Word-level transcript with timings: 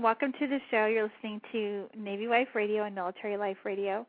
Welcome 0.02 0.32
to 0.34 0.48
the 0.48 0.60
show. 0.70 0.86
You're 0.86 1.10
listening 1.10 1.42
to 1.52 1.86
Navy 1.98 2.28
Wife 2.28 2.50
Radio 2.54 2.84
and 2.84 2.94
Military 2.94 3.36
Life 3.36 3.58
Radio. 3.64 4.06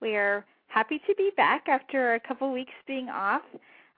We 0.00 0.16
are 0.16 0.46
happy 0.68 0.98
to 1.06 1.14
be 1.14 1.30
back 1.36 1.68
after 1.68 2.14
a 2.14 2.20
couple 2.20 2.50
weeks 2.50 2.72
being 2.86 3.10
off. 3.10 3.42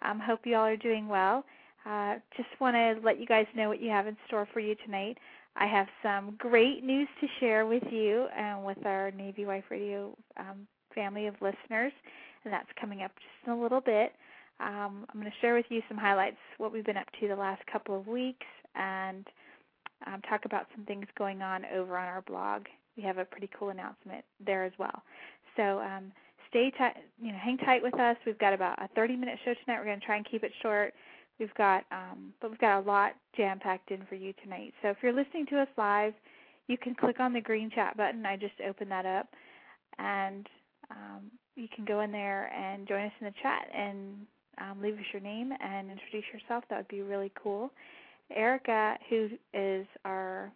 Um, 0.03 0.19
hope 0.19 0.41
you 0.45 0.57
all 0.57 0.65
are 0.65 0.77
doing 0.77 1.07
well. 1.07 1.45
Uh, 1.87 2.17
just 2.37 2.49
want 2.61 2.75
to 2.75 2.97
let 3.05 3.21
you 3.21 3.27
guys 3.27 3.47
know 3.55 3.69
what 3.69 3.81
you 3.81 3.89
have 3.89 4.09
in 4.09 4.17
store 4.27 4.49
for 4.53 4.59
you 4.59 4.75
tonight. 4.85 5.17
I 5.55 5.67
have 5.69 5.87
some 6.03 6.35
great 6.39 6.83
news 6.83 7.09
to 7.21 7.29
share 7.39 7.67
with 7.67 7.85
you 7.89 8.27
and 8.37 8.65
with 8.65 8.85
our 8.85 9.13
Navy 9.13 9.47
Wife 9.47 9.65
Radio 9.71 10.17
um, 10.39 10.67
family 10.93 11.29
of 11.29 11.35
listeners, 11.35 11.93
and 12.45 12.53
that's 12.53 12.69
coming 12.81 13.03
up 13.03 13.13
just 13.15 13.47
in 13.47 13.53
a 13.53 13.63
little 13.63 13.81
bit. 13.81 14.13
Um, 14.59 15.07
I'm 15.09 15.21
going 15.21 15.31
to 15.31 15.39
share 15.41 15.55
with 15.55 15.67
you 15.69 15.83
some 15.89 15.99
highlights, 15.99 16.37
what 16.57 16.73
we've 16.73 16.85
been 16.85 16.97
up 16.97 17.09
to 17.21 17.29
the 17.29 17.37
last 17.37 17.63
couple 17.71 17.97
of 17.97 18.09
weeks, 18.09 18.47
and 18.75 19.25
um, 20.07 20.21
talk 20.23 20.45
about 20.45 20.67
some 20.75 20.85
things 20.85 21.07
going 21.17 21.43
on 21.43 21.65
over 21.75 21.97
on 21.97 22.07
our 22.07 22.23
blog. 22.23 22.67
We 22.97 23.03
have 23.05 23.19
a 23.19 23.25
pretty 23.25 23.51
cool 23.59 23.71
announcement 23.71 24.25
there 24.45 24.65
as 24.65 24.73
well. 24.79 25.03
So 25.57 25.81
um, 25.81 26.13
stay 26.49 26.73
tight, 26.77 26.97
you 27.21 27.33
know, 27.33 27.39
hang 27.39 27.59
tight 27.59 27.83
with 27.83 27.99
us. 27.99 28.17
We've 28.27 28.39
got 28.39 28.53
about 28.53 28.79
a 28.83 28.89
30-minute 28.99 29.39
show 29.45 29.55
tonight. 29.65 29.79
We're 29.79 29.87
going 29.87 30.01
to 30.01 30.07
try 30.07 30.17
and 30.17 30.27
keep 30.29 30.45
it 30.45 30.53
short. 30.63 30.95
We've 31.39 31.55
got, 31.55 31.85
um, 31.93 32.33
but 32.41 32.51
we've 32.51 32.61
got 32.61 32.81
a 32.81 32.87
lot 32.87 33.15
jam-packed 33.37 33.91
in 33.91 34.05
for 34.09 34.17
you 34.17 34.33
tonight. 34.43 34.75
So 34.83 34.89
if 34.89 34.97
you're 35.03 35.13
listening 35.13 35.47
to 35.47 35.61
us 35.61 35.69
live, 35.77 36.15
you 36.67 36.77
can 36.77 36.95
click 36.95 37.21
on 37.21 37.33
the 37.33 37.41
green 37.41 37.71
chat 37.71 37.97
button. 37.97 38.27
I 38.27 38.37
just 38.37 38.55
opened 38.67 38.91
that 38.91 39.07
up, 39.07 39.29
and 39.99 40.47
um, 40.91 41.31
you 41.55 41.69
can 41.75 41.85
go 41.85 42.01
in 42.01 42.13
there 42.13 42.53
and 42.53 42.87
join 42.87 43.05
us 43.05 43.13
in 43.21 43.27
the 43.27 43.35
chat 43.43 43.69
and 43.75 44.27
um, 44.59 44.83
leave 44.83 44.95
us 44.95 45.05
your 45.13 45.23
name 45.23 45.53
and 45.61 45.91
introduce 45.91 46.25
yourself. 46.33 46.65
That 46.69 46.77
would 46.79 46.89
be 46.89 47.03
really 47.03 47.33
cool. 47.41 47.71
Erica, 48.35 48.97
who 49.09 49.29
is 49.55 49.87
our 50.05 50.53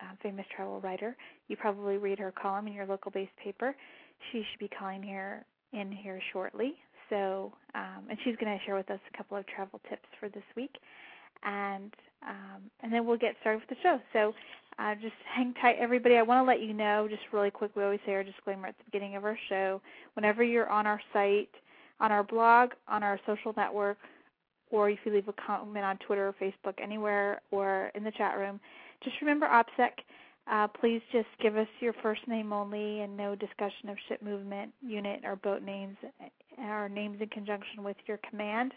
uh, 0.00 0.14
famous 0.22 0.46
travel 0.54 0.80
writer, 0.80 1.16
you 1.48 1.56
probably 1.56 1.96
read 1.96 2.18
her 2.18 2.32
column 2.40 2.66
in 2.66 2.72
your 2.72 2.86
local 2.86 3.10
based 3.10 3.36
paper. 3.42 3.74
She 4.32 4.44
should 4.50 4.60
be 4.60 4.68
calling 4.68 5.02
here 5.02 5.44
in 5.72 5.92
here 5.92 6.20
shortly. 6.32 6.74
So, 7.10 7.52
um, 7.74 8.04
and 8.08 8.18
she's 8.24 8.36
going 8.36 8.56
to 8.56 8.64
share 8.64 8.74
with 8.74 8.90
us 8.90 9.00
a 9.12 9.16
couple 9.16 9.36
of 9.36 9.46
travel 9.46 9.80
tips 9.88 10.06
for 10.20 10.28
this 10.28 10.42
week, 10.56 10.76
and 11.42 11.92
um, 12.26 12.62
and 12.82 12.92
then 12.92 13.06
we'll 13.06 13.16
get 13.16 13.34
started 13.40 13.60
with 13.60 13.68
the 13.68 13.82
show. 13.82 13.98
So, 14.12 14.34
uh, 14.78 14.94
just 14.96 15.14
hang 15.34 15.54
tight, 15.54 15.76
everybody. 15.80 16.16
I 16.16 16.22
want 16.22 16.44
to 16.44 16.48
let 16.48 16.60
you 16.60 16.74
know, 16.74 17.06
just 17.08 17.22
really 17.32 17.50
quick. 17.50 17.74
We 17.76 17.82
always 17.82 18.00
say 18.04 18.12
our 18.12 18.24
disclaimer 18.24 18.68
at 18.68 18.76
the 18.78 18.84
beginning 18.84 19.16
of 19.16 19.24
our 19.24 19.38
show. 19.48 19.80
Whenever 20.14 20.42
you're 20.42 20.68
on 20.68 20.86
our 20.86 21.00
site, 21.12 21.50
on 22.00 22.12
our 22.12 22.22
blog, 22.22 22.70
on 22.88 23.02
our 23.02 23.18
social 23.26 23.54
network, 23.56 23.98
or 24.70 24.90
if 24.90 24.98
you 25.04 25.12
leave 25.12 25.28
a 25.28 25.34
comment 25.34 25.84
on 25.84 25.98
Twitter 25.98 26.28
or 26.28 26.34
Facebook, 26.40 26.74
anywhere, 26.82 27.40
or 27.50 27.90
in 27.94 28.04
the 28.04 28.12
chat 28.12 28.38
room, 28.38 28.60
just 29.02 29.16
remember 29.20 29.46
OPSEC. 29.46 29.90
Uh, 30.50 30.66
please 30.66 31.02
just 31.12 31.28
give 31.42 31.56
us 31.56 31.66
your 31.80 31.92
first 32.02 32.26
name 32.26 32.52
only 32.52 33.00
and 33.00 33.14
no 33.16 33.34
discussion 33.34 33.90
of 33.90 33.96
ship 34.08 34.22
movement, 34.22 34.72
unit, 34.80 35.20
or 35.24 35.36
boat 35.36 35.62
names, 35.62 35.96
or 36.58 36.88
names 36.88 37.18
in 37.20 37.28
conjunction 37.28 37.84
with 37.84 37.96
your 38.06 38.18
command. 38.28 38.72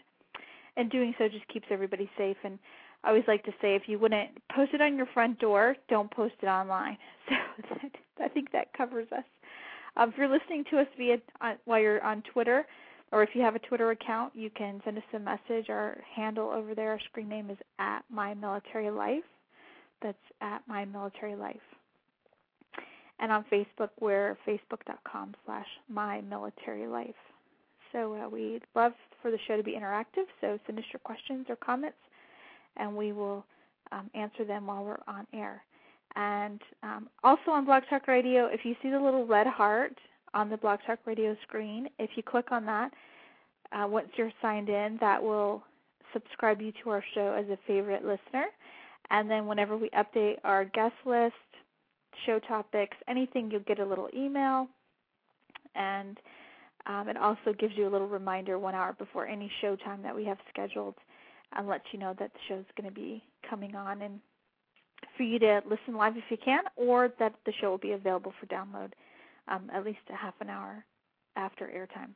And 0.76 0.90
doing 0.90 1.14
so 1.18 1.28
just 1.28 1.46
keeps 1.48 1.66
everybody 1.70 2.10
safe. 2.18 2.36
And 2.44 2.58
I 3.04 3.08
always 3.08 3.24
like 3.26 3.44
to 3.44 3.52
say 3.60 3.74
if 3.74 3.82
you 3.86 3.98
wouldn't 3.98 4.30
post 4.54 4.74
it 4.74 4.80
on 4.80 4.96
your 4.96 5.06
front 5.14 5.38
door, 5.38 5.76
don't 5.88 6.10
post 6.10 6.34
it 6.42 6.46
online. 6.46 6.98
So 7.68 7.76
I 8.24 8.28
think 8.28 8.50
that 8.52 8.72
covers 8.72 9.06
us. 9.12 9.24
Um, 9.96 10.08
if 10.08 10.16
you're 10.16 10.28
listening 10.28 10.64
to 10.70 10.78
us 10.78 10.86
via 10.96 11.18
uh, 11.40 11.54
while 11.66 11.80
you're 11.80 12.02
on 12.02 12.22
Twitter, 12.32 12.64
or 13.12 13.22
if 13.22 13.30
you 13.34 13.42
have 13.42 13.54
a 13.54 13.60
Twitter 13.60 13.90
account, 13.90 14.34
you 14.34 14.50
can 14.50 14.80
send 14.84 14.96
us 14.96 15.04
a 15.14 15.18
message. 15.18 15.68
Our 15.68 15.98
handle 16.16 16.48
over 16.48 16.74
there, 16.74 16.92
our 16.92 17.00
screen 17.00 17.28
name 17.28 17.50
is 17.50 17.58
at 17.78 18.00
My 18.10 18.32
Military 18.34 18.90
Life. 18.90 19.22
That's 20.02 20.16
at 20.40 20.62
My 20.66 20.86
Military 20.86 21.36
Life. 21.36 21.56
And 23.20 23.30
on 23.30 23.44
Facebook, 23.52 23.90
we're 24.00 24.36
facebook.com 24.48 25.34
slash 25.44 25.66
My 25.88 26.22
Military 26.22 26.86
Life. 26.86 27.14
So 27.92 28.14
uh, 28.14 28.28
we'd 28.28 28.62
love 28.74 28.92
for 29.20 29.30
the 29.30 29.38
show 29.46 29.58
to 29.58 29.62
be 29.62 29.72
interactive. 29.72 30.24
So 30.40 30.58
send 30.66 30.78
us 30.78 30.84
your 30.92 31.00
questions 31.00 31.46
or 31.50 31.56
comments, 31.56 31.98
and 32.78 32.96
we 32.96 33.12
will 33.12 33.44
um, 33.92 34.10
answer 34.14 34.44
them 34.44 34.66
while 34.66 34.84
we're 34.84 34.96
on 35.06 35.26
air. 35.34 35.62
And 36.16 36.60
um, 36.82 37.08
also 37.22 37.50
on 37.50 37.66
Blog 37.66 37.82
Talk 37.88 38.08
Radio, 38.08 38.46
if 38.46 38.64
you 38.64 38.74
see 38.82 38.90
the 38.90 38.98
little 38.98 39.26
red 39.26 39.46
heart 39.46 39.96
on 40.34 40.48
the 40.48 40.56
Blog 40.56 40.80
Talk 40.86 40.98
Radio 41.04 41.36
screen. 41.42 41.88
If 41.98 42.10
you 42.16 42.22
click 42.22 42.52
on 42.52 42.64
that, 42.66 42.92
uh, 43.72 43.86
once 43.86 44.08
you're 44.16 44.32
signed 44.40 44.68
in, 44.68 44.98
that 45.00 45.22
will 45.22 45.62
subscribe 46.12 46.60
you 46.60 46.72
to 46.82 46.90
our 46.90 47.04
show 47.14 47.34
as 47.38 47.48
a 47.48 47.58
favorite 47.66 48.04
listener. 48.04 48.46
And 49.10 49.30
then 49.30 49.46
whenever 49.46 49.76
we 49.76 49.90
update 49.90 50.36
our 50.44 50.64
guest 50.64 50.94
list, 51.04 51.34
show 52.26 52.38
topics, 52.38 52.96
anything, 53.08 53.50
you'll 53.50 53.60
get 53.60 53.78
a 53.78 53.84
little 53.84 54.08
email. 54.14 54.68
And 55.74 56.18
um, 56.86 57.08
it 57.08 57.16
also 57.16 57.52
gives 57.58 57.74
you 57.76 57.88
a 57.88 57.90
little 57.90 58.08
reminder 58.08 58.58
one 58.58 58.74
hour 58.74 58.94
before 58.98 59.26
any 59.26 59.50
show 59.60 59.76
time 59.76 60.02
that 60.02 60.14
we 60.14 60.24
have 60.24 60.38
scheduled 60.50 60.94
and 61.56 61.68
lets 61.68 61.84
you 61.92 61.98
know 61.98 62.14
that 62.18 62.32
the 62.32 62.40
show 62.48 62.58
is 62.58 62.66
going 62.76 62.88
to 62.88 62.94
be 62.94 63.22
coming 63.48 63.74
on 63.74 64.02
and 64.02 64.20
for 65.16 65.22
you 65.24 65.38
to 65.38 65.62
listen 65.68 65.96
live 65.96 66.16
if 66.16 66.24
you 66.30 66.38
can, 66.42 66.62
or 66.76 67.12
that 67.18 67.34
the 67.44 67.52
show 67.60 67.70
will 67.70 67.78
be 67.78 67.92
available 67.92 68.32
for 68.40 68.46
download 68.46 68.92
um, 69.48 69.70
at 69.72 69.84
least 69.84 69.98
a 70.10 70.16
half 70.16 70.34
an 70.40 70.48
hour 70.48 70.84
after 71.36 71.66
airtime. 71.66 72.10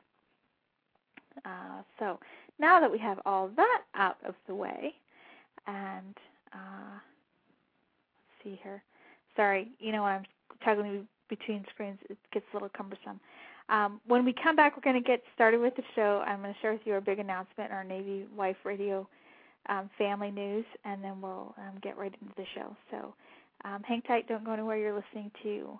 Uh, 1.45 1.81
so 1.99 2.19
now 2.59 2.79
that 2.79 2.91
we 2.91 2.97
have 2.97 3.19
all 3.25 3.49
that 3.55 3.81
out 3.95 4.17
of 4.25 4.35
the 4.47 4.55
way, 4.55 4.93
and 5.67 6.15
uh, 6.53 6.93
let's 6.93 8.43
see 8.43 8.59
here. 8.63 8.83
Sorry, 9.35 9.69
you 9.79 9.91
know 9.91 10.03
I'm 10.03 10.23
toggling 10.63 11.07
between 11.29 11.65
screens, 11.73 11.99
it 12.09 12.17
gets 12.33 12.45
a 12.51 12.55
little 12.55 12.69
cumbersome. 12.69 13.19
Um, 13.69 13.99
when 14.07 14.23
we 14.23 14.33
come 14.33 14.55
back, 14.55 14.77
we're 14.77 14.81
going 14.81 15.01
to 15.01 15.07
get 15.07 15.21
started 15.35 15.59
with 15.59 15.75
the 15.75 15.83
show. 15.95 16.23
I'm 16.25 16.41
going 16.41 16.53
to 16.53 16.59
share 16.61 16.71
with 16.71 16.81
you 16.85 16.93
our 16.93 17.01
big 17.01 17.19
announcement, 17.19 17.71
our 17.71 17.83
Navy 17.83 18.25
Wife 18.35 18.55
Radio 18.63 19.07
um, 19.67 19.89
family 19.97 20.31
news, 20.31 20.65
and 20.85 21.03
then 21.03 21.21
we'll 21.21 21.53
um, 21.57 21.77
get 21.81 21.97
right 21.97 22.13
into 22.21 22.33
the 22.37 22.45
show. 22.55 22.75
So 22.91 23.13
um, 23.65 23.83
hang 23.83 24.01
tight, 24.03 24.27
don't 24.27 24.45
go 24.45 24.53
anywhere. 24.53 24.77
You're 24.77 24.95
listening 24.95 25.31
to 25.43 25.79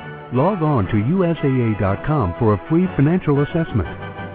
Log 0.33 0.63
on 0.63 0.85
to 0.85 0.93
USAA.com 0.93 2.35
for 2.39 2.53
a 2.53 2.69
free 2.69 2.87
financial 2.95 3.43
assessment 3.43 3.89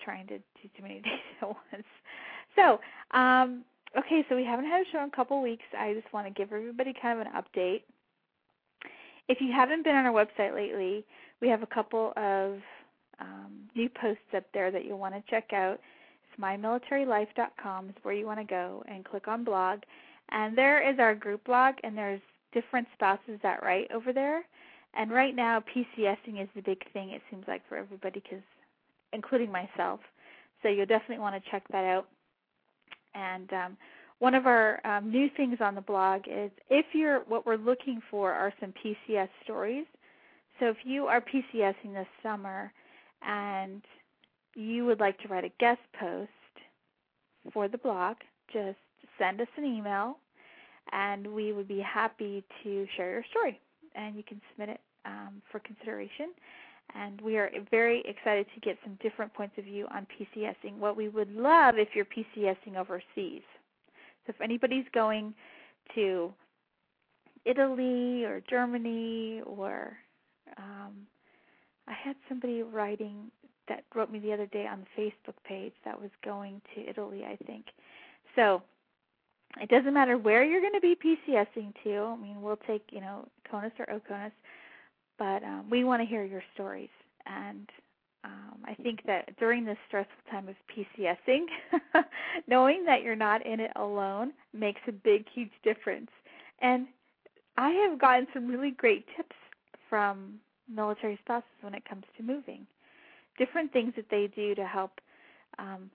trying 0.05 0.27
to 0.29 0.39
do 0.39 0.69
too 0.77 0.83
many 0.83 1.01
things 1.03 1.21
at 1.43 1.49
once. 1.49 1.87
So, 2.57 2.81
um, 3.17 3.65
okay, 3.97 4.25
so 4.29 4.37
we 4.37 4.45
haven't 4.45 4.67
had 4.67 4.83
a 4.83 4.91
show 4.91 4.99
in 5.03 5.09
a 5.09 5.17
couple 5.17 5.41
weeks. 5.43 5.65
I 5.79 5.95
just 5.95 6.13
want 6.13 6.27
to 6.27 6.33
give 6.33 6.53
everybody 6.53 6.95
kind 7.01 7.21
of 7.21 7.27
an 7.27 7.33
update. 7.33 7.83
If 9.29 9.41
you 9.41 9.53
haven't 9.53 9.85
been 9.85 9.95
on 9.95 10.07
our 10.07 10.13
website 10.13 10.55
lately, 10.55 11.05
we 11.41 11.49
have 11.49 11.63
a 11.63 11.67
couple 11.67 12.13
of 12.17 12.59
um, 13.21 13.69
new 13.75 13.89
posts 13.89 14.23
up 14.37 14.45
there 14.55 14.71
that 14.71 14.85
you'll 14.85 14.99
want 14.99 15.15
to 15.15 15.23
check 15.31 15.53
out. 15.53 15.79
It's 16.25 16.41
mymilitarylife.com 16.41 17.89
is 17.91 17.95
where 18.03 18.15
you 18.15 18.27
want 18.27 18.41
to 18.41 18.45
go 18.45 18.83
and 18.89 19.05
click 19.05 19.29
on 19.29 19.45
blog. 19.45 19.81
And 20.31 20.57
there 20.57 20.89
is 20.89 20.99
our 20.99 21.15
group 21.15 21.45
blog, 21.45 21.75
and 21.83 21.97
there's 21.97 22.21
different 22.53 22.89
spouses 22.95 23.39
that 23.43 23.63
write 23.63 23.91
over 23.93 24.13
there. 24.13 24.45
And 24.95 25.11
right 25.11 25.35
now, 25.35 25.61
PCSing 25.61 26.43
is 26.43 26.49
the 26.55 26.63
big 26.63 26.83
thing, 26.93 27.11
it 27.11 27.23
seems 27.31 27.45
like, 27.47 27.63
for 27.69 27.77
everybody, 27.77 28.21
because 28.21 28.43
including 29.13 29.51
myself. 29.51 30.01
So 30.63 30.69
you'll 30.69 30.87
definitely 30.87 31.19
want 31.19 31.43
to 31.43 31.51
check 31.51 31.65
that 31.71 31.85
out. 31.85 32.09
And 33.15 33.53
um, 33.53 33.77
one 34.19 34.35
of 34.35 34.47
our 34.47 34.85
um, 34.87 35.11
new 35.11 35.29
things 35.37 35.59
on 35.61 35.75
the 35.75 35.81
blog 35.81 36.23
is 36.29 36.51
if 36.69 36.87
you're 36.93 37.21
what 37.29 37.47
we're 37.47 37.57
looking 37.57 38.01
for 38.11 38.33
are 38.33 38.53
some 38.61 38.73
PCS 38.85 39.29
stories 39.45 39.87
so 40.59 40.67
if 40.67 40.79
you 40.85 41.07
are 41.07 41.21
PCSing 41.21 41.95
this 41.95 42.07
summer 42.23 42.73
and 43.23 43.83
you 44.55 44.85
would 44.87 45.01
like 45.01 45.19
to 45.21 45.29
write 45.29 45.45
a 45.45 45.53
guest 45.61 45.81
post 45.99 46.31
for 47.53 47.69
the 47.69 47.79
blog, 47.79 48.17
just 48.53 48.79
send 49.19 49.41
us 49.41 49.47
an 49.57 49.65
email 49.65 50.19
and 50.93 51.27
we 51.27 51.53
would 51.53 51.69
be 51.69 51.81
happy 51.81 52.43
to 52.65 52.87
share 52.97 53.11
your 53.11 53.25
story. 53.31 53.61
And 53.95 54.17
you 54.17 54.23
can 54.23 54.41
submit 54.51 54.71
it 54.71 54.81
um, 55.05 55.43
for 55.51 55.61
consideration. 55.61 56.33
And 56.95 57.21
we 57.21 57.37
are 57.37 57.51
very 57.71 58.03
excited 58.07 58.47
to 58.55 58.61
get 58.61 58.79
some 58.83 58.99
different 59.03 59.33
points 59.35 59.57
of 59.59 59.65
view 59.65 59.87
on 59.95 60.07
PCSing. 60.19 60.79
What 60.79 60.97
we 60.97 61.09
would 61.09 61.31
love 61.35 61.77
if 61.77 61.89
you're 61.95 62.07
PCSing 62.07 62.77
overseas. 62.77 63.43
So 64.27 64.31
if 64.31 64.41
anybody's 64.41 64.87
going 64.95 65.35
to 65.95 66.33
Italy 67.45 68.25
or 68.25 68.43
Germany 68.49 69.43
or 69.47 69.97
um, 70.57 71.07
I 71.87 71.93
had 71.93 72.17
somebody 72.29 72.63
writing 72.63 73.31
that 73.69 73.85
wrote 73.95 74.11
me 74.11 74.19
the 74.19 74.33
other 74.33 74.47
day 74.47 74.67
on 74.67 74.85
the 74.97 75.03
Facebook 75.03 75.35
page 75.45 75.73
that 75.85 76.01
was 76.01 76.11
going 76.25 76.61
to 76.75 76.89
Italy, 76.89 77.25
I 77.25 77.37
think. 77.45 77.67
So 78.35 78.63
it 79.61 79.69
doesn't 79.69 79.95
matter 79.95 80.19
where 80.19 80.45
you're 80.45 80.61
going 80.61 80.75
to 80.75 80.81
be 80.81 80.95
PCSing 80.95 81.73
to. 81.85 81.97
I 81.99 82.17
mean, 82.17 82.43
we'll 82.43 82.59
take 82.67 82.85
you 82.91 83.01
know 83.01 83.27
CONUS 83.51 83.73
or 83.79 83.87
OCONUS, 83.87 84.33
but 85.19 85.43
um, 85.43 85.67
we 85.71 85.85
want 85.85 86.01
to 86.03 86.07
hear 86.07 86.25
your 86.25 86.43
stories. 86.55 86.89
And 87.27 87.69
um, 88.25 88.59
I 88.65 88.75
think 88.75 89.01
that 89.07 89.37
during 89.39 89.65
this 89.65 89.77
stressful 89.87 90.15
time 90.31 90.49
of 90.49 90.55
PCSing, 90.75 91.47
knowing 92.49 92.85
that 92.85 93.03
you're 93.03 93.17
not 93.17 93.45
in 93.47 93.61
it 93.61 93.71
alone 93.77 94.33
makes 94.53 94.81
a 94.87 94.93
big, 94.93 95.27
huge 95.33 95.53
difference. 95.63 96.11
And 96.61 96.87
I 97.57 97.71
have 97.71 97.99
gotten 97.99 98.27
some 98.33 98.49
really 98.49 98.71
great 98.71 99.07
tips 99.17 99.37
from 99.89 100.41
military 100.69 101.19
spouses 101.23 101.49
when 101.61 101.75
it 101.75 101.85
comes 101.89 102.05
to 102.17 102.23
moving. 102.23 102.67
Different 103.39 103.73
things 103.73 103.93
that 103.97 104.07
they 104.11 104.29
do 104.35 104.55
to 104.55 104.67
help 104.67 105.01
um, 105.59 105.91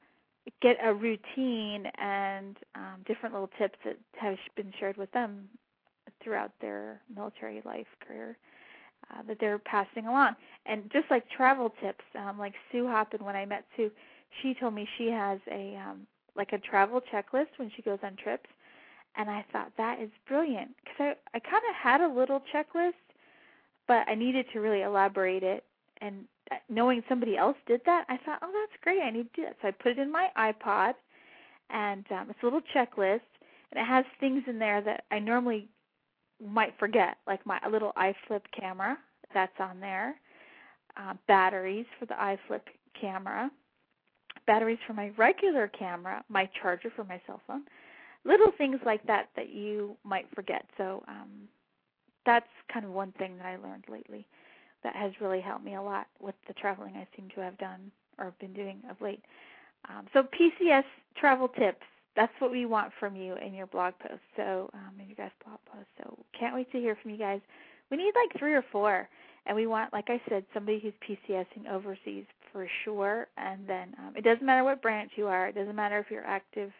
get 0.62 0.78
a 0.84 0.94
routine 0.94 1.86
and 2.00 2.58
um, 2.76 3.04
different 3.06 3.34
little 3.34 3.50
tips 3.58 3.78
that 3.86 3.98
have 4.16 4.38
been 4.56 4.74
shared 4.80 4.98
with 4.98 5.12
them 5.12 5.48
throughout 6.22 6.52
their 6.62 7.02
military 7.14 7.62
life 7.66 7.88
career 8.06 8.38
uh, 9.12 9.22
that 9.28 9.38
they're 9.40 9.60
passing 9.60 10.08
along. 10.08 10.36
And 10.66 10.90
just 10.92 11.06
like 11.10 11.30
travel 11.30 11.74
tips, 11.82 12.04
um, 12.18 12.38
like 12.40 12.54
Sue 12.72 12.88
Hoppin, 12.88 13.24
when 13.24 13.36
I 13.36 13.46
met 13.46 13.66
Sue, 13.76 13.92
she 14.42 14.54
told 14.54 14.74
me 14.74 14.88
she 14.98 15.08
has 15.08 15.40
a 15.52 15.76
um, 15.78 16.08
like 16.36 16.54
a 16.54 16.58
travel 16.58 17.02
checklist 17.14 17.50
when 17.58 17.72
she 17.76 17.82
goes 17.82 18.00
on 18.04 18.16
trips, 18.16 18.50
and 19.16 19.30
I 19.30 19.46
thought 19.52 19.72
that 19.78 20.02
is 20.02 20.10
brilliant 20.28 20.72
because 20.84 21.16
I 21.34 21.38
I 21.38 21.40
kind 21.40 21.64
of 21.70 21.76
had 21.76 22.02
a 22.02 22.08
little 22.08 22.42
checklist 22.54 22.94
but 23.88 24.08
I 24.08 24.16
needed 24.16 24.46
to 24.54 24.60
really 24.60 24.82
elaborate 24.82 25.44
it. 25.44 25.64
And 26.02 26.26
uh, 26.52 26.56
knowing 26.70 27.04
somebody 27.08 27.38
else 27.38 27.58
did 27.68 27.82
that, 27.86 28.06
I 28.10 28.18
thought, 28.18 28.40
oh, 28.42 28.52
that's 28.52 28.82
great. 28.82 29.02
I 29.02 29.10
need 29.10 29.34
to 29.34 29.42
do 29.42 29.44
that. 29.44 29.58
So 29.62 29.68
I 29.68 29.72
put 29.72 29.94
it 29.94 30.00
in 30.00 30.12
my 30.12 30.30
iPod, 30.38 30.94
and 31.70 32.06
um, 32.12 32.30
it's 32.30 32.40
a 32.42 32.46
little 32.46 32.62
checklist, 32.76 33.22
and 33.72 33.82
it 33.82 33.86
has 33.86 34.06
things 34.20 34.44
in 34.48 34.60
there 34.60 34.82
that 34.82 35.06
I 35.12 35.20
normally 35.20 35.68
might 36.46 36.74
forget, 36.80 37.18
like 37.28 37.46
my 37.46 37.60
little 37.70 37.94
iFlip 37.98 38.42
camera 38.58 38.98
that's 39.34 39.60
on 39.60 39.80
there, 39.80 40.16
uh, 40.98 41.14
batteries 41.28 41.86
for 42.00 42.06
the 42.06 42.14
iFlip 42.14 42.62
camera, 43.00 43.50
batteries 44.46 44.80
for 44.86 44.94
my 44.94 45.12
regular 45.18 45.68
camera, 45.68 46.24
my 46.30 46.50
charger 46.62 46.92
for 46.96 47.04
my 47.04 47.22
cell 47.26 47.42
phone, 47.48 47.64
little 48.26 48.52
things 48.58 48.80
like 48.86 49.06
that 49.08 49.30
that 49.36 49.50
you 49.50 49.96
might 50.04 50.28
forget. 50.36 50.66
So 50.78 51.04
um, 51.08 51.48
that's 52.26 52.48
kind 52.72 52.86
of 52.86 52.92
one 52.92 53.12
thing 53.14 53.38
that 53.38 53.46
I 53.46 53.58
learned 53.58 53.86
lately 53.90 54.26
that 54.84 54.96
has 54.96 55.12
really 55.22 55.42
helped 55.42 55.64
me 55.64 55.76
a 55.76 55.82
lot 55.82 56.08
with 56.20 56.36
the 56.48 56.54
traveling 56.54 56.96
I 56.96 57.08
seem 57.16 57.30
to 57.36 57.42
have 57.42 57.58
done 57.58 57.92
or 58.18 58.34
been 58.40 58.54
doing 58.54 58.82
of 58.90 59.00
late. 59.02 59.24
Um, 59.90 60.06
so 60.14 60.24
PCS 60.24 60.84
travel 61.18 61.48
tips. 61.48 61.86
That's 62.16 62.34
what 62.40 62.52
we 62.52 62.66
want 62.66 62.92
from 63.00 63.16
you 63.16 63.36
in 63.36 63.54
your 63.54 63.68
blog 63.68 63.94
post. 64.00 64.22
So 64.36 64.70
um, 64.74 65.00
in 65.00 65.08
your 65.08 65.16
guys' 65.16 65.32
blog 65.46 65.60
post. 65.72 65.88
So 65.98 66.18
can't 66.38 66.54
wait 66.54 66.72
to 66.72 66.78
hear 66.78 66.98
from 67.02 67.12
you 67.12 67.18
guys. 67.18 67.42
We 67.90 67.98
need 67.98 68.14
like 68.16 68.40
three 68.40 68.54
or 68.54 68.64
four, 68.72 69.08
and 69.46 69.56
we 69.56 69.68
want, 69.68 69.94
like 69.94 70.10
I 70.10 70.22
said, 70.30 70.46
somebody 70.54 70.80
who's 70.80 70.94
PCSing 71.08 71.70
overseas 71.72 72.26
for 72.52 72.68
sure. 72.84 73.28
And 73.38 73.68
then 73.68 73.96
um, 74.00 74.14
it 74.16 74.24
doesn't 74.24 74.46
matter 74.46 74.64
what 74.64 74.82
branch 74.82 75.12
you 75.16 75.28
are. 75.28 75.48
It 75.48 75.56
doesn't 75.56 75.76
matter 75.76 76.00
if 76.00 76.10
you're 76.10 76.26
active, 76.26 76.72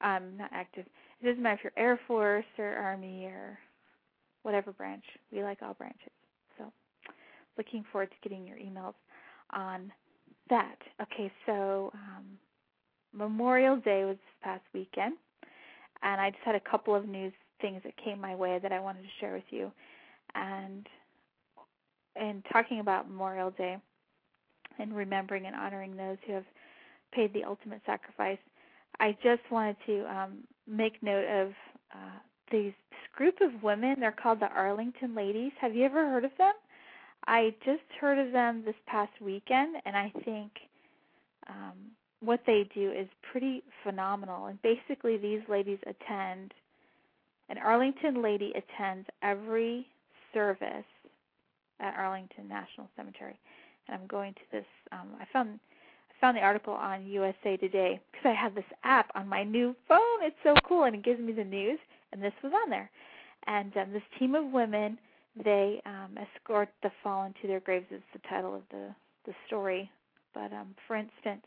um, 0.00 0.36
not 0.36 0.50
active. 0.52 0.86
It 1.20 1.26
doesn't 1.26 1.42
matter 1.42 1.56
if 1.56 1.64
you're 1.64 1.84
Air 1.84 1.98
Force 2.06 2.44
or 2.58 2.74
Army 2.74 3.24
or 3.26 3.58
whatever 4.42 4.72
branch. 4.72 5.04
We 5.32 5.42
like 5.42 5.58
all 5.62 5.74
branches. 5.74 6.12
So 6.58 6.64
looking 7.56 7.84
forward 7.90 8.10
to 8.10 8.28
getting 8.28 8.46
your 8.46 8.58
emails 8.58 8.94
on 9.50 9.92
that. 10.50 10.76
Okay, 11.02 11.30
so 11.46 11.90
um, 11.94 12.24
Memorial 13.12 13.76
Day 13.76 14.04
was 14.04 14.16
this 14.16 14.42
past 14.42 14.62
weekend, 14.74 15.14
and 16.02 16.20
I 16.20 16.30
just 16.30 16.42
had 16.44 16.54
a 16.54 16.60
couple 16.60 16.94
of 16.94 17.08
news 17.08 17.32
things 17.60 17.80
that 17.84 17.96
came 17.96 18.20
my 18.20 18.34
way 18.34 18.58
that 18.62 18.72
I 18.72 18.80
wanted 18.80 19.02
to 19.02 19.08
share 19.20 19.32
with 19.32 19.44
you. 19.50 19.72
And 20.34 20.86
in 22.20 22.42
talking 22.52 22.80
about 22.80 23.08
Memorial 23.08 23.50
Day 23.50 23.78
and 24.78 24.94
remembering 24.94 25.46
and 25.46 25.56
honoring 25.56 25.96
those 25.96 26.18
who 26.26 26.34
have 26.34 26.44
paid 27.12 27.32
the 27.32 27.44
ultimate 27.44 27.80
sacrifice, 27.86 28.38
I 29.00 29.16
just 29.22 29.42
wanted 29.50 29.76
to 29.86 30.04
um, 30.04 30.38
make 30.66 31.02
note 31.02 31.26
of 31.26 31.48
uh, 31.94 32.18
these 32.50 32.72
this 32.96 33.16
group 33.16 33.36
of 33.40 33.62
women. 33.62 33.96
They're 34.00 34.12
called 34.12 34.40
the 34.40 34.48
Arlington 34.48 35.14
Ladies. 35.14 35.52
Have 35.60 35.74
you 35.74 35.84
ever 35.84 36.08
heard 36.08 36.24
of 36.24 36.30
them? 36.38 36.52
I 37.26 37.54
just 37.64 37.82
heard 38.00 38.18
of 38.18 38.32
them 38.32 38.62
this 38.64 38.74
past 38.86 39.12
weekend, 39.20 39.76
and 39.84 39.96
I 39.96 40.12
think 40.24 40.52
um, 41.48 41.74
what 42.20 42.40
they 42.46 42.68
do 42.74 42.90
is 42.90 43.08
pretty 43.30 43.62
phenomenal. 43.82 44.46
And 44.46 44.60
basically, 44.62 45.16
these 45.16 45.40
ladies 45.48 45.78
attend, 45.82 46.52
an 47.48 47.58
Arlington 47.58 48.22
lady 48.22 48.52
attends 48.54 49.06
every 49.22 49.86
service 50.32 50.84
at 51.80 51.94
Arlington 51.96 52.48
National 52.48 52.88
Cemetery. 52.96 53.38
And 53.88 54.00
I'm 54.00 54.06
going 54.06 54.34
to 54.34 54.40
this. 54.52 54.64
Um, 54.92 55.08
I 55.20 55.26
found 55.32 55.60
I 56.10 56.20
found 56.20 56.36
the 56.36 56.42
article 56.42 56.72
on 56.72 57.06
USA 57.06 57.56
Today 57.56 58.00
because 58.10 58.26
I 58.26 58.34
have 58.34 58.54
this 58.54 58.64
app 58.84 59.10
on 59.14 59.28
my 59.28 59.44
new 59.44 59.76
phone. 59.86 60.22
It's 60.22 60.36
so 60.42 60.54
cool, 60.66 60.84
and 60.84 60.96
it 60.96 61.04
gives 61.04 61.20
me 61.20 61.32
the 61.32 61.44
news. 61.44 61.78
And 62.12 62.22
this 62.22 62.32
was 62.42 62.52
on 62.64 62.70
there. 62.70 62.90
And 63.46 63.76
um, 63.76 63.92
this 63.92 64.02
team 64.18 64.34
of 64.34 64.46
women 64.46 64.98
they 65.44 65.82
um, 65.84 66.16
escort 66.16 66.70
the 66.82 66.90
fallen 67.02 67.34
to 67.42 67.46
their 67.48 67.60
graves 67.60 67.86
is 67.90 68.00
the 68.12 68.20
title 68.28 68.54
of 68.54 68.62
the 68.70 68.94
the 69.26 69.34
story. 69.46 69.90
But 70.34 70.52
um, 70.52 70.74
for 70.86 70.96
instance, 70.96 71.44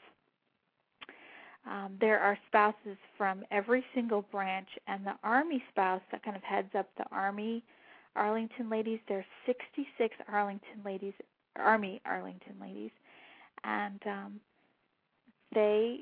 um, 1.65 1.97
there 1.99 2.19
are 2.19 2.37
spouses 2.47 2.97
from 3.17 3.43
every 3.51 3.83
single 3.93 4.23
branch, 4.31 4.67
and 4.87 5.05
the 5.05 5.15
Army 5.23 5.63
spouse 5.69 6.01
that 6.11 6.23
kind 6.23 6.35
of 6.35 6.43
heads 6.43 6.69
up 6.77 6.87
the 6.97 7.05
Army 7.11 7.63
Arlington 8.15 8.69
ladies. 8.69 8.99
There's 9.07 9.25
66 9.45 10.15
Arlington 10.31 10.81
ladies, 10.85 11.13
Army 11.57 12.01
Arlington 12.05 12.55
ladies, 12.61 12.91
and 13.63 13.99
um, 14.05 14.39
they 15.53 15.99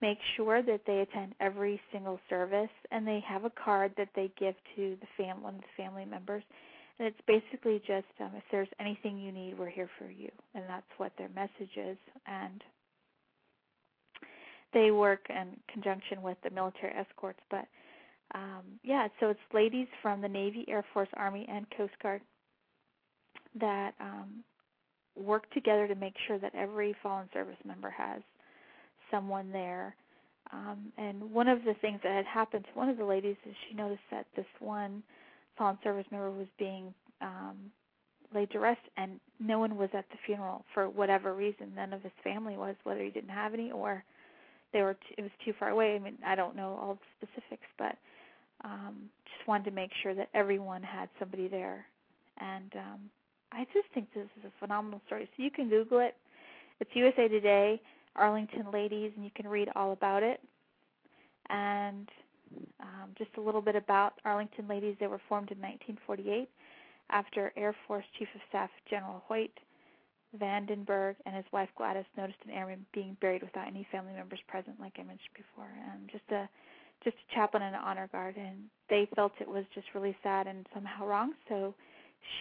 make 0.00 0.18
sure 0.36 0.62
that 0.62 0.80
they 0.86 1.00
attend 1.00 1.34
every 1.40 1.80
single 1.92 2.18
service, 2.28 2.70
and 2.90 3.06
they 3.06 3.22
have 3.26 3.44
a 3.44 3.50
card 3.50 3.92
that 3.96 4.08
they 4.16 4.30
give 4.38 4.54
to 4.76 4.96
the 5.00 5.06
fam 5.16 5.42
one 5.42 5.56
of 5.56 5.60
the 5.60 5.82
family 5.82 6.04
members 6.06 6.42
and 7.00 7.08
it's 7.08 7.20
basically 7.26 7.78
just 7.78 8.06
um, 8.20 8.30
if 8.36 8.44
there's 8.52 8.68
anything 8.78 9.18
you 9.18 9.32
need, 9.32 9.58
we're 9.58 9.70
here 9.70 9.88
for 9.98 10.04
you, 10.10 10.28
and 10.54 10.64
that's 10.68 10.86
what 10.98 11.12
their 11.16 11.30
message 11.34 11.74
is. 11.74 11.96
And 12.26 12.62
they 14.72 14.90
work 14.90 15.26
in 15.28 15.48
conjunction 15.72 16.22
with 16.22 16.36
the 16.42 16.50
military 16.50 16.92
escorts, 16.94 17.40
but 17.50 17.66
um, 18.34 18.62
yeah, 18.84 19.08
so 19.18 19.28
it's 19.28 19.40
ladies 19.52 19.88
from 20.02 20.20
the 20.20 20.28
Navy, 20.28 20.64
Air 20.68 20.84
Force, 20.92 21.08
Army, 21.16 21.46
and 21.50 21.66
Coast 21.76 21.94
Guard 22.02 22.20
that 23.58 23.92
um, 24.00 24.44
work 25.16 25.50
together 25.50 25.88
to 25.88 25.94
make 25.94 26.14
sure 26.26 26.38
that 26.38 26.54
every 26.54 26.94
fallen 27.02 27.28
service 27.32 27.56
member 27.64 27.90
has 27.90 28.22
someone 29.10 29.50
there. 29.50 29.96
Um, 30.52 30.92
and 30.96 31.32
one 31.32 31.48
of 31.48 31.64
the 31.64 31.74
things 31.80 32.00
that 32.02 32.12
had 32.12 32.26
happened 32.26 32.64
to 32.64 32.78
one 32.78 32.88
of 32.88 32.96
the 32.96 33.04
ladies 33.04 33.36
is 33.48 33.54
she 33.68 33.74
noticed 33.74 34.00
that 34.10 34.26
this 34.36 34.46
one 34.60 35.02
fallen 35.58 35.78
service 35.82 36.06
member 36.10 36.30
was 36.30 36.46
being 36.58 36.94
um, 37.20 37.56
laid 38.32 38.50
to 38.52 38.58
rest, 38.60 38.80
and 38.96 39.20
no 39.40 39.58
one 39.58 39.76
was 39.76 39.90
at 39.92 40.08
the 40.10 40.16
funeral 40.24 40.64
for 40.72 40.88
whatever 40.88 41.34
reason. 41.34 41.72
None 41.74 41.92
of 41.92 42.02
his 42.02 42.12
family 42.22 42.56
was, 42.56 42.76
whether 42.84 43.02
he 43.02 43.10
didn't 43.10 43.30
have 43.30 43.54
any 43.54 43.72
or 43.72 44.04
they 44.72 44.82
were. 44.82 44.96
It 45.16 45.22
was 45.22 45.30
too 45.44 45.52
far 45.58 45.70
away. 45.70 45.94
I 45.94 45.98
mean, 45.98 46.18
I 46.24 46.34
don't 46.34 46.56
know 46.56 46.78
all 46.80 46.98
the 47.20 47.26
specifics, 47.26 47.66
but 47.78 47.96
um, 48.64 49.10
just 49.24 49.46
wanted 49.48 49.64
to 49.64 49.70
make 49.70 49.90
sure 50.02 50.14
that 50.14 50.28
everyone 50.34 50.82
had 50.82 51.08
somebody 51.18 51.48
there. 51.48 51.86
And 52.38 52.72
um, 52.76 53.00
I 53.52 53.64
just 53.72 53.86
think 53.94 54.08
this 54.14 54.28
is 54.38 54.44
a 54.44 54.60
phenomenal 54.60 55.00
story. 55.06 55.28
So 55.36 55.42
you 55.42 55.50
can 55.50 55.68
Google 55.68 56.00
it. 56.00 56.16
It's 56.80 56.90
USA 56.94 57.28
Today, 57.28 57.80
Arlington 58.16 58.70
Ladies, 58.72 59.12
and 59.16 59.24
you 59.24 59.30
can 59.34 59.48
read 59.48 59.68
all 59.76 59.92
about 59.92 60.22
it. 60.22 60.40
And 61.48 62.08
um, 62.80 63.10
just 63.18 63.30
a 63.38 63.40
little 63.40 63.60
bit 63.60 63.76
about 63.76 64.14
Arlington 64.24 64.66
Ladies. 64.68 64.96
They 65.00 65.06
were 65.06 65.20
formed 65.28 65.50
in 65.50 65.58
1948 65.58 66.48
after 67.10 67.52
Air 67.56 67.74
Force 67.86 68.04
Chief 68.18 68.28
of 68.34 68.40
Staff 68.48 68.70
General 68.88 69.22
Hoyt 69.26 69.50
Vandenberg 70.38 71.16
and 71.26 71.34
his 71.34 71.44
wife 71.52 71.68
Gladys 71.76 72.04
noticed 72.16 72.38
an 72.44 72.50
airman 72.52 72.86
being 72.92 73.16
buried 73.20 73.42
without 73.42 73.66
any 73.66 73.86
family 73.90 74.12
members 74.12 74.40
present, 74.46 74.78
like 74.78 74.92
I 74.98 75.02
mentioned 75.02 75.34
before, 75.34 75.70
and 75.92 76.08
just 76.10 76.24
a 76.30 76.48
just 77.02 77.16
a 77.16 77.34
chaplain 77.34 77.62
and 77.62 77.74
an 77.74 77.80
honor 77.82 78.08
guard, 78.12 78.36
and 78.36 78.64
they 78.90 79.08
felt 79.16 79.32
it 79.40 79.48
was 79.48 79.64
just 79.74 79.86
really 79.94 80.14
sad 80.22 80.46
and 80.46 80.66
somehow 80.74 81.06
wrong. 81.06 81.32
So 81.48 81.74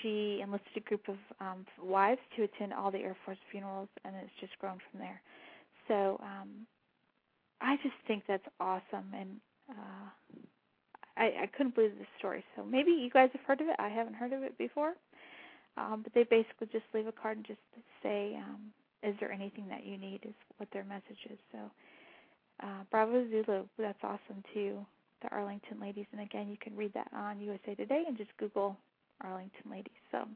she 0.01 0.41
enlisted 0.43 0.75
a 0.75 0.81
group 0.81 1.07
of 1.07 1.15
um, 1.39 1.65
wives 1.81 2.19
to 2.35 2.43
attend 2.43 2.73
all 2.73 2.91
the 2.91 2.97
Air 2.99 3.15
Force 3.25 3.37
funerals, 3.51 3.87
and 4.03 4.13
it's 4.17 4.31
just 4.41 4.57
grown 4.59 4.77
from 4.91 4.99
there. 4.99 5.21
So 5.87 6.19
um, 6.21 6.67
I 7.61 7.77
just 7.77 7.95
think 8.05 8.23
that's 8.27 8.43
awesome, 8.59 9.13
and 9.17 9.37
uh, 9.69 10.45
I, 11.17 11.43
I 11.43 11.49
couldn't 11.55 11.75
believe 11.75 11.97
this 11.97 12.07
story. 12.17 12.43
So 12.55 12.63
maybe 12.65 12.91
you 12.91 13.09
guys 13.09 13.29
have 13.33 13.41
heard 13.47 13.61
of 13.61 13.67
it. 13.67 13.75
I 13.79 13.89
haven't 13.89 14.15
heard 14.15 14.33
of 14.33 14.43
it 14.43 14.57
before. 14.57 14.93
Um, 15.79 16.01
but 16.03 16.13
they 16.13 16.23
basically 16.23 16.67
just 16.71 16.85
leave 16.93 17.07
a 17.07 17.11
card 17.11 17.37
and 17.37 17.47
just 17.47 17.59
say, 18.03 18.35
um, 18.35 18.71
"Is 19.01 19.15
there 19.19 19.31
anything 19.31 19.67
that 19.69 19.85
you 19.85 19.97
need?" 19.97 20.21
Is 20.25 20.35
what 20.57 20.69
their 20.71 20.83
message 20.83 21.25
is. 21.29 21.39
So, 21.51 21.59
uh, 22.61 22.83
Bravo 22.91 23.25
Zulu. 23.29 23.65
That's 23.77 24.03
awesome 24.03 24.43
too. 24.53 24.85
The 25.21 25.29
Arlington 25.29 25.79
Ladies, 25.79 26.05
and 26.11 26.21
again, 26.21 26.49
you 26.49 26.57
can 26.57 26.75
read 26.75 26.93
that 26.93 27.09
on 27.13 27.41
USA 27.41 27.75
Today 27.75 28.03
and 28.07 28.17
just 28.17 28.35
Google 28.37 28.77
Arlington 29.21 29.69
Ladies. 29.71 29.99
So, 30.11 30.27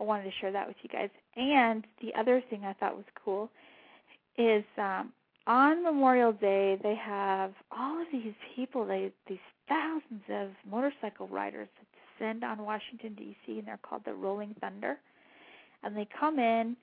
I 0.00 0.04
wanted 0.04 0.24
to 0.24 0.32
share 0.40 0.52
that 0.52 0.66
with 0.66 0.76
you 0.82 0.88
guys. 0.88 1.10
And 1.36 1.86
the 2.02 2.14
other 2.18 2.42
thing 2.50 2.64
I 2.64 2.74
thought 2.74 2.96
was 2.96 3.06
cool 3.24 3.50
is 4.36 4.64
um, 4.76 5.12
on 5.46 5.82
Memorial 5.82 6.32
Day, 6.32 6.78
they 6.82 6.94
have 6.94 7.52
all 7.70 8.00
of 8.00 8.06
these 8.12 8.34
people, 8.54 8.84
they 8.86 9.12
these 9.28 9.38
thousands 9.68 10.22
of 10.28 10.50
motorcycle 10.68 11.28
riders 11.28 11.68
that 11.78 11.86
descend 12.18 12.44
on 12.44 12.64
Washington 12.64 13.14
D.C. 13.14 13.58
and 13.58 13.66
they're 13.66 13.78
called 13.82 14.02
the 14.04 14.14
Rolling 14.14 14.54
Thunder, 14.60 14.98
and 15.82 15.96
they 15.96 16.08
come 16.18 16.38
in 16.38 16.76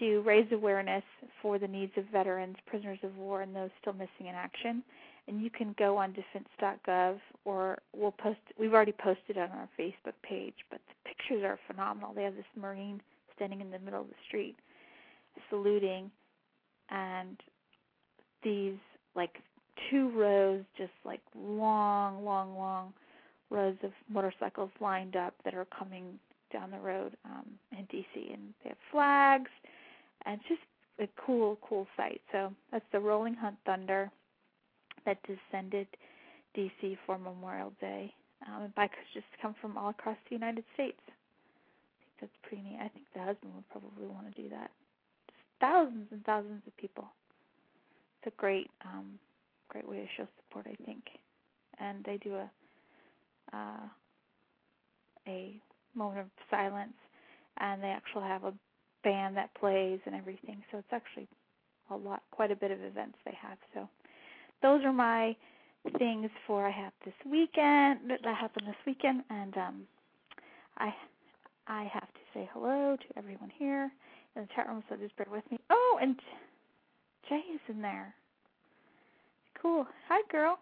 to 0.00 0.20
raise 0.22 0.50
awareness 0.52 1.04
for 1.40 1.58
the 1.58 1.68
needs 1.68 1.92
of 1.96 2.04
veterans, 2.06 2.56
prisoners 2.66 2.98
of 3.02 3.16
war, 3.16 3.42
and 3.42 3.54
those 3.54 3.70
still 3.80 3.92
missing 3.92 4.26
in 4.26 4.34
action. 4.34 4.82
And 5.28 5.42
you 5.42 5.50
can 5.50 5.74
go 5.78 5.96
on 5.96 6.12
defense.gov 6.12 7.18
or 7.44 7.78
we'll 7.94 8.12
post. 8.12 8.38
We've 8.58 8.74
already 8.74 8.92
posted 8.92 9.36
on 9.38 9.50
our 9.50 9.68
Facebook 9.78 10.14
page, 10.22 10.54
but 10.70 10.80
the 10.88 11.08
pictures 11.08 11.42
are 11.44 11.58
phenomenal. 11.66 12.12
They 12.14 12.22
have 12.22 12.36
this 12.36 12.44
Marine 12.56 13.00
standing 13.34 13.60
in 13.60 13.70
the 13.70 13.78
middle 13.78 14.02
of 14.02 14.08
the 14.08 14.14
street, 14.26 14.56
saluting, 15.50 16.10
and 16.90 17.36
these 18.44 18.76
like 19.16 19.36
two 19.90 20.10
rows, 20.10 20.62
just 20.78 20.92
like 21.04 21.20
long, 21.34 22.24
long, 22.24 22.56
long 22.56 22.92
rows 23.50 23.76
of 23.82 23.90
motorcycles 24.08 24.70
lined 24.80 25.16
up 25.16 25.34
that 25.44 25.54
are 25.54 25.66
coming 25.76 26.18
down 26.52 26.70
the 26.70 26.78
road 26.78 27.12
um, 27.24 27.46
in 27.72 27.84
DC, 27.86 28.32
and 28.32 28.54
they 28.62 28.70
have 28.70 28.78
flags, 28.90 29.50
and 30.24 30.40
it's 30.40 30.48
just 30.48 30.60
a 31.00 31.08
cool, 31.20 31.58
cool 31.66 31.86
sight. 31.96 32.20
So 32.32 32.52
that's 32.72 32.84
the 32.92 33.00
Rolling 33.00 33.34
Hunt 33.34 33.56
Thunder 33.66 34.10
that 35.04 35.18
descended 35.22 35.86
DC 36.56 36.96
for 37.04 37.18
Memorial 37.18 37.72
Day, 37.80 38.12
um, 38.48 38.62
and 38.62 38.74
bikers 38.74 39.06
just 39.14 39.26
come 39.42 39.54
from 39.60 39.76
all 39.76 39.90
across 39.90 40.16
the 40.28 40.34
United 40.34 40.64
States. 40.74 40.98
I 41.06 41.10
think 42.02 42.12
that's 42.20 42.32
pretty 42.42 42.62
neat. 42.62 42.78
I 42.80 42.88
think 42.88 43.04
the 43.14 43.20
husband 43.20 43.52
would 43.54 43.68
probably 43.70 44.06
want 44.06 44.34
to 44.34 44.42
do 44.42 44.48
that. 44.50 44.70
Just 45.28 45.38
thousands 45.60 46.06
and 46.10 46.24
thousands 46.24 46.62
of 46.66 46.76
people 46.76 47.06
it's 48.26 48.34
a 48.34 48.40
great 48.40 48.70
um, 48.84 49.18
great 49.68 49.88
way 49.88 49.96
to 49.96 50.06
show 50.16 50.26
support, 50.48 50.66
I 50.68 50.84
think. 50.84 51.02
And 51.78 52.04
they 52.04 52.18
do 52.18 52.34
a 52.34 52.50
uh, 53.52 53.88
a 55.28 55.60
moment 55.94 56.20
of 56.20 56.26
silence 56.50 56.94
and 57.58 57.82
they 57.82 57.88
actually 57.88 58.24
have 58.24 58.44
a 58.44 58.54
band 59.02 59.36
that 59.36 59.54
plays 59.54 60.00
and 60.06 60.14
everything. 60.14 60.62
So 60.70 60.78
it's 60.78 60.92
actually 60.92 61.28
a 61.90 61.96
lot, 61.96 62.22
quite 62.30 62.50
a 62.50 62.56
bit 62.56 62.70
of 62.70 62.80
events 62.82 63.18
they 63.24 63.36
have. 63.40 63.58
So 63.74 63.88
those 64.62 64.84
are 64.84 64.92
my 64.92 65.36
things 65.98 66.30
for 66.46 66.66
I 66.66 66.70
have 66.70 66.92
this 67.04 67.14
weekend 67.24 68.10
that 68.10 68.36
happened 68.36 68.66
this 68.66 68.74
weekend, 68.86 69.22
and 69.30 69.56
um, 69.56 69.82
I 70.78 70.92
I 71.68 71.84
have 71.92 72.08
to 72.08 72.20
say 72.34 72.48
hello 72.52 72.96
to 72.96 73.18
everyone 73.18 73.50
here 73.56 73.90
in 74.34 74.42
the 74.42 74.48
chat 74.54 74.68
room. 74.68 74.82
So 74.88 74.96
just 74.96 75.16
bear 75.16 75.26
with 75.30 75.48
me. 75.50 75.58
Oh, 75.70 75.98
and 76.00 76.16
Jai 77.28 77.36
is 77.54 77.60
in 77.68 77.80
there. 77.82 78.14
Cool. 79.60 79.86
Hi, 80.08 80.22
girl. 80.30 80.58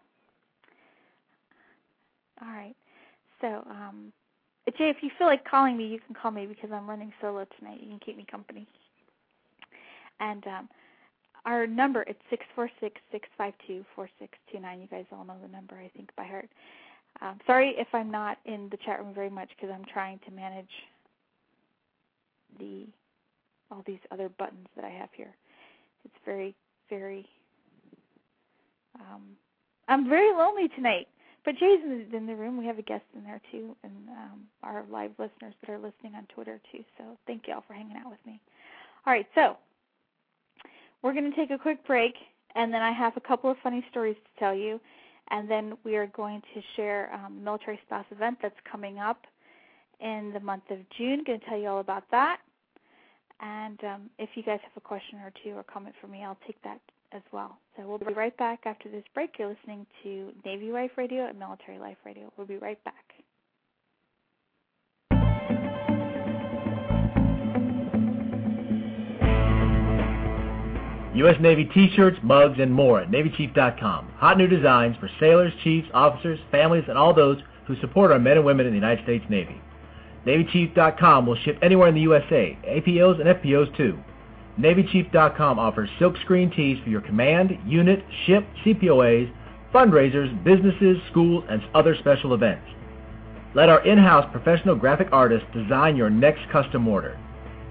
All 2.42 2.48
right. 2.48 2.74
So, 3.40 3.64
um, 3.70 4.12
Jai, 4.78 4.86
if 4.90 4.96
you 5.02 5.10
feel 5.18 5.26
like 5.26 5.44
calling 5.48 5.76
me, 5.76 5.86
you 5.86 6.00
can 6.00 6.14
call 6.14 6.30
me 6.30 6.46
because 6.46 6.70
I'm 6.72 6.88
running 6.88 7.12
solo 7.20 7.46
tonight. 7.58 7.80
You 7.82 7.88
can 7.90 8.00
keep 8.04 8.16
me 8.16 8.26
company. 8.30 8.66
And 10.20 10.46
um, 10.46 10.68
our 11.44 11.66
number 11.66 12.02
it's 12.02 12.20
six 12.30 12.44
four 12.54 12.70
six 12.80 13.00
six 13.12 13.28
five 13.36 13.52
two 13.66 13.84
four 13.94 14.08
six 14.18 14.32
two 14.50 14.60
nine. 14.60 14.80
You 14.80 14.86
guys 14.88 15.04
all 15.12 15.24
know 15.24 15.36
the 15.42 15.48
number, 15.52 15.76
I 15.76 15.90
think, 15.96 16.10
by 16.16 16.24
heart. 16.24 16.48
Um, 17.20 17.38
sorry 17.46 17.74
if 17.78 17.88
I'm 17.92 18.10
not 18.10 18.38
in 18.44 18.68
the 18.70 18.78
chat 18.84 18.98
room 19.00 19.14
very 19.14 19.30
much 19.30 19.50
because 19.56 19.72
I'm 19.74 19.84
trying 19.92 20.20
to 20.26 20.32
manage 20.32 20.70
the 22.58 22.86
all 23.70 23.82
these 23.86 24.00
other 24.10 24.28
buttons 24.28 24.68
that 24.76 24.84
I 24.84 24.90
have 24.90 25.10
here. 25.16 25.34
It's 26.04 26.14
very, 26.24 26.54
very. 26.90 27.26
Um, 29.00 29.36
I'm 29.88 30.08
very 30.08 30.32
lonely 30.32 30.68
tonight. 30.68 31.08
But 31.44 31.56
Jai's 31.56 31.80
in 32.12 32.26
the 32.26 32.34
room. 32.34 32.56
We 32.56 32.66
have 32.66 32.78
a 32.78 32.82
guest 32.82 33.04
in 33.14 33.22
there 33.22 33.40
too, 33.52 33.76
and 33.82 33.92
um, 34.08 34.40
our 34.62 34.84
live 34.90 35.10
listeners 35.18 35.54
that 35.60 35.70
are 35.70 35.78
listening 35.78 36.14
on 36.16 36.26
Twitter 36.34 36.58
too. 36.72 36.82
So 36.96 37.04
thank 37.26 37.46
you 37.46 37.54
all 37.54 37.64
for 37.66 37.74
hanging 37.74 37.96
out 37.96 38.10
with 38.10 38.24
me. 38.26 38.40
All 39.06 39.12
right, 39.12 39.26
so 39.34 39.58
we're 41.02 41.12
going 41.12 41.30
to 41.30 41.36
take 41.36 41.50
a 41.50 41.58
quick 41.58 41.86
break, 41.86 42.14
and 42.54 42.72
then 42.72 42.80
I 42.80 42.92
have 42.92 43.14
a 43.16 43.20
couple 43.20 43.50
of 43.50 43.58
funny 43.62 43.84
stories 43.90 44.16
to 44.16 44.40
tell 44.40 44.54
you, 44.54 44.80
and 45.30 45.50
then 45.50 45.76
we 45.84 45.96
are 45.96 46.06
going 46.06 46.40
to 46.54 46.62
share 46.76 47.12
um, 47.12 47.36
the 47.36 47.42
military 47.42 47.78
spouse 47.86 48.06
event 48.10 48.38
that's 48.40 48.54
coming 48.70 48.98
up 48.98 49.26
in 50.00 50.30
the 50.32 50.40
month 50.40 50.64
of 50.70 50.78
June. 50.96 51.22
Going 51.26 51.40
to 51.40 51.46
tell 51.46 51.58
you 51.58 51.68
all 51.68 51.80
about 51.80 52.04
that. 52.10 52.38
And 53.40 53.78
um, 53.84 54.10
if 54.18 54.30
you 54.34 54.42
guys 54.42 54.60
have 54.62 54.72
a 54.76 54.80
question 54.80 55.18
or 55.18 55.32
two 55.42 55.50
or 55.50 55.62
comment 55.62 55.94
for 56.00 56.06
me, 56.06 56.24
I'll 56.24 56.38
take 56.46 56.62
that 56.62 56.80
as 57.14 57.22
well. 57.32 57.58
So 57.76 57.86
we'll 57.86 57.98
be 57.98 58.12
right 58.12 58.36
back 58.36 58.60
after 58.66 58.90
this 58.90 59.04
break. 59.14 59.38
You're 59.38 59.48
listening 59.48 59.86
to 60.02 60.32
Navy 60.44 60.70
Wife 60.70 60.92
Radio 60.96 61.26
and 61.26 61.38
Military 61.38 61.78
Life 61.78 61.96
Radio. 62.04 62.32
We'll 62.36 62.46
be 62.46 62.58
right 62.58 62.82
back. 62.84 62.94
U.S. 71.14 71.36
Navy 71.40 71.64
t-shirts, 71.66 72.18
mugs, 72.24 72.58
and 72.58 72.72
more 72.72 73.00
at 73.00 73.10
NavyChief.com. 73.10 74.08
Hot 74.16 74.36
new 74.36 74.48
designs 74.48 74.96
for 74.98 75.08
sailors, 75.20 75.52
chiefs, 75.62 75.88
officers, 75.94 76.40
families, 76.50 76.84
and 76.88 76.98
all 76.98 77.14
those 77.14 77.38
who 77.66 77.76
support 77.80 78.10
our 78.10 78.18
men 78.18 78.36
and 78.36 78.44
women 78.44 78.66
in 78.66 78.72
the 78.72 78.78
United 78.78 79.04
States 79.04 79.24
Navy. 79.28 79.60
NavyChief.com 80.26 81.26
will 81.26 81.36
ship 81.36 81.56
anywhere 81.62 81.88
in 81.88 81.94
the 81.94 82.00
USA, 82.00 82.58
APOs 82.66 83.20
and 83.20 83.28
FPOs 83.28 83.74
too. 83.76 83.96
NavyChief.com 84.58 85.58
offers 85.58 85.90
silkscreen 86.00 86.54
tees 86.54 86.78
for 86.82 86.90
your 86.90 87.00
command, 87.00 87.58
unit, 87.66 88.04
ship, 88.26 88.46
CPOAs, 88.64 89.32
fundraisers, 89.72 90.42
businesses, 90.44 90.98
schools, 91.10 91.44
and 91.48 91.60
other 91.74 91.96
special 91.98 92.34
events. 92.34 92.66
Let 93.54 93.68
our 93.68 93.84
in-house 93.84 94.30
professional 94.30 94.76
graphic 94.76 95.08
artists 95.12 95.48
design 95.52 95.96
your 95.96 96.10
next 96.10 96.48
custom 96.50 96.86
order. 96.86 97.18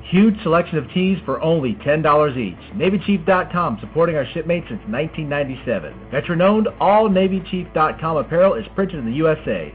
Huge 0.09 0.41
selection 0.43 0.77
of 0.77 0.91
tees 0.91 1.17
for 1.25 1.41
only 1.41 1.75
$10 1.75 2.37
each. 2.37 2.55
NavyChief.com 2.75 3.77
supporting 3.79 4.17
our 4.17 4.25
shipmates 4.33 4.67
since 4.67 4.81
1997. 4.87 6.09
Veteran-owned, 6.11 6.67
all 6.81 7.09
NavyChief.com 7.09 8.17
apparel 8.17 8.55
is 8.55 8.65
printed 8.75 8.99
in 8.99 9.05
the 9.05 9.13
USA. 9.13 9.73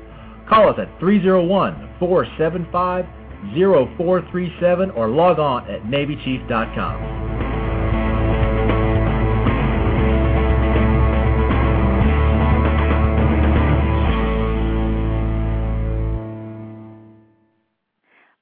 Call 0.49 0.69
us 0.69 0.79
at 0.79 0.99
301 1.01 1.97
475 1.99 3.07
0437 3.55 4.91
or 4.93 5.09
log 5.09 5.39
on 5.39 5.69
at 5.71 5.83
NavyChief.com. 5.85 7.19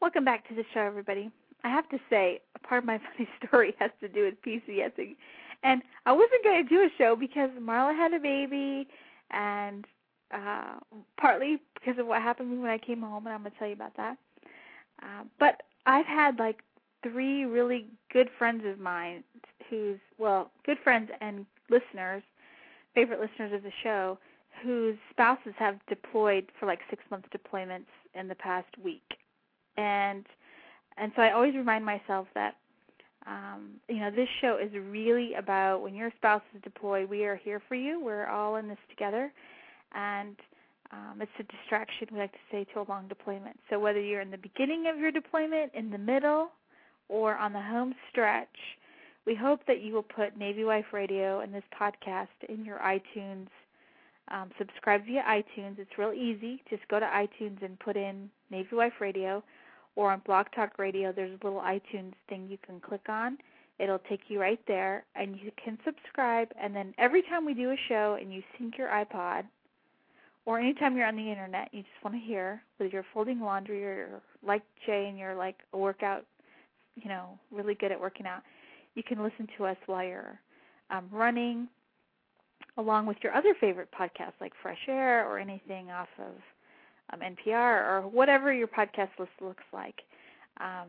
Welcome 0.01 0.25
back 0.25 0.49
to 0.49 0.55
the 0.55 0.65
show, 0.73 0.81
everybody. 0.81 1.31
I 1.65 1.69
have 1.69 1.89
to 1.89 1.99
say, 2.09 2.41
a 2.55 2.59
part 2.61 2.85
of 2.85 2.87
my 2.87 2.99
funny 3.17 3.29
story 3.45 3.75
has 3.79 3.91
to 4.01 4.09
do 4.09 4.25
with 4.25 4.35
PCSing. 4.43 5.17
And 5.63 5.83
I 6.07 6.13
wasn't 6.13 6.45
going 6.45 6.63
to 6.63 6.69
do 6.69 6.81
a 6.83 6.89
show 6.97 7.17
because 7.17 7.51
Marla 7.61 7.95
had 7.95 8.13
a 8.15 8.21
baby, 8.21 8.87
and 9.31 9.85
uh 10.33 10.75
partly 11.21 11.59
because 11.75 11.99
of 11.99 12.07
what 12.07 12.23
happened 12.23 12.61
when 12.61 12.71
I 12.71 12.79
came 12.79 13.03
home, 13.03 13.27
and 13.27 13.35
I'm 13.35 13.43
going 13.43 13.53
to 13.53 13.59
tell 13.59 13.69
you 13.69 13.75
about 13.75 13.97
that. 13.97 14.17
Uh, 15.03 15.25
but 15.39 15.63
I've 15.87 16.07
had 16.07 16.39
like 16.39 16.61
three 17.03 17.45
really 17.45 17.87
good 18.13 18.29
friends 18.39 18.65
of 18.67 18.79
mine 18.79 19.23
who's 19.69 19.99
well, 20.19 20.51
good 20.65 20.79
friends 20.83 21.11
and 21.21 21.47
listeners, 21.71 22.23
favorite 22.95 23.21
listeners 23.21 23.53
of 23.53 23.63
the 23.63 23.73
show, 23.83 24.19
whose 24.63 24.97
spouses 25.11 25.55
have 25.59 25.79
deployed 25.89 26.47
for 26.59 26.67
like 26.67 26.81
six 26.89 27.03
month 27.11 27.25
deployments 27.31 27.87
in 28.15 28.29
the 28.29 28.35
past 28.35 28.69
week, 28.83 29.19
and 29.77 30.25
and 30.97 31.13
so 31.15 31.23
I 31.23 31.33
always 31.33 31.55
remind 31.55 31.85
myself 31.85 32.27
that 32.35 32.57
um, 33.27 33.73
you 33.89 34.01
know 34.01 34.11
this 34.11 34.29
show 34.41 34.59
is 34.63 34.71
really 34.73 35.35
about 35.35 35.83
when 35.83 35.95
your 35.95 36.11
spouse 36.17 36.43
is 36.55 36.63
deployed, 36.63 37.09
we 37.11 37.25
are 37.25 37.37
here 37.37 37.61
for 37.69 37.75
you. 37.75 38.03
We're 38.03 38.27
all 38.27 38.57
in 38.57 38.69
this 38.69 38.79
together, 38.89 39.33
and 39.95 40.37
um, 40.93 41.21
it's 41.21 41.31
a 41.39 41.43
distraction, 41.45 42.09
we 42.13 42.19
like 42.19 42.33
to 42.33 42.39
say, 42.51 42.65
to 42.73 42.81
a 42.81 42.87
long 42.89 43.09
deployment. 43.09 43.59
So 43.71 43.79
whether 43.79 44.01
you're 44.01 44.21
in 44.21 44.31
the 44.31 44.39
beginning 44.39 44.87
of 44.93 44.99
your 44.99 45.11
deployment, 45.11 45.73
in 45.75 45.91
the 45.91 45.99
middle, 45.99 46.49
or 47.09 47.37
on 47.37 47.53
the 47.53 47.63
home 47.63 47.95
stretch, 48.11 48.49
we 49.27 49.35
hope 49.35 49.61
that 49.67 49.81
you 49.81 49.93
will 49.93 50.03
put 50.03 50.37
Navy 50.37 50.65
Wife 50.65 50.87
Radio 50.93 51.41
and 51.41 51.53
this 51.53 51.65
podcast 51.79 52.29
in 52.49 52.65
your 52.65 52.79
iTunes. 52.79 53.49
Um, 54.29 54.51
subscribe 54.59 55.05
via 55.07 55.23
iTunes. 55.23 55.79
It's 55.79 55.99
real 55.99 56.13
easy. 56.13 56.63
Just 56.71 56.87
go 56.89 57.01
to 57.01 57.07
iTunes 57.07 57.63
and 57.65 57.79
put 57.79 57.97
in 57.97 58.31
Navy 58.51 58.75
Wife 58.77 59.01
Radio, 59.01 59.43
or 59.97 60.13
on 60.13 60.23
Blog 60.27 60.47
Talk 60.55 60.79
Radio, 60.79 61.11
there's 61.11 61.39
a 61.41 61.47
little 61.47 61.61
iTunes 61.61 62.13
thing 62.29 62.47
you 62.49 62.59
can 62.65 62.81
click 62.81 63.09
on. 63.09 63.39
It'll 63.79 63.99
take 63.99 64.21
you 64.29 64.41
right 64.41 64.61
there, 64.67 65.05
and 65.15 65.37
you 65.37 65.51
can 65.63 65.79
subscribe. 65.85 66.49
And 66.61 66.75
then 66.75 66.95
every 66.99 67.23
time 67.23 67.45
we 67.45 67.55
do 67.55 67.71
a 67.71 67.77
show 67.89 68.17
and 68.21 68.33
you 68.33 68.43
sync 68.57 68.79
your 68.79 68.89
iPod, 68.89 69.45
or 70.47 70.61
anytime 70.61 70.97
you're 70.97 71.07
on 71.07 71.17
the 71.17 71.29
internet, 71.29 71.69
you 71.73 71.83
just 71.83 72.05
want 72.05 72.17
to 72.17 72.25
hear, 72.25 72.63
whether 72.77 72.91
you're 72.91 73.05
folding 73.13 73.41
laundry 73.41 73.85
or 73.85 73.95
you're 73.95 74.23
like 74.47 74.63
Jai 74.87 74.95
and 74.95 75.19
you're 75.19 75.35
like 75.35 75.57
a 75.73 75.79
workout, 75.79 76.25
you 76.95 77.09
know, 77.09 77.39
really 77.51 77.75
good 77.75 77.91
at 77.93 78.01
working 78.01 78.27
out, 78.27 78.43
you 78.95 79.03
can 79.03 79.23
listen 79.23 79.49
to 79.59 79.67
us 79.67 79.77
while 79.87 80.05
you're 80.05 80.39
um, 80.91 81.07
running, 81.11 81.69
along 82.79 83.07
with 83.07 83.17
your 83.23 83.35
other 83.35 83.55
favorite 83.61 83.89
podcasts 83.93 84.41
like 84.41 84.53
Fresh 84.63 84.79
Air 84.89 85.29
or 85.29 85.39
anything 85.39 85.91
off 85.91 86.09
of 86.19 86.35
um, 87.13 87.21
NPR 87.21 87.89
or 87.91 88.03
whatever 88.03 88.53
your 88.53 88.69
podcast 88.69 89.11
list 89.19 89.33
looks 89.41 89.65
like. 89.73 90.03
Um, 90.61 90.87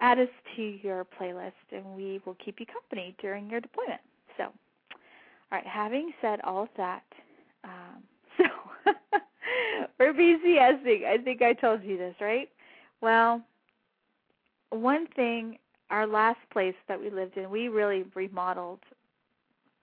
add 0.00 0.18
us 0.18 0.28
to 0.56 0.62
your 0.62 1.06
playlist, 1.20 1.52
and 1.72 1.96
we 1.96 2.20
will 2.24 2.36
keep 2.44 2.60
you 2.60 2.66
company 2.66 3.16
during 3.20 3.48
your 3.50 3.60
deployment. 3.60 4.00
So, 4.36 4.44
all 4.44 4.52
right. 5.50 5.66
Having 5.66 6.12
said 6.20 6.40
all 6.44 6.64
of 6.64 6.68
that, 6.76 7.02
um, 7.64 8.02
we're 9.98 10.12
PCSing. 10.12 11.04
I 11.04 11.18
think 11.18 11.42
I 11.42 11.52
told 11.52 11.82
you 11.82 11.96
this, 11.96 12.14
right? 12.20 12.48
Well, 13.00 13.42
one 14.70 15.06
thing, 15.14 15.58
our 15.90 16.06
last 16.06 16.40
place 16.52 16.74
that 16.88 17.00
we 17.00 17.10
lived 17.10 17.36
in, 17.36 17.50
we 17.50 17.68
really 17.68 18.04
remodeled 18.14 18.80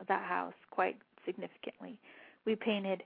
that 0.07 0.23
house 0.23 0.53
quite 0.71 0.97
significantly. 1.25 1.97
We 2.45 2.55
painted, 2.55 3.03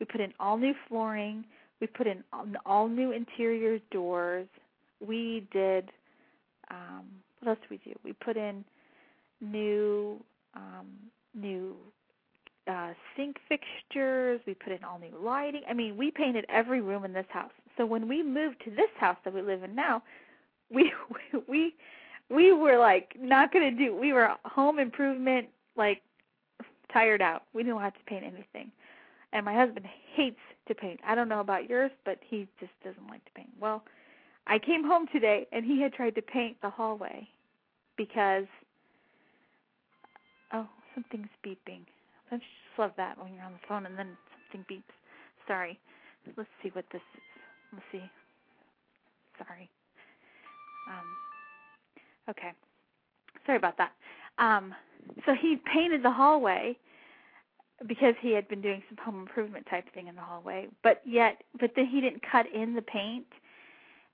we 0.00 0.06
put 0.06 0.20
in 0.20 0.32
all 0.40 0.56
new 0.56 0.74
flooring, 0.88 1.44
we 1.80 1.86
put 1.86 2.06
in 2.06 2.24
all 2.66 2.88
new 2.88 3.12
interior 3.12 3.78
doors. 3.90 4.48
We 5.00 5.46
did, 5.52 5.90
um, 6.70 7.06
what 7.40 7.50
else 7.50 7.58
did 7.62 7.70
we 7.70 7.92
do? 7.92 7.98
We 8.04 8.12
put 8.12 8.36
in 8.36 8.64
new, 9.40 10.20
um, 10.54 10.88
new 11.34 11.76
uh, 12.68 12.92
sink 13.16 13.36
fixtures. 13.48 14.40
We 14.46 14.54
put 14.54 14.72
in 14.72 14.84
all 14.84 14.98
new 14.98 15.16
lighting. 15.22 15.62
I 15.68 15.74
mean, 15.74 15.96
we 15.96 16.10
painted 16.10 16.44
every 16.48 16.80
room 16.80 17.04
in 17.04 17.12
this 17.12 17.26
house. 17.28 17.52
So 17.76 17.86
when 17.86 18.08
we 18.08 18.22
moved 18.22 18.56
to 18.64 18.70
this 18.70 18.90
house 18.98 19.16
that 19.24 19.34
we 19.34 19.42
live 19.42 19.62
in 19.62 19.74
now, 19.74 20.02
we 20.70 20.92
we 21.48 21.74
we 22.30 22.52
were 22.52 22.78
like 22.78 23.16
not 23.18 23.52
going 23.52 23.76
to 23.76 23.84
do. 23.84 23.94
We 23.94 24.12
were 24.12 24.30
home 24.44 24.78
improvement 24.78 25.48
like 25.76 26.02
tired 26.92 27.22
out. 27.22 27.44
We 27.52 27.62
didn't 27.62 27.80
have 27.80 27.94
to 27.94 28.04
paint 28.06 28.24
anything. 28.24 28.70
And 29.32 29.44
my 29.44 29.54
husband 29.54 29.86
hates 30.14 30.40
to 30.68 30.74
paint. 30.74 31.00
I 31.06 31.14
don't 31.14 31.28
know 31.28 31.40
about 31.40 31.68
yours, 31.68 31.90
but 32.04 32.18
he 32.28 32.48
just 32.58 32.72
doesn't 32.84 33.08
like 33.08 33.24
to 33.24 33.30
paint. 33.32 33.50
Well, 33.60 33.82
I 34.46 34.58
came 34.58 34.84
home 34.84 35.06
today 35.12 35.46
and 35.52 35.64
he 35.64 35.80
had 35.80 35.92
tried 35.92 36.14
to 36.16 36.22
paint 36.22 36.56
the 36.62 36.70
hallway 36.70 37.28
because 37.96 38.46
oh, 40.52 40.66
something's 40.94 41.28
beeping. 41.46 41.82
You 42.30 42.38
just 42.38 42.78
love 42.78 42.92
that 42.96 43.18
when 43.18 43.34
you're 43.34 43.44
on 43.44 43.52
the 43.52 43.66
phone 43.68 43.86
and 43.86 43.98
then 43.98 44.16
something 44.52 44.64
beeps. 44.70 44.94
Sorry. 45.46 45.78
Let's 46.36 46.48
see 46.62 46.70
what 46.72 46.84
this 46.92 47.02
is. 47.14 47.22
Let's 47.72 47.84
see. 47.92 48.10
Sorry. 49.38 49.68
Um 50.88 51.06
okay. 52.28 52.52
Sorry 53.46 53.58
about 53.58 53.76
that. 53.78 53.92
Um 54.38 54.74
so 55.26 55.32
he 55.40 55.56
painted 55.72 56.02
the 56.02 56.10
hallway 56.10 56.76
because 57.86 58.14
he 58.20 58.32
had 58.32 58.46
been 58.48 58.60
doing 58.60 58.82
some 58.88 58.98
home 59.02 59.20
improvement 59.22 59.66
type 59.70 59.92
thing 59.94 60.08
in 60.08 60.14
the 60.14 60.20
hallway, 60.20 60.68
but 60.82 61.00
yet 61.06 61.42
but 61.58 61.72
then 61.74 61.86
he 61.86 62.00
didn't 62.00 62.22
cut 62.30 62.46
in 62.54 62.74
the 62.74 62.82
paint 62.82 63.26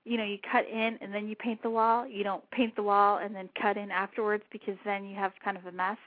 you 0.07 0.15
know 0.15 0.23
you 0.23 0.37
cut 0.49 0.65
in 0.69 0.97
and 1.01 1.13
then 1.13 1.27
you 1.27 1.35
paint 1.35 1.61
the 1.61 1.69
wall 1.69 2.07
you 2.07 2.23
don't 2.23 2.49
paint 2.51 2.73
the 2.77 2.81
wall 2.81 3.17
and 3.17 3.35
then 3.35 3.49
cut 3.61 3.75
in 3.75 3.91
afterwards 3.91 4.43
because 4.51 4.77
then 4.85 5.03
you 5.03 5.15
have 5.15 5.33
kind 5.43 5.57
of 5.57 5.65
a 5.65 5.71
mess 5.71 5.97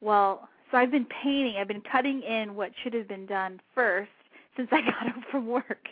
well 0.00 0.48
so 0.70 0.78
i've 0.78 0.90
been 0.90 1.06
painting. 1.22 1.56
I've 1.58 1.68
been 1.68 1.82
cutting 1.82 2.22
in 2.22 2.54
what 2.54 2.72
should 2.82 2.94
have 2.94 3.08
been 3.08 3.26
done 3.26 3.60
first 3.74 4.10
since 4.56 4.68
i 4.72 4.80
got 4.82 5.12
home 5.12 5.24
from 5.30 5.46
work 5.46 5.88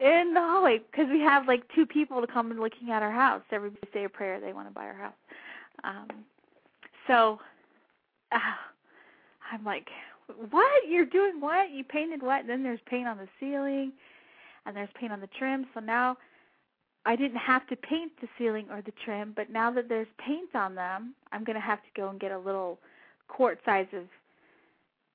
in 0.00 0.32
the 0.34 0.40
hallway 0.40 0.80
because 0.90 1.06
we 1.10 1.20
have 1.20 1.46
like 1.46 1.62
two 1.74 1.86
people 1.86 2.20
to 2.20 2.26
come 2.26 2.50
and 2.50 2.58
looking 2.58 2.90
at 2.90 3.02
our 3.02 3.12
house. 3.12 3.42
Everybody 3.52 3.86
say 3.92 4.04
a 4.04 4.08
prayer. 4.08 4.40
They 4.40 4.52
want 4.52 4.66
to 4.66 4.74
buy 4.74 4.86
our 4.86 4.94
house. 4.94 5.12
Um 5.84 6.08
so 7.06 7.38
uh, 8.32 8.38
i'm 9.52 9.64
like 9.64 9.88
what? 10.50 10.82
You're 10.88 11.06
doing 11.06 11.40
what? 11.40 11.70
You 11.70 11.84
painted 11.84 12.22
what? 12.22 12.40
And 12.40 12.48
then 12.48 12.62
there's 12.62 12.80
paint 12.86 13.08
on 13.08 13.16
the 13.16 13.28
ceiling 13.40 13.92
and 14.66 14.76
there's 14.76 14.90
paint 14.98 15.12
on 15.12 15.20
the 15.20 15.28
trim. 15.38 15.66
So 15.74 15.80
now 15.80 16.16
I 17.06 17.16
didn't 17.16 17.38
have 17.38 17.66
to 17.68 17.76
paint 17.76 18.12
the 18.20 18.28
ceiling 18.36 18.66
or 18.70 18.82
the 18.82 18.92
trim, 19.04 19.32
but 19.34 19.50
now 19.50 19.70
that 19.72 19.88
there's 19.88 20.08
paint 20.18 20.54
on 20.54 20.74
them, 20.74 21.14
I'm 21.32 21.44
going 21.44 21.54
to 21.54 21.60
have 21.60 21.78
to 21.78 21.88
go 21.96 22.10
and 22.10 22.20
get 22.20 22.32
a 22.32 22.38
little 22.38 22.78
quart 23.28 23.58
size 23.64 23.86
of 23.92 24.04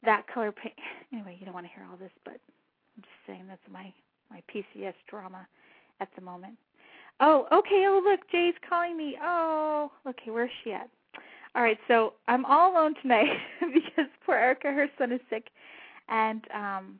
that 0.04 0.26
color 0.34 0.52
paint. 0.52 0.76
Anyway, 1.13 1.38
you 1.39 1.45
don't 1.45 1.54
want 1.54 1.67
to 1.67 1.71
hear 1.71 1.86
all 1.91 1.95
this, 1.95 2.12
but 2.26 2.34
I'm 2.34 3.04
just 3.04 3.13
saying 3.28 3.45
that's 3.47 3.62
my 3.71 3.93
my 4.32 4.41
PCS 4.52 4.95
drama 5.08 5.47
at 5.99 6.10
the 6.15 6.21
moment. 6.21 6.56
Oh, 7.19 7.45
okay. 7.52 7.86
Oh, 7.88 8.02
look, 8.04 8.21
Jai's 8.32 8.56
calling 8.67 8.97
me. 8.97 9.15
Oh, 9.21 9.91
okay. 10.08 10.32
Where's 10.32 10.49
she 10.63 10.73
at? 10.73 10.89
All 11.56 11.62
right. 11.62 11.78
So 11.88 12.13
I'm 12.28 12.45
all 12.45 12.73
alone 12.73 12.95
tonight 13.02 13.30
because 13.60 14.10
poor 14.26 14.36
Erica, 14.36 14.71
her 14.71 14.88
son 14.97 15.12
is 15.12 15.21
sick, 15.30 15.49
and 16.10 16.43
um, 16.54 16.99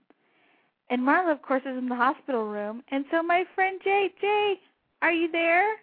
and 0.91 1.02
Marla, 1.02 1.32
of 1.32 1.41
course, 1.41 1.63
is 1.65 1.76
in 1.78 1.89
the 1.89 1.95
hospital 1.95 2.45
room, 2.45 2.84
and 2.91 3.06
so 3.10 3.23
my 3.23 3.45
friend 3.56 3.82
Jai, 3.84 4.10
Jai, 4.21 4.54
are 5.02 5.12
you 5.12 5.32
there? 5.32 5.76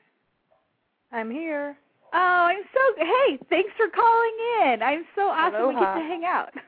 I'm 1.13 1.31
here. 1.31 1.77
Oh, 2.13 2.49
I'm 2.51 2.63
so 2.75 2.81
hey, 3.05 3.39
thanks 3.49 3.71
for 3.77 3.89
calling 3.89 4.37
in. 4.65 4.83
I'm 4.83 5.05
so 5.15 5.29
awesome 5.29 5.55
Aloha. 5.61 5.79
we 5.79 5.87
get 5.87 5.95
to 5.95 6.01
hang 6.01 6.25
out. 6.25 6.53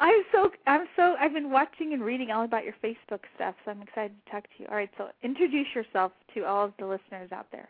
I'm 0.00 0.22
so 0.32 0.50
I'm 0.66 0.86
so 0.96 1.16
I've 1.20 1.32
been 1.32 1.50
watching 1.50 1.92
and 1.92 2.02
reading 2.02 2.30
all 2.30 2.44
about 2.44 2.64
your 2.64 2.74
Facebook 2.82 3.20
stuff, 3.34 3.54
so 3.64 3.72
I'm 3.72 3.82
excited 3.82 4.12
to 4.24 4.30
talk 4.30 4.44
to 4.44 4.50
you. 4.60 4.66
All 4.70 4.76
right, 4.76 4.90
so 4.96 5.08
introduce 5.22 5.66
yourself 5.74 6.12
to 6.34 6.44
all 6.44 6.64
of 6.66 6.72
the 6.78 6.86
listeners 6.86 7.30
out 7.32 7.46
there. 7.50 7.68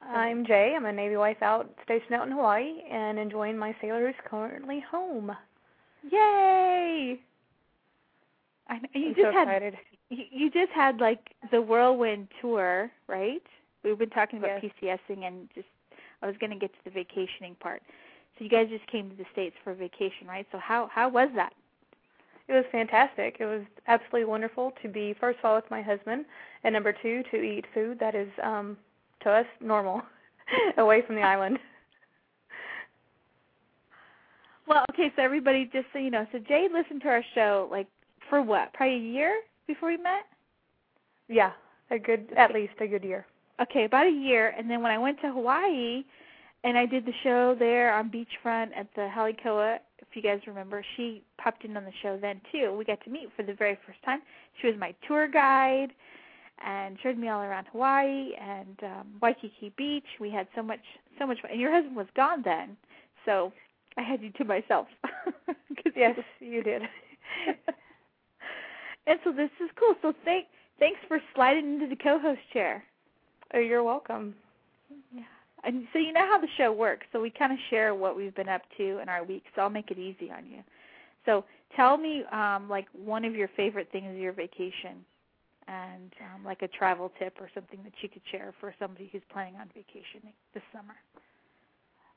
I'm 0.00 0.46
Jai. 0.46 0.74
I'm 0.76 0.86
a 0.86 0.92
Navy 0.92 1.16
wife 1.16 1.42
out 1.42 1.68
stationed 1.84 2.14
out 2.14 2.26
in 2.28 2.32
Hawaii 2.32 2.82
and 2.90 3.18
enjoying 3.18 3.58
my 3.58 3.74
sailor 3.80 4.06
who's 4.06 4.14
currently 4.30 4.82
home. 4.90 5.32
Yay! 6.08 7.18
I 8.68 8.74
know, 8.78 8.88
you 8.94 9.08
I'm 9.08 9.14
just 9.14 9.26
so 9.26 9.32
had 9.32 9.48
excited. 9.48 9.74
you 10.10 10.24
you 10.30 10.50
just 10.50 10.70
had 10.72 11.00
like 11.00 11.34
the 11.50 11.60
whirlwind 11.60 12.28
tour, 12.40 12.92
right? 13.08 13.42
We've 13.90 13.98
been 13.98 14.10
talking 14.10 14.38
about 14.38 14.62
Yes. 14.62 14.72
PCSing 14.82 15.24
and 15.24 15.48
just 15.54 15.68
I 16.22 16.26
was 16.26 16.36
going 16.38 16.50
to 16.50 16.58
get 16.58 16.72
to 16.72 16.78
the 16.84 16.90
vacationing 16.90 17.54
part. 17.60 17.82
So 18.36 18.44
you 18.44 18.50
guys 18.50 18.68
just 18.68 18.86
came 18.86 19.10
to 19.10 19.16
the 19.16 19.24
states 19.32 19.56
for 19.64 19.74
vacation, 19.74 20.26
right? 20.26 20.46
So 20.52 20.58
how 20.58 20.88
how 20.92 21.08
was 21.08 21.28
that? 21.34 21.52
It 22.48 22.52
was 22.54 22.64
fantastic. 22.72 23.36
It 23.40 23.46
was 23.46 23.62
absolutely 23.86 24.24
wonderful 24.24 24.72
to 24.82 24.88
be 24.88 25.14
first 25.20 25.38
of 25.40 25.44
all 25.44 25.56
with 25.56 25.70
my 25.70 25.82
husband, 25.82 26.24
and 26.64 26.72
number 26.72 26.92
two 26.92 27.22
to 27.30 27.36
eat 27.36 27.64
food 27.74 27.98
that 28.00 28.14
is 28.14 28.28
um 28.42 28.76
to 29.20 29.30
us 29.30 29.46
normal, 29.60 30.02
away 30.78 31.02
from 31.06 31.16
the 31.16 31.22
island. 31.22 31.58
Well, 34.66 34.84
okay, 34.92 35.10
so 35.16 35.22
everybody 35.22 35.64
just 35.72 35.86
so 35.92 35.98
you 35.98 36.10
know, 36.10 36.26
so 36.30 36.38
Jai 36.38 36.68
listened 36.72 37.00
to 37.02 37.08
our 37.08 37.24
show 37.34 37.68
like 37.70 37.86
for 38.28 38.42
what? 38.42 38.72
Probably 38.74 38.96
a 38.96 38.98
year 38.98 39.40
before 39.66 39.88
we 39.88 39.96
met? 39.96 40.26
Yeah, 41.28 41.52
a 41.90 41.98
good 41.98 42.32
at 42.36 42.52
least 42.52 42.74
a 42.80 42.86
good 42.86 43.04
year. 43.04 43.26
Okay, 43.60 43.84
about 43.84 44.06
a 44.06 44.10
year 44.10 44.54
and 44.56 44.70
then 44.70 44.82
when 44.82 44.92
I 44.92 44.98
went 44.98 45.20
to 45.22 45.32
Hawaii 45.32 46.04
and 46.64 46.78
I 46.78 46.86
did 46.86 47.04
the 47.04 47.12
show 47.22 47.54
there 47.58 47.94
on 47.94 48.10
beachfront 48.10 48.70
at 48.76 48.86
the 48.94 49.08
Hale 49.08 49.32
Koa, 49.42 49.78
if 49.98 50.08
you 50.14 50.22
guys 50.22 50.40
remember, 50.46 50.84
she 50.96 51.22
popped 51.42 51.64
in 51.64 51.76
on 51.76 51.84
the 51.84 51.92
show 52.02 52.16
then 52.20 52.40
too. 52.52 52.74
We 52.76 52.84
got 52.84 53.02
to 53.04 53.10
meet 53.10 53.28
for 53.36 53.42
the 53.42 53.54
very 53.54 53.78
first 53.86 54.02
time. 54.04 54.20
She 54.60 54.68
was 54.68 54.76
my 54.78 54.94
tour 55.06 55.28
guide 55.28 55.90
and 56.64 56.98
showed 57.02 57.18
me 57.18 57.28
all 57.28 57.40
around 57.42 57.66
Hawaii 57.72 58.30
and 58.40 58.76
um 58.82 59.06
Waikiki 59.20 59.72
Beach. 59.76 60.06
We 60.20 60.30
had 60.30 60.46
so 60.54 60.62
much 60.62 60.80
so 61.18 61.26
much 61.26 61.40
fun. 61.40 61.50
And 61.52 61.60
your 61.60 61.72
husband 61.72 61.96
was 61.96 62.06
gone 62.16 62.42
then. 62.44 62.76
So 63.24 63.52
I 63.96 64.02
had 64.02 64.22
you 64.22 64.30
to 64.32 64.44
myself. 64.44 64.86
Yes, 65.96 66.16
you 66.38 66.62
did. 66.62 66.82
and 69.06 69.18
so 69.24 69.32
this 69.32 69.50
is 69.60 69.68
cool. 69.78 69.94
So 70.00 70.12
thank 70.24 70.46
thanks 70.78 71.00
for 71.08 71.18
sliding 71.34 71.74
into 71.74 71.88
the 71.88 71.96
co-host 71.96 72.40
chair. 72.52 72.84
Oh, 73.54 73.58
you're 73.58 73.82
welcome. 73.82 74.34
Yeah. 75.12 75.22
And 75.64 75.86
so 75.92 75.98
you 75.98 76.12
know 76.12 76.26
how 76.26 76.40
the 76.40 76.48
show 76.56 76.72
works. 76.72 77.06
So 77.12 77.20
we 77.20 77.30
kind 77.30 77.52
of 77.52 77.58
share 77.70 77.94
what 77.94 78.16
we've 78.16 78.34
been 78.34 78.48
up 78.48 78.62
to 78.76 78.98
in 79.00 79.08
our 79.08 79.24
week. 79.24 79.44
So 79.54 79.62
I'll 79.62 79.70
make 79.70 79.90
it 79.90 79.98
easy 79.98 80.30
on 80.30 80.46
you. 80.46 80.62
So 81.26 81.44
tell 81.76 81.96
me 81.96 82.24
um 82.32 82.68
like 82.68 82.86
one 82.92 83.24
of 83.24 83.34
your 83.34 83.48
favorite 83.56 83.88
things 83.92 84.10
of 84.10 84.16
your 84.16 84.32
vacation 84.32 85.04
and 85.66 86.12
um 86.34 86.44
like 86.44 86.62
a 86.62 86.68
travel 86.68 87.12
tip 87.18 87.36
or 87.40 87.50
something 87.54 87.80
that 87.84 87.92
you 88.00 88.08
could 88.08 88.22
share 88.30 88.54
for 88.60 88.74
somebody 88.78 89.08
who's 89.12 89.22
planning 89.32 89.56
on 89.56 89.68
vacationing 89.74 90.32
this 90.54 90.62
summer. 90.72 90.94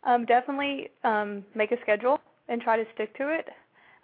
Um, 0.04 0.26
definitely 0.26 0.89
um, 1.04 1.44
make 1.56 1.72
a 1.72 1.78
schedule 1.82 2.20
and 2.48 2.62
try 2.62 2.78
to 2.78 2.86
stick 2.94 3.15
to 3.17 3.30
it 3.30 3.48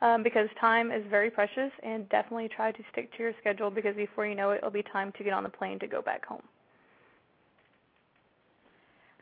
um, 0.01 0.21
because 0.23 0.47
time 0.59 0.91
is 0.91 1.03
very 1.09 1.29
precious. 1.31 1.71
And 1.83 2.07
definitely 2.09 2.49
try 2.49 2.71
to 2.71 2.83
stick 2.91 3.11
to 3.17 3.23
your 3.23 3.33
schedule 3.39 3.71
because 3.71 3.95
before 3.95 4.27
you 4.27 4.35
know 4.35 4.51
it, 4.51 4.57
it'll 4.57 4.69
be 4.69 4.83
time 4.83 5.11
to 5.17 5.23
get 5.23 5.33
on 5.33 5.43
the 5.43 5.49
plane 5.49 5.79
to 5.79 5.87
go 5.87 6.01
back 6.01 6.25
home. 6.25 6.43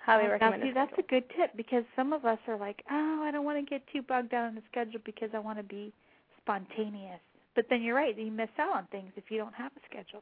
Highly 0.05 0.27
recommend 0.27 0.61
Now, 0.61 0.67
see, 0.67 0.73
that's 0.73 0.93
a 0.99 1.01
good 1.09 1.23
tip 1.35 1.51
because 1.57 1.83
some 1.95 2.13
of 2.13 2.25
us 2.25 2.37
are 2.47 2.57
like, 2.57 2.83
oh, 2.91 3.21
I 3.23 3.31
don't 3.31 3.43
want 3.43 3.57
to 3.57 3.67
get 3.67 3.81
too 3.91 4.03
bogged 4.03 4.29
down 4.29 4.49
in 4.49 4.55
the 4.55 4.61
schedule 4.69 4.99
because 5.03 5.29
I 5.33 5.39
want 5.39 5.57
to 5.57 5.63
be 5.63 5.91
spontaneous. 6.41 7.19
But 7.55 7.65
then 7.69 7.81
you're 7.81 7.95
right, 7.95 8.17
you 8.17 8.31
miss 8.31 8.49
out 8.59 8.75
on 8.75 8.87
things 8.91 9.11
if 9.15 9.25
you 9.29 9.37
don't 9.37 9.55
have 9.55 9.71
a 9.71 9.79
schedule. 9.89 10.21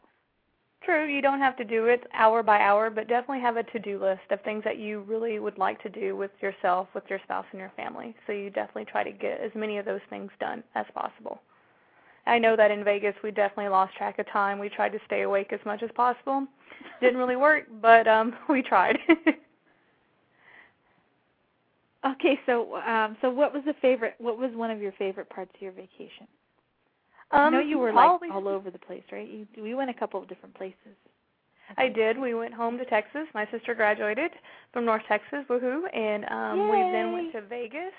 True, 0.86 1.08
you 1.08 1.22
don't 1.22 1.40
have 1.40 1.56
to 1.58 1.64
do 1.64 1.86
it 1.86 2.04
hour 2.14 2.44
by 2.44 2.60
hour, 2.60 2.90
but 2.90 3.08
definitely 3.08 3.42
have 3.42 3.58
a 3.58 3.64
to-do 3.64 4.02
list 4.02 4.22
of 4.32 4.42
things 4.42 4.64
that 4.66 4.78
you 4.78 5.02
really 5.02 5.40
would 5.40 5.58
like 5.58 5.82
to 5.84 5.90
do 5.90 6.16
with 6.16 6.32
yourself, 6.42 6.88
with 6.94 7.04
your 7.10 7.20
spouse, 7.24 7.46
and 7.52 7.60
your 7.60 7.72
family. 7.76 8.16
So 8.28 8.34
you 8.34 8.50
definitely 8.50 8.86
try 8.86 9.04
to 9.04 9.12
get 9.12 9.40
as 9.40 9.52
many 9.56 9.78
of 9.78 9.86
those 9.86 10.02
things 10.10 10.30
done 10.40 10.64
as 10.76 10.86
possible. 10.94 11.42
I 12.26 12.40
know 12.40 12.56
that 12.56 12.72
in 12.72 12.84
Vegas 12.84 13.16
we 13.24 13.32
definitely 13.32 13.70
lost 13.70 13.96
track 13.96 14.20
of 14.20 14.28
time. 14.30 14.60
We 14.60 14.70
tried 14.70 14.94
to 14.94 15.00
stay 15.06 15.22
awake 15.24 15.52
as 15.52 15.60
much 15.66 15.84
as 15.84 15.90
possible. 15.96 16.48
Didn't 17.02 17.18
really 17.18 17.36
work, 17.36 17.66
but 17.82 18.08
um 18.08 18.34
we 18.50 18.62
tried. 18.62 18.98
Okay, 22.06 22.38
so 22.46 22.76
um, 22.78 23.16
so 23.22 23.30
what 23.30 23.54
was 23.54 23.64
the 23.66 23.74
favorite? 23.82 24.16
What 24.18 24.38
was 24.38 24.52
one 24.56 24.70
of 24.72 24.82
your 24.82 24.92
favorite 24.94 25.30
parts 25.30 25.52
of 25.56 25.62
your 25.62 25.72
vacation? 25.72 26.28
I 27.32 27.48
um 27.48 27.54
know 27.54 27.60
you 27.60 27.80
were 27.80 27.94
like 27.94 28.06
probably- 28.06 28.30
all 28.30 28.48
over 28.48 28.70
the 28.70 28.80
place, 28.80 29.04
right? 29.12 29.28
You, 29.28 29.48
we 29.62 29.74
went 29.74 29.90
a 29.90 29.94
couple 29.94 30.22
of 30.22 30.28
different 30.28 30.54
places. 30.56 30.96
I 31.78 31.88
did. 31.88 32.20
We 32.20 32.34
went 32.34 32.54
home 32.54 32.78
to 32.78 32.86
Texas. 32.86 33.26
My 33.34 33.48
sister 33.50 33.74
graduated 33.74 34.32
from 34.74 34.86
North 34.86 35.02
Texas, 35.08 35.46
woohoo, 35.50 35.84
and 35.96 36.26
um 36.30 36.70
we 36.70 36.78
then 36.92 37.14
went 37.14 37.32
to 37.34 37.42
Vegas. 37.42 37.94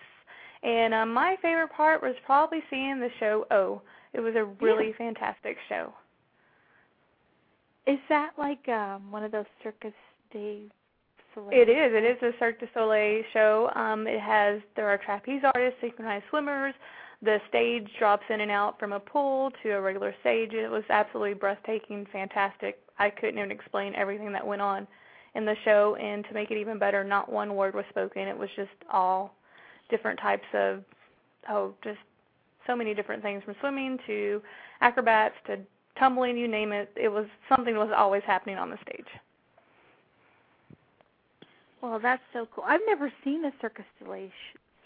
And 0.62 0.92
um 0.94 1.12
my 1.12 1.36
favorite 1.42 1.72
part 1.72 2.02
was 2.02 2.14
probably 2.26 2.62
seeing 2.70 3.00
the 3.00 3.10
show 3.20 3.46
Oh. 3.50 3.80
It 4.12 4.20
was 4.20 4.36
a 4.36 4.44
really 4.44 4.92
fantastic 4.96 5.56
show. 5.68 5.92
Is 7.86 7.98
that 8.08 8.32
like 8.38 8.68
um 8.68 9.10
one 9.10 9.24
of 9.24 9.32
those 9.32 9.46
Circus 9.62 9.92
de 10.30 10.70
Soleil? 11.34 11.50
It 11.52 11.68
is. 11.68 11.92
It 11.92 12.04
is 12.04 12.22
a 12.22 12.38
Cirque 12.38 12.60
du 12.60 12.66
Soleil 12.74 13.22
show. 13.32 13.70
Um 13.74 14.06
it 14.06 14.20
has 14.20 14.60
there 14.76 14.88
are 14.88 14.98
trapeze 14.98 15.42
artists, 15.44 15.80
synchronized 15.80 16.24
swimmers. 16.30 16.74
The 17.22 17.38
stage 17.48 17.88
drops 17.98 18.24
in 18.28 18.40
and 18.40 18.50
out 18.50 18.78
from 18.78 18.92
a 18.92 19.00
pool 19.00 19.50
to 19.62 19.70
a 19.70 19.80
regular 19.80 20.14
stage. 20.20 20.52
It 20.52 20.70
was 20.70 20.84
absolutely 20.90 21.34
breathtaking, 21.34 22.06
fantastic. 22.12 22.80
I 22.98 23.10
couldn't 23.10 23.38
even 23.38 23.50
explain 23.50 23.94
everything 23.94 24.32
that 24.32 24.46
went 24.46 24.60
on 24.60 24.86
in 25.34 25.44
the 25.44 25.56
show 25.64 25.96
and 25.96 26.24
to 26.24 26.34
make 26.34 26.50
it 26.50 26.58
even 26.58 26.78
better, 26.78 27.02
not 27.02 27.32
one 27.32 27.56
word 27.56 27.74
was 27.74 27.84
spoken. 27.90 28.28
It 28.28 28.38
was 28.38 28.50
just 28.56 28.70
all 28.92 29.34
different 29.90 30.20
types 30.20 30.46
of 30.52 30.84
oh, 31.48 31.74
just 31.82 31.98
so 32.66 32.76
many 32.76 32.94
different 32.94 33.22
things 33.22 33.42
from 33.44 33.54
swimming 33.60 33.98
to 34.06 34.42
acrobats 34.80 35.34
to 35.46 35.58
tumbling, 35.98 36.36
you 36.36 36.48
name 36.48 36.72
it. 36.72 36.90
It 36.96 37.08
was 37.08 37.26
something 37.48 37.76
was 37.76 37.92
always 37.96 38.22
happening 38.26 38.56
on 38.56 38.70
the 38.70 38.78
stage. 38.82 39.06
Well, 41.84 42.00
that's 42.02 42.22
so 42.32 42.48
cool. 42.54 42.64
I've 42.66 42.80
never 42.86 43.12
seen 43.22 43.44
a 43.44 43.52
Circus 43.60 43.84
du 43.98 44.06
Soleil. 44.06 44.30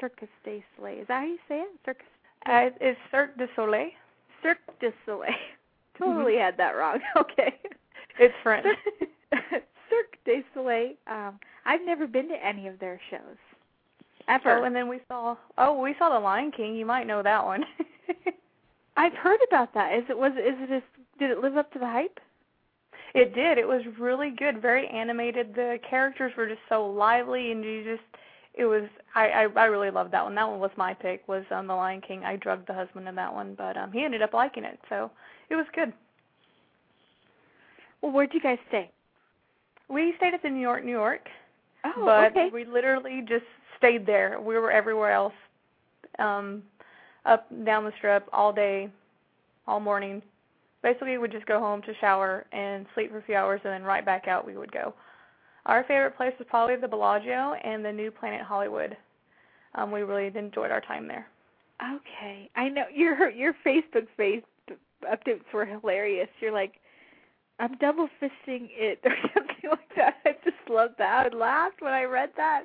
Circus 0.01 0.29
du 0.45 0.61
Soleil. 0.77 0.99
Is 0.99 1.07
that 1.07 1.21
how 1.21 1.27
you 1.27 1.39
say 1.49 1.61
it? 1.61 1.69
Circus. 1.87 2.07
Uh, 2.45 2.71
it's 2.81 2.99
Cirque 3.13 3.39
du 3.39 3.47
Soleil. 3.55 3.91
Cirque 4.43 4.59
du 4.81 4.91
Soleil. 5.07 5.31
totally 5.99 6.33
mm-hmm. 6.33 6.41
had 6.41 6.57
that 6.57 6.73
wrong. 6.73 6.99
Okay. 7.17 7.55
It's 8.19 8.35
French. 8.43 8.67
Cirque 9.31 10.19
du 10.25 10.43
Soleil. 10.53 10.95
Um, 11.07 11.39
I've 11.65 11.85
never 11.87 12.09
been 12.09 12.29
to 12.31 12.45
any 12.45 12.67
of 12.67 12.81
their 12.81 13.01
shows. 13.11 13.39
Ever. 14.27 14.59
Oh, 14.59 14.65
and 14.65 14.75
then 14.75 14.89
we 14.89 14.99
saw. 15.07 15.37
Oh, 15.57 15.81
we 15.81 15.95
saw 16.01 16.13
The 16.13 16.19
Lion 16.19 16.51
King. 16.51 16.75
You 16.75 16.85
might 16.85 17.07
know 17.07 17.23
that 17.23 17.45
one. 17.45 17.65
I've 18.97 19.15
heard 19.15 19.39
about 19.47 19.73
that. 19.75 19.97
Is 19.97 20.03
it 20.09 20.19
was 20.19 20.33
is 20.33 20.57
it 20.69 20.71
a, 20.73 20.83
did 21.21 21.31
it 21.31 21.39
live 21.39 21.57
up 21.57 21.73
to 21.75 21.79
the 21.79 21.87
hype? 21.87 22.19
It 23.15 23.35
did. 23.35 23.59
It 23.59 23.67
was 23.67 23.83
really 23.99 24.31
good, 24.31 24.61
very 24.61 24.87
animated. 24.89 25.55
The 25.55 25.79
characters 25.89 26.33
were 26.37 26.47
just 26.47 26.61
so 26.69 26.87
lively, 26.87 27.53
and 27.53 27.65
you 27.65 27.85
just 27.85 28.03
it 28.55 28.67
was. 28.67 28.85
I 29.15 29.29
I, 29.29 29.43
I 29.57 29.65
really 29.65 29.91
loved 29.91 30.13
that 30.13 30.25
one. 30.25 30.35
That 30.35 30.49
one 30.49 30.61
was 30.61 30.71
my 30.77 30.95
pick. 30.95 31.27
Was 31.27 31.45
um, 31.51 31.67
The 31.67 31.75
Lion 31.75 32.01
King. 32.01 32.25
I 32.25 32.37
drugged 32.37 32.69
the 32.69 32.75
husband 32.75 33.09
in 33.09 33.15
that 33.15 33.33
one, 33.33 33.55
but 33.57 33.77
um 33.77 33.93
he 33.93 34.05
ended 34.05 34.23
up 34.23 34.35
liking 34.35 34.65
it, 34.65 34.79
so 34.89 35.11
it 35.49 35.57
was 35.57 35.67
good. 35.75 35.93
Well, 38.03 38.13
where'd 38.13 38.35
you 38.35 38.41
guys 38.41 38.59
stay? 38.69 38.91
We 39.89 40.15
stayed 40.19 40.35
at 40.35 40.43
the 40.43 40.51
New 40.51 40.61
York, 40.61 40.85
New 40.85 40.93
York. 40.93 41.29
Oh, 41.85 42.05
but 42.05 42.33
okay. 42.33 42.51
we 42.53 42.65
literally 42.65 43.25
just 43.27 43.45
stayed 43.77 44.07
there. 44.07 44.41
We 44.41 44.57
were 44.57 44.71
everywhere 44.71 45.13
else, 45.13 45.33
um, 46.19 46.63
up 47.25 47.49
down 47.65 47.85
the 47.85 47.93
strip 47.97 48.29
all 48.33 48.53
day, 48.53 48.91
all 49.67 49.81
morning. 49.81 50.23
Basically, 50.83 51.13
we 51.13 51.19
would 51.19 51.33
just 51.33 51.47
go 51.47 51.59
home 51.59 51.83
to 51.83 51.95
shower 52.01 52.47
and 52.53 52.87
sleep 52.95 53.11
for 53.11 53.19
a 53.19 53.23
few 53.23 53.35
hours, 53.35 53.61
and 53.65 53.73
then 53.73 53.83
right 53.83 54.05
back 54.05 54.29
out 54.29 54.47
we 54.47 54.57
would 54.57 54.73
go. 54.73 54.95
Our 55.67 55.85
favorite 55.85 56.17
place 56.17 56.33
was 56.39 56.47
probably 56.49 56.77
the 56.77 56.89
Bellagio 56.89 57.55
and 57.65 57.85
the 57.85 57.93
new 57.93 58.11
Planet 58.11 58.43
Hollywood. 58.43 58.97
Um, 59.75 59.91
we 59.91 60.01
really 60.03 60.27
enjoyed 60.37 60.71
our 60.71 60.81
time 60.81 61.07
there. 61.09 61.27
Okay, 61.83 62.51
I 62.57 62.69
know 62.69 62.85
your 62.95 63.31
your 63.31 63.55
Facebook 63.67 64.07
face 64.17 64.43
updates 65.05 65.43
were 65.53 65.65
hilarious. 65.65 66.29
You're 66.41 66.53
like, 66.53 66.75
I'm 67.59 67.77
double 67.79 68.09
fisting 68.23 68.69
it 68.71 69.01
or 69.05 69.15
something 69.35 69.71
like 69.71 69.95
that. 69.97 70.17
I 70.25 70.33
just 70.45 70.57
loved 70.69 70.95
that. 70.99 71.33
I 71.33 71.37
laughed 71.37 71.81
when 71.83 71.93
I 71.93 72.05
read 72.05 72.31
that 72.37 72.65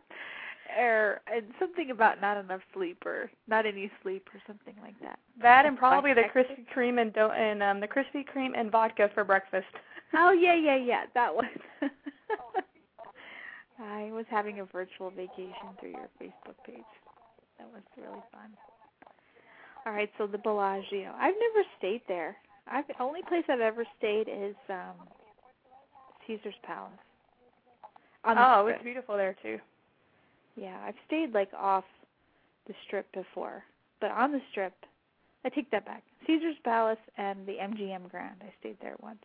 or 0.78 1.22
and 1.34 1.46
something 1.60 1.92
about 1.92 2.22
not 2.22 2.38
enough 2.38 2.62
sleep 2.74 3.04
or 3.06 3.30
not 3.48 3.66
any 3.66 3.92
sleep 4.02 4.28
or 4.34 4.42
something 4.48 4.76
like 4.82 5.00
that. 5.02 5.20
That 5.42 5.66
and 5.66 5.78
probably 5.78 6.14
the 6.14 6.24
Krispy 6.34 6.66
Kreme 6.76 7.02
and 7.02 7.14
do- 7.14 7.32
and 7.32 7.64
um 7.64 7.80
the 7.80 7.88
Krispy 7.88 8.26
Kreme 8.26 8.52
and 8.58 8.72
vodka 8.72 9.10
for 9.14 9.24
breakfast. 9.24 9.68
oh 10.16 10.32
yeah, 10.32 10.56
yeah, 10.56 10.78
yeah. 10.78 11.04
That 11.14 11.34
was. 11.34 11.46
I 13.80 14.12
was 14.12 14.26
having 14.30 14.60
a 14.60 14.66
virtual 14.66 15.10
vacation 15.10 15.76
through 15.80 15.92
your 15.92 16.10
Facebook 16.22 16.56
page. 16.66 16.86
That 17.58 17.68
was 17.74 17.82
really 17.98 18.22
fun. 18.32 18.52
All 19.86 19.92
right, 19.92 20.10
so 20.18 20.28
the 20.28 20.38
Bellagio. 20.38 21.12
I've 21.20 21.34
never 21.34 21.68
stayed 21.78 22.02
there. 22.08 22.38
I've 22.68 22.88
the 22.88 23.02
only 23.02 23.22
place 23.28 23.44
I've 23.50 23.60
ever 23.60 23.86
stayed 23.98 24.28
is 24.30 24.56
um 24.70 24.96
Caesar's 26.28 26.56
Palace. 26.64 26.92
oh, 28.26 28.68
it's 28.68 28.84
beautiful 28.84 29.18
there 29.18 29.36
too. 29.42 29.60
Yeah, 30.56 30.78
I've 30.86 30.96
stayed 31.08 31.34
like 31.34 31.50
off 31.58 31.86
the 32.68 32.74
strip 32.86 33.12
before, 33.12 33.64
but 34.00 34.12
on 34.12 34.32
the 34.32 34.42
strip, 34.52 34.74
I 35.46 35.50
take 35.50 35.70
that 35.72 35.86
back. 35.86 36.04
Caesar's 36.26 36.56
Palace 36.64 36.98
and 37.18 37.46
the 37.46 37.54
MGM 37.54 38.10
Grand. 38.10 38.38
I 38.42 38.54
stayed 38.60 38.78
there 38.82 38.96
once. 39.02 39.20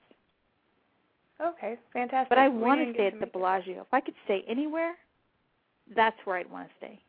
Okay, 1.41 1.79
fantastic. 1.93 2.29
But 2.29 2.39
I 2.39 2.49
want 2.49 2.81
to 2.81 2.93
stay 2.95 3.07
at 3.07 3.21
the 3.21 3.27
Bellagio. 3.27 3.83
If 3.83 3.93
I 3.93 4.01
could 4.01 4.15
stay 4.25 4.45
anywhere, 4.49 4.95
that's 5.95 6.17
where 6.25 6.37
I'd 6.37 6.51
want 6.51 6.69
to 6.69 6.75
stay. 6.79 7.01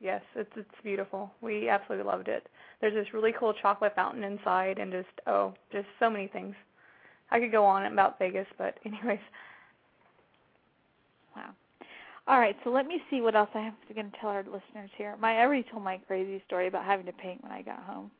Yes, 0.00 0.22
it's 0.36 0.50
it's 0.56 0.68
beautiful. 0.82 1.30
We 1.40 1.68
absolutely 1.68 2.06
loved 2.06 2.28
it. 2.28 2.48
There's 2.80 2.94
this 2.94 3.12
really 3.12 3.32
cool 3.38 3.52
chocolate 3.52 3.94
fountain 3.94 4.24
inside, 4.24 4.78
and 4.78 4.92
just 4.92 5.08
oh, 5.26 5.54
just 5.72 5.86
so 5.98 6.08
many 6.08 6.28
things. 6.28 6.54
I 7.30 7.40
could 7.40 7.52
go 7.52 7.64
on 7.64 7.84
about 7.92 8.18
Vegas, 8.18 8.46
but 8.56 8.76
anyways. 8.84 9.20
Wow. 11.36 11.50
All 12.28 12.38
right, 12.38 12.56
so 12.62 12.68
let 12.68 12.86
me 12.86 13.00
see 13.10 13.22
what 13.22 13.34
else 13.34 13.48
I 13.54 13.62
have 13.62 13.74
to 13.88 13.94
to 13.94 14.10
tell 14.20 14.28
our 14.28 14.42
listeners 14.42 14.90
here. 14.98 15.16
My 15.18 15.38
I 15.38 15.40
already 15.40 15.64
told 15.70 15.82
my 15.82 15.96
crazy 16.06 16.42
story 16.46 16.68
about 16.68 16.84
having 16.84 17.06
to 17.06 17.12
paint 17.12 17.42
when 17.42 17.52
I 17.52 17.62
got 17.62 17.82
home. 17.82 18.10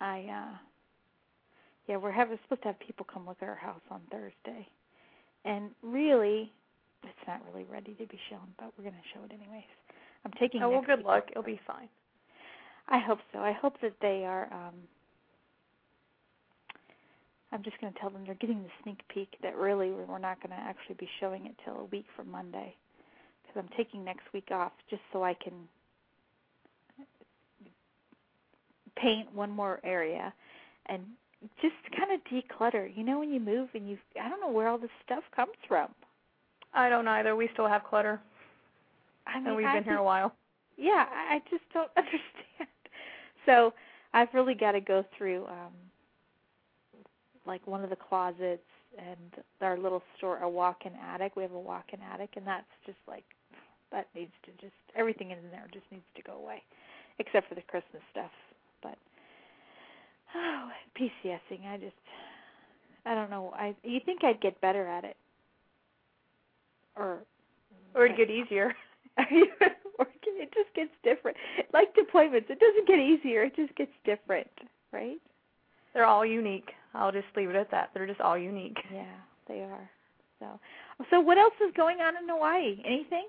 I 0.00 0.20
uh 0.20 0.56
yeah, 1.88 1.96
we're 1.96 2.12
having 2.12 2.38
supposed 2.44 2.62
to 2.62 2.68
have 2.68 2.78
people 2.78 3.06
come 3.12 3.26
look 3.26 3.38
at 3.42 3.48
our 3.48 3.56
house 3.56 3.80
on 3.90 4.00
Thursday. 4.10 4.68
And 5.44 5.70
really 5.82 6.52
it's 7.02 7.26
not 7.26 7.42
really 7.52 7.64
ready 7.64 7.94
to 7.94 8.06
be 8.06 8.18
shown, 8.30 8.54
but 8.58 8.72
we're 8.78 8.84
going 8.84 8.94
to 8.94 9.08
show 9.12 9.22
it 9.24 9.32
anyways. 9.34 9.68
I'm 10.24 10.32
taking 10.38 10.62
Oh, 10.62 10.70
well, 10.70 10.82
good 10.86 11.04
luck. 11.04 11.24
It'll 11.30 11.42
be 11.42 11.60
fine. 11.66 11.88
I 12.88 12.98
hope 12.98 13.18
so. 13.32 13.40
I 13.40 13.52
hope 13.52 13.74
that 13.82 13.94
they 14.00 14.24
are 14.24 14.44
um 14.52 14.74
I'm 17.54 17.62
just 17.62 17.80
going 17.80 17.92
to 17.92 17.98
tell 18.00 18.10
them 18.10 18.22
they're 18.26 18.34
getting 18.34 18.64
the 18.64 18.68
sneak 18.82 18.98
peek 19.08 19.28
that 19.42 19.56
really 19.56 19.92
we're 19.92 20.18
not 20.18 20.42
going 20.42 20.50
to 20.50 20.60
actually 20.60 20.96
be 20.96 21.08
showing 21.20 21.46
it 21.46 21.54
till 21.64 21.76
a 21.76 21.84
week 21.84 22.04
from 22.16 22.28
Monday 22.28 22.74
because 23.42 23.62
I'm 23.62 23.76
taking 23.76 24.04
next 24.04 24.24
week 24.34 24.48
off 24.50 24.72
just 24.90 25.02
so 25.12 25.22
I 25.22 25.34
can 25.34 25.52
paint 28.96 29.32
one 29.32 29.50
more 29.50 29.80
area 29.84 30.34
and 30.86 31.04
just 31.62 31.74
kind 31.96 32.10
of 32.12 32.20
declutter. 32.24 32.90
You 32.96 33.04
know, 33.04 33.20
when 33.20 33.32
you 33.32 33.38
move 33.38 33.68
and 33.74 33.88
you, 33.88 33.98
I 34.20 34.28
don't 34.28 34.40
know 34.40 34.50
where 34.50 34.66
all 34.66 34.78
this 34.78 34.90
stuff 35.04 35.22
comes 35.34 35.52
from. 35.68 35.88
I 36.72 36.88
don't 36.88 37.06
either. 37.06 37.36
We 37.36 37.48
still 37.52 37.68
have 37.68 37.84
clutter. 37.84 38.20
I 39.28 39.38
mean, 39.38 39.46
and 39.46 39.56
we've 39.56 39.66
I 39.66 39.74
been 39.74 39.84
here 39.84 39.98
a 39.98 40.04
while. 40.04 40.34
Yeah, 40.76 41.06
I 41.08 41.40
just 41.50 41.62
don't 41.72 41.90
understand. 41.96 42.68
So 43.46 43.72
I've 44.12 44.28
really 44.34 44.54
got 44.54 44.72
to 44.72 44.80
go 44.80 45.04
through 45.16 45.46
um 45.46 45.72
like 47.46 47.66
one 47.66 47.84
of 47.84 47.90
the 47.90 47.96
closets 47.96 48.62
and 48.98 49.44
our 49.60 49.76
little 49.76 50.02
store 50.16 50.38
a 50.38 50.48
walk-in 50.48 50.92
attic. 50.94 51.36
We 51.36 51.42
have 51.42 51.52
a 51.52 51.60
walk-in 51.60 52.00
attic 52.00 52.30
and 52.36 52.46
that's 52.46 52.64
just 52.86 52.98
like 53.08 53.24
that 53.92 54.08
needs 54.14 54.32
to 54.44 54.50
just 54.60 54.74
everything 54.96 55.30
in 55.30 55.38
there 55.50 55.66
just 55.72 55.86
needs 55.90 56.04
to 56.16 56.22
go 56.22 56.34
away 56.34 56.62
except 57.18 57.48
for 57.48 57.54
the 57.54 57.62
Christmas 57.62 58.02
stuff. 58.10 58.30
But 58.82 58.98
oh, 60.34 60.68
PCSing, 60.98 61.66
I 61.66 61.76
just 61.76 61.94
I 63.06 63.14
don't 63.14 63.30
know. 63.30 63.52
I 63.56 63.74
you 63.82 64.00
think 64.04 64.24
I'd 64.24 64.40
get 64.40 64.60
better 64.60 64.86
at 64.86 65.04
it. 65.04 65.16
Or 66.96 67.18
or 67.94 68.06
it'd 68.06 68.16
get 68.16 68.30
easier. 68.30 68.74
or 69.98 70.06
it 70.26 70.52
just 70.52 70.74
gets 70.74 70.90
different. 71.02 71.36
Like 71.72 71.94
deployments, 71.94 72.50
it 72.50 72.60
doesn't 72.60 72.86
get 72.86 72.98
easier, 72.98 73.44
it 73.44 73.56
just 73.56 73.74
gets 73.76 73.92
different, 74.04 74.50
right? 74.92 75.18
They're 75.92 76.04
all 76.04 76.26
unique. 76.26 76.70
I'll 76.94 77.12
just 77.12 77.26
leave 77.36 77.50
it 77.50 77.56
at 77.56 77.70
that. 77.70 77.90
They're 77.92 78.06
just 78.06 78.20
all 78.20 78.38
unique. 78.38 78.78
Yeah, 78.92 79.04
they 79.48 79.60
are. 79.60 79.90
So, 80.38 80.46
so 81.10 81.20
what 81.20 81.38
else 81.38 81.54
is 81.66 81.72
going 81.76 81.98
on 82.00 82.16
in 82.16 82.28
Hawaii? 82.28 82.80
Anything? 82.84 83.26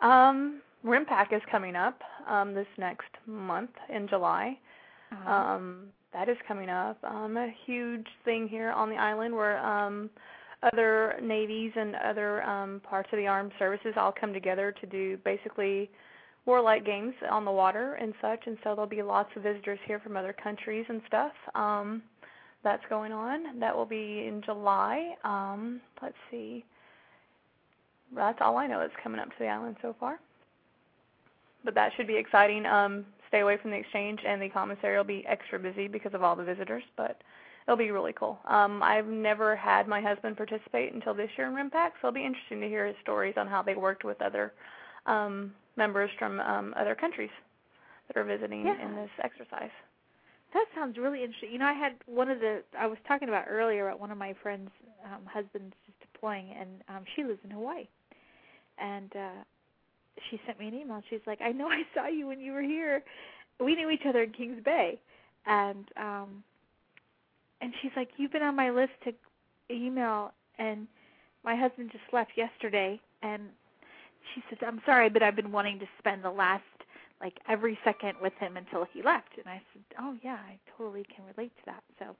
Um, 0.00 0.60
RIMPAC 0.84 1.32
is 1.32 1.42
coming 1.50 1.76
up 1.76 2.00
um, 2.28 2.54
this 2.54 2.66
next 2.76 3.08
month 3.26 3.70
in 3.88 4.08
July. 4.08 4.58
Uh-huh. 5.12 5.30
Um, 5.30 5.84
that 6.12 6.28
is 6.28 6.36
coming 6.46 6.68
up. 6.68 6.98
Um, 7.04 7.36
a 7.36 7.48
huge 7.66 8.06
thing 8.24 8.48
here 8.48 8.70
on 8.70 8.90
the 8.90 8.96
island 8.96 9.34
where 9.34 9.58
um, 9.64 10.10
other 10.62 11.14
navies 11.22 11.72
and 11.76 11.94
other 11.96 12.42
um, 12.42 12.80
parts 12.88 13.08
of 13.12 13.18
the 13.18 13.26
armed 13.26 13.52
services 13.58 13.94
all 13.96 14.12
come 14.12 14.32
together 14.32 14.74
to 14.80 14.86
do 14.86 15.16
basically 15.24 15.90
warlike 16.44 16.84
games 16.84 17.14
on 17.30 17.44
the 17.44 17.50
water 17.50 17.94
and 17.94 18.12
such. 18.20 18.40
And 18.46 18.56
so 18.62 18.74
there'll 18.74 18.86
be 18.86 19.02
lots 19.02 19.30
of 19.36 19.42
visitors 19.42 19.78
here 19.86 20.00
from 20.00 20.16
other 20.16 20.32
countries 20.32 20.84
and 20.88 21.00
stuff. 21.06 21.32
Um, 21.54 22.02
that's 22.64 22.82
going 22.88 23.12
on. 23.12 23.58
That 23.60 23.76
will 23.76 23.86
be 23.86 24.26
in 24.26 24.42
July. 24.44 25.14
Um, 25.24 25.80
let's 26.00 26.14
see. 26.30 26.64
That's 28.14 28.38
all 28.40 28.56
I 28.56 28.66
know 28.66 28.78
that's 28.78 28.92
coming 29.02 29.20
up 29.20 29.28
to 29.28 29.34
the 29.38 29.46
island 29.46 29.76
so 29.82 29.96
far. 29.98 30.20
But 31.64 31.74
that 31.74 31.92
should 31.96 32.06
be 32.06 32.16
exciting. 32.16 32.66
Um, 32.66 33.06
stay 33.28 33.40
away 33.40 33.56
from 33.56 33.70
the 33.70 33.76
exchange, 33.78 34.20
and 34.26 34.42
the 34.42 34.48
commissary 34.48 34.96
will 34.96 35.04
be 35.04 35.24
extra 35.26 35.58
busy 35.58 35.88
because 35.88 36.12
of 36.12 36.22
all 36.22 36.36
the 36.36 36.44
visitors, 36.44 36.82
but 36.96 37.22
it'll 37.66 37.78
be 37.78 37.90
really 37.90 38.12
cool. 38.12 38.38
Um, 38.46 38.82
I've 38.82 39.06
never 39.06 39.56
had 39.56 39.88
my 39.88 40.00
husband 40.00 40.36
participate 40.36 40.92
until 40.92 41.14
this 41.14 41.30
year 41.38 41.46
in 41.46 41.54
RIMPAC, 41.54 41.92
so 42.00 42.08
it'll 42.08 42.12
be 42.12 42.26
interesting 42.26 42.60
to 42.60 42.68
hear 42.68 42.86
his 42.86 42.96
stories 43.02 43.34
on 43.36 43.46
how 43.46 43.62
they 43.62 43.74
worked 43.74 44.04
with 44.04 44.20
other 44.20 44.52
um, 45.06 45.52
members 45.76 46.10
from 46.18 46.40
um, 46.40 46.74
other 46.76 46.94
countries 46.94 47.30
that 48.08 48.16
are 48.20 48.24
visiting 48.24 48.66
yeah. 48.66 48.84
in 48.84 48.94
this 48.94 49.10
exercise. 49.22 49.70
That 50.52 50.66
sounds 50.74 50.98
really 50.98 51.22
interesting. 51.24 51.50
You 51.52 51.58
know, 51.58 51.66
I 51.66 51.72
had 51.72 51.94
one 52.06 52.28
of 52.30 52.40
the 52.40 52.62
I 52.78 52.86
was 52.86 52.98
talking 53.08 53.28
about 53.28 53.46
earlier 53.48 53.88
about 53.88 54.00
one 54.00 54.10
of 54.10 54.18
my 54.18 54.34
friends' 54.42 54.70
um, 55.04 55.24
husbands 55.26 55.74
is 55.88 55.94
deploying, 56.00 56.50
and 56.58 56.70
um, 56.88 57.04
she 57.16 57.24
lives 57.24 57.40
in 57.44 57.50
Hawaii, 57.50 57.88
and 58.78 59.10
uh, 59.16 59.42
she 60.28 60.40
sent 60.46 60.58
me 60.60 60.68
an 60.68 60.74
email. 60.74 61.02
She's 61.08 61.20
like, 61.26 61.40
"I 61.40 61.52
know 61.52 61.68
I 61.68 61.82
saw 61.94 62.06
you 62.06 62.26
when 62.26 62.40
you 62.40 62.52
were 62.52 62.62
here. 62.62 63.02
We 63.60 63.74
knew 63.74 63.90
each 63.90 64.04
other 64.06 64.22
in 64.22 64.32
Kings 64.32 64.62
Bay, 64.62 64.98
and 65.46 65.86
um, 65.96 66.42
and 67.62 67.72
she's 67.80 67.92
like, 67.96 68.10
"You've 68.18 68.32
been 68.32 68.42
on 68.42 68.56
my 68.56 68.70
list 68.70 68.92
to 69.04 69.14
email, 69.70 70.32
and 70.58 70.86
my 71.44 71.56
husband 71.56 71.90
just 71.92 72.04
left 72.12 72.32
yesterday." 72.36 73.00
And 73.22 73.44
she 74.34 74.42
says, 74.50 74.58
"I'm 74.66 74.82
sorry, 74.84 75.08
but 75.08 75.22
I've 75.22 75.36
been 75.36 75.52
wanting 75.52 75.78
to 75.78 75.86
spend 75.98 76.22
the 76.24 76.30
last 76.30 76.64
like 77.22 77.38
every 77.48 77.78
second 77.84 78.14
with 78.20 78.34
him 78.40 78.56
until 78.56 78.86
he 78.92 79.02
left." 79.02 79.38
And 79.38 79.46
I 79.48 79.62
said, 79.72 79.82
"Oh 79.98 80.16
yeah, 80.22 80.38
I 80.46 80.58
totally 80.76 81.04
can 81.14 81.24
relate 81.36 81.52
to 81.58 81.62
that." 81.66 81.82
So 81.98 82.16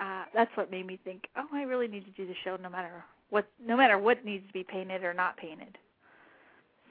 uh 0.00 0.24
that's 0.34 0.54
what 0.56 0.70
made 0.70 0.86
me 0.86 0.98
think, 1.04 1.28
"Oh, 1.36 1.46
I 1.52 1.62
really 1.62 1.88
need 1.88 2.04
to 2.04 2.10
do 2.12 2.26
the 2.26 2.34
show 2.44 2.56
no 2.56 2.68
matter 2.70 3.04
what 3.30 3.46
no 3.64 3.76
matter 3.76 3.98
what 3.98 4.24
needs 4.24 4.46
to 4.46 4.52
be 4.52 4.64
painted 4.64 5.04
or 5.04 5.14
not 5.14 5.36
painted." 5.36 5.78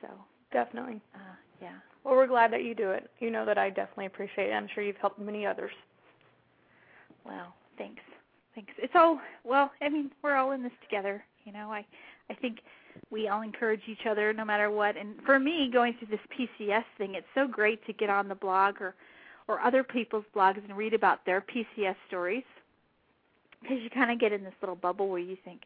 So, 0.02 0.08
Definitely. 0.52 1.02
uh 1.15 1.36
yeah. 1.62 1.78
Well, 2.04 2.15
we're 2.15 2.28
glad 2.28 2.52
that 2.54 2.63
you 2.63 2.73
do 2.73 2.91
it. 2.91 3.12
You 3.19 3.30
know 3.30 3.45
that 3.45 3.58
I 3.58 3.69
definitely 3.69 4.06
appreciate 4.08 4.49
it. 4.49 4.54
I'm 4.54 4.67
sure 4.73 4.84
you've 4.84 4.95
helped 4.97 5.19
many 5.19 5.45
others. 5.45 5.71
Well, 7.25 7.54
thanks. 7.78 8.02
Thanks. 8.56 8.71
It's 8.78 8.93
all 8.95 9.19
well, 9.43 9.71
I 9.82 9.89
mean, 9.89 10.12
we're 10.23 10.36
all 10.36 10.52
in 10.52 10.63
this 10.63 10.71
together, 10.84 11.23
you 11.45 11.52
know. 11.52 11.71
I 11.71 11.86
I 12.30 12.34
think 12.34 12.60
we 13.12 13.27
all 13.27 13.41
encourage 13.41 13.81
each 13.88 14.05
other 14.09 14.33
no 14.33 14.45
matter 14.45 14.69
what. 14.69 14.97
And 14.97 15.15
for 15.25 15.39
me, 15.39 15.69
going 15.71 15.95
through 15.97 16.09
this 16.09 16.19
PCS 16.59 16.83
thing, 16.97 17.15
it's 17.15 17.27
so 17.35 17.47
great 17.47 17.85
to 17.88 17.93
get 17.93 18.09
on 18.09 18.27
the 18.27 18.35
blog 18.35 18.81
or 18.81 18.95
or 19.47 19.59
other 19.62 19.83
people's 19.83 20.25
blogs 20.35 20.63
and 20.63 20.77
read 20.77 20.93
about 20.93 21.25
their 21.25 21.41
PCS 21.41 21.95
stories. 22.07 22.43
Because 23.62 23.79
you 23.81 23.89
kind 23.89 24.12
of 24.12 24.19
get 24.19 24.31
in 24.31 24.43
this 24.43 24.53
little 24.62 24.75
bubble 24.75 25.09
where 25.09 25.19
you 25.19 25.35
think 25.43 25.62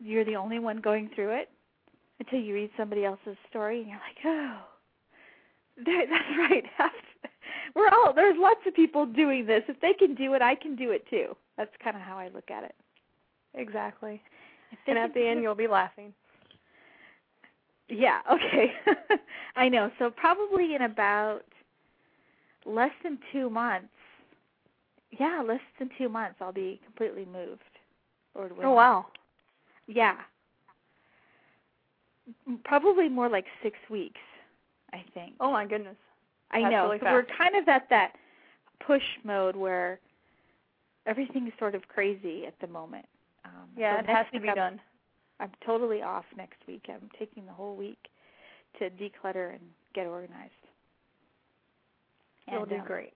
you're 0.00 0.24
the 0.24 0.34
only 0.36 0.58
one 0.58 0.78
going 0.80 1.08
through 1.14 1.30
it 1.30 1.48
until 2.18 2.40
you 2.40 2.54
read 2.54 2.70
somebody 2.76 3.04
else's 3.04 3.36
story 3.48 3.80
and 3.80 3.88
you're 3.88 3.98
like, 3.98 4.16
oh, 4.24 4.58
that- 5.84 6.06
that's 6.10 6.38
right. 6.50 6.64
We're 7.74 7.88
all 7.88 8.12
there's 8.14 8.36
lots 8.38 8.60
of 8.66 8.74
people 8.74 9.06
doing 9.06 9.46
this. 9.46 9.62
If 9.68 9.80
they 9.80 9.92
can 9.92 10.14
do 10.14 10.34
it, 10.34 10.42
I 10.42 10.54
can 10.54 10.76
do 10.76 10.90
it 10.90 11.08
too. 11.08 11.36
That's 11.56 11.70
kind 11.82 11.94
of 11.96 12.02
how 12.02 12.18
I 12.18 12.28
look 12.28 12.50
at 12.50 12.64
it. 12.64 12.74
Exactly. 13.54 14.22
And 14.86 14.98
at 14.98 15.14
the 15.14 15.26
end, 15.26 15.42
you'll 15.42 15.54
be 15.54 15.68
laughing. 15.68 16.12
Yeah, 17.88 18.20
okay. 18.30 18.72
I 19.56 19.68
know. 19.68 19.90
So 19.98 20.10
probably 20.10 20.74
in 20.74 20.82
about 20.82 21.42
less 22.64 22.90
than 23.02 23.18
2 23.32 23.48
months. 23.48 23.88
Yeah, 25.18 25.42
less 25.46 25.60
than 25.78 25.90
2 25.98 26.08
months 26.08 26.36
I'll 26.40 26.52
be 26.52 26.80
completely 26.84 27.24
moved. 27.24 27.62
Oh 28.36 28.72
wow. 28.72 29.06
Yeah. 29.86 30.16
Probably 32.64 33.08
more 33.08 33.28
like 33.28 33.46
6 33.62 33.76
weeks, 33.88 34.20
I 34.92 35.04
think. 35.14 35.34
Oh 35.40 35.52
my 35.52 35.64
goodness. 35.64 35.96
I 36.50 36.62
that's 36.62 36.72
know. 36.72 36.84
really 36.86 36.98
so 37.00 37.06
we're 37.06 37.26
kind 37.38 37.56
of 37.56 37.68
at 37.68 37.88
that 37.90 38.12
push 38.84 39.02
mode 39.24 39.56
where 39.56 40.00
everything's 41.06 41.52
sort 41.58 41.74
of 41.74 41.86
crazy 41.88 42.46
at 42.46 42.54
the 42.60 42.66
moment. 42.66 43.06
Um, 43.46 43.68
Yeah, 43.76 43.96
so 43.96 44.00
it 44.00 44.06
has 44.06 44.26
to 44.32 44.40
be 44.40 44.48
I'm- 44.48 44.56
done. 44.56 44.80
I'm 45.38 45.52
totally 45.64 46.02
off 46.02 46.24
next 46.36 46.66
week. 46.66 46.88
I'm 46.88 47.10
taking 47.18 47.44
the 47.46 47.52
whole 47.52 47.76
week 47.76 48.08
to 48.78 48.90
declutter 48.90 49.50
and 49.54 49.60
get 49.94 50.06
organized. 50.06 50.52
You'll 52.50 52.62
And, 52.62 52.70
do 52.70 52.76
um, 52.76 52.86
great. 52.86 53.12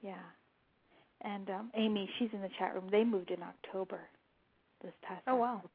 Yeah. 0.00 0.22
And 1.20 1.48
um 1.50 1.70
Amy, 1.74 2.08
she's 2.18 2.30
in 2.32 2.40
the 2.40 2.48
chat 2.58 2.74
room. 2.74 2.88
They 2.90 3.04
moved 3.04 3.30
in 3.30 3.42
October. 3.42 4.00
This 4.82 4.92
past 5.02 5.22
Oh, 5.26 5.36
wow. 5.36 5.56
October. 5.56 5.72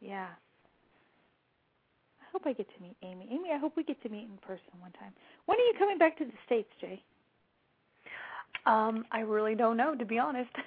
Yeah. 0.00 0.28
I 2.20 2.24
hope 2.30 2.42
I 2.46 2.52
get 2.52 2.68
to 2.76 2.82
meet 2.82 2.96
Amy. 3.02 3.26
Amy, 3.30 3.50
I 3.52 3.58
hope 3.58 3.76
we 3.76 3.82
get 3.84 4.00
to 4.02 4.08
meet 4.08 4.24
in 4.24 4.36
person 4.38 4.78
one 4.80 4.92
time. 4.92 5.12
When 5.46 5.58
are 5.58 5.62
you 5.64 5.74
coming 5.78 5.98
back 5.98 6.16
to 6.18 6.24
the 6.24 6.32
States, 6.46 6.70
Jai? 6.80 7.00
Um, 8.66 9.04
I 9.10 9.20
really 9.20 9.54
don't 9.54 9.76
know, 9.76 9.94
to 9.94 10.04
be 10.04 10.18
honest. 10.18 10.50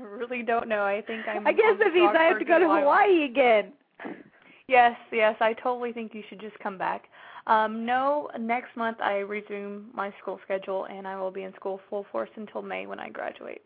I 0.00 0.04
really 0.18 0.42
don't 0.42 0.68
know. 0.68 0.82
I 0.82 1.02
think 1.06 1.26
I'm. 1.28 1.46
I 1.46 1.52
guess 1.52 1.74
that 1.78 1.92
means 1.92 2.14
I 2.18 2.24
have 2.24 2.38
to 2.38 2.44
go 2.44 2.58
to. 2.58 2.66
Hawaii 2.66 3.24
again. 3.24 3.72
Yes, 4.68 4.96
yes. 5.12 5.34
I 5.40 5.52
totally 5.54 5.92
think 5.92 6.14
you 6.14 6.22
should 6.28 6.40
just 6.40 6.58
come 6.60 6.78
back. 6.78 7.04
Um, 7.46 7.84
no, 7.84 8.28
next 8.38 8.76
month 8.76 8.98
I 9.00 9.18
resume 9.18 9.86
my 9.94 10.12
school 10.22 10.38
schedule, 10.44 10.84
and 10.86 11.08
I 11.08 11.18
will 11.20 11.30
be 11.30 11.42
in 11.42 11.52
school 11.54 11.80
full 11.88 12.06
force 12.12 12.30
until 12.36 12.62
May 12.62 12.86
when 12.86 13.00
I 13.00 13.08
graduate. 13.08 13.62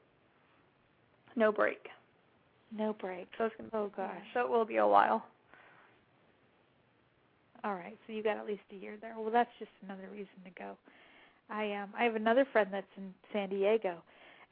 No 1.37 1.53
break. 1.53 1.89
No 2.77 2.95
break. 2.95 3.27
So 3.37 3.45
it's 3.45 3.55
gonna, 3.59 3.71
Oh 3.73 3.91
gosh. 3.97 4.15
so 4.33 4.41
it 4.41 4.49
will 4.49 4.65
be 4.65 4.77
a 4.77 4.87
while. 4.87 5.25
All 7.65 7.75
right, 7.75 7.97
so 8.07 8.13
you 8.13 8.23
got 8.23 8.37
at 8.37 8.47
least 8.47 8.61
a 8.73 8.77
year 8.77 8.97
there. 9.01 9.15
Well, 9.19 9.31
that's 9.31 9.51
just 9.59 9.71
another 9.85 10.09
reason 10.13 10.29
to 10.45 10.51
go. 10.59 10.77
I 11.51 11.73
um 11.73 11.91
I 11.99 12.05
have 12.05 12.15
another 12.15 12.47
friend 12.53 12.69
that's 12.73 12.87
in 12.97 13.13
San 13.33 13.51
Diego, 13.51 13.97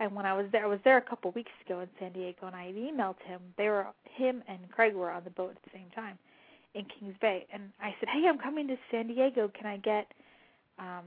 and 0.03 0.15
when 0.17 0.27
I 0.27 0.35
was 0.35 0.47
there, 0.51 0.65
I 0.65 0.69
was 0.69 0.81
there 0.85 0.97
a 0.97 1.03
couple 1.03 1.31
weeks 1.31 1.53
ago 1.65 1.81
in 1.81 1.89
San 2.01 2.13
Diego, 2.13 2.47
and 2.47 2.57
I 2.57 2.73
emailed 2.73 3.21
him. 3.25 3.41
They 3.57 3.69
were 3.69 3.87
him 4.17 4.43
and 4.49 4.61
Craig 4.71 4.95
were 4.95 5.11
on 5.11 5.23
the 5.25 5.31
boat 5.31 5.53
at 5.57 5.63
the 5.63 5.71
same 5.73 5.91
time 5.95 6.19
in 6.75 6.85
Kings 6.87 7.15
Bay, 7.21 7.47
and 7.53 7.65
I 7.81 7.95
said, 8.01 8.09
"Hey, 8.09 8.27
I'm 8.29 8.39
coming 8.39 8.67
to 8.69 8.77
San 8.91 9.07
Diego. 9.07 9.49
Can 9.49 9.67
I 9.67 9.77
get 9.77 10.13
um 10.79 11.05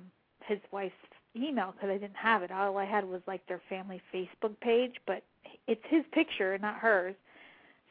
his 0.47 0.59
wife's 0.71 0.93
email 1.35 1.73
because 1.73 1.89
I 1.89 1.97
didn't 1.97 2.15
have 2.15 2.43
it. 2.43 2.51
All 2.51 2.77
I 2.77 2.85
had 2.85 3.03
was 3.03 3.21
like 3.27 3.45
their 3.47 3.61
family 3.67 4.01
Facebook 4.13 4.57
page, 4.61 4.95
but 5.05 5.23
it's 5.67 5.81
his 5.89 6.03
picture, 6.13 6.57
not 6.57 6.75
hers. 6.75 7.15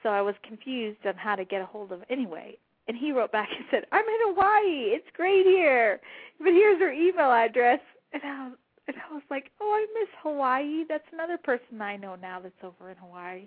So 0.02 0.08
I 0.08 0.22
was 0.22 0.34
confused 0.42 1.06
on 1.06 1.14
how 1.16 1.34
to 1.34 1.44
get 1.44 1.60
a 1.60 1.66
hold 1.66 1.92
of 1.92 2.02
it 2.02 2.06
anyway. 2.10 2.56
And 2.88 2.96
he 2.96 3.12
wrote 3.12 3.32
back 3.32 3.48
and 3.56 3.64
said, 3.70 3.84
"I'm 3.92 4.04
in 4.04 4.34
Hawaii. 4.34 4.94
It's 4.94 5.10
great 5.14 5.46
here, 5.46 6.00
but 6.38 6.52
here's 6.52 6.80
her 6.80 6.92
email 6.92 7.32
address." 7.32 7.80
And 8.12 8.22
I 8.22 8.48
was, 8.48 8.58
and 8.86 8.96
I 8.96 9.12
was 9.14 9.22
like, 9.30 9.50
"Oh, 9.60 9.70
I 9.72 9.86
miss 9.98 10.08
Hawaii. 10.22 10.84
That's 10.88 11.06
another 11.12 11.38
person 11.38 11.80
I 11.80 11.96
know 11.96 12.16
now 12.16 12.40
that's 12.40 12.62
over 12.62 12.90
in 12.90 12.96
Hawaii." 12.96 13.46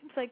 Seems 0.00 0.12
like, 0.16 0.30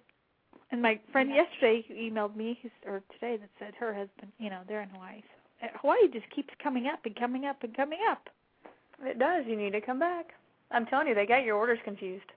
and 0.70 0.80
my 0.82 0.98
friend 1.10 1.30
Yeah. 1.30 1.42
yesterday 1.44 1.82
who 1.88 1.94
emailed 1.94 2.36
me, 2.36 2.58
or 2.86 3.02
today, 3.14 3.36
that 3.38 3.48
said 3.58 3.74
her 3.76 3.92
husband, 3.94 4.32
you 4.38 4.50
know, 4.50 4.62
they're 4.68 4.82
in 4.82 4.88
Hawaii. 4.90 5.22
So 5.60 5.66
uh, 5.66 5.70
Hawaii 5.78 6.08
just 6.12 6.28
keeps 6.30 6.52
coming 6.62 6.86
up 6.86 7.04
and 7.06 7.14
coming 7.16 7.46
up 7.46 7.62
and 7.62 7.74
coming 7.74 8.00
up. 8.10 8.28
It 9.02 9.18
does. 9.18 9.44
You 9.46 9.56
need 9.56 9.72
to 9.72 9.80
come 9.80 9.98
back. 9.98 10.34
I'm 10.70 10.86
telling 10.86 11.08
you, 11.08 11.14
they 11.14 11.26
got 11.26 11.44
your 11.44 11.56
orders 11.56 11.78
confused. 11.84 12.24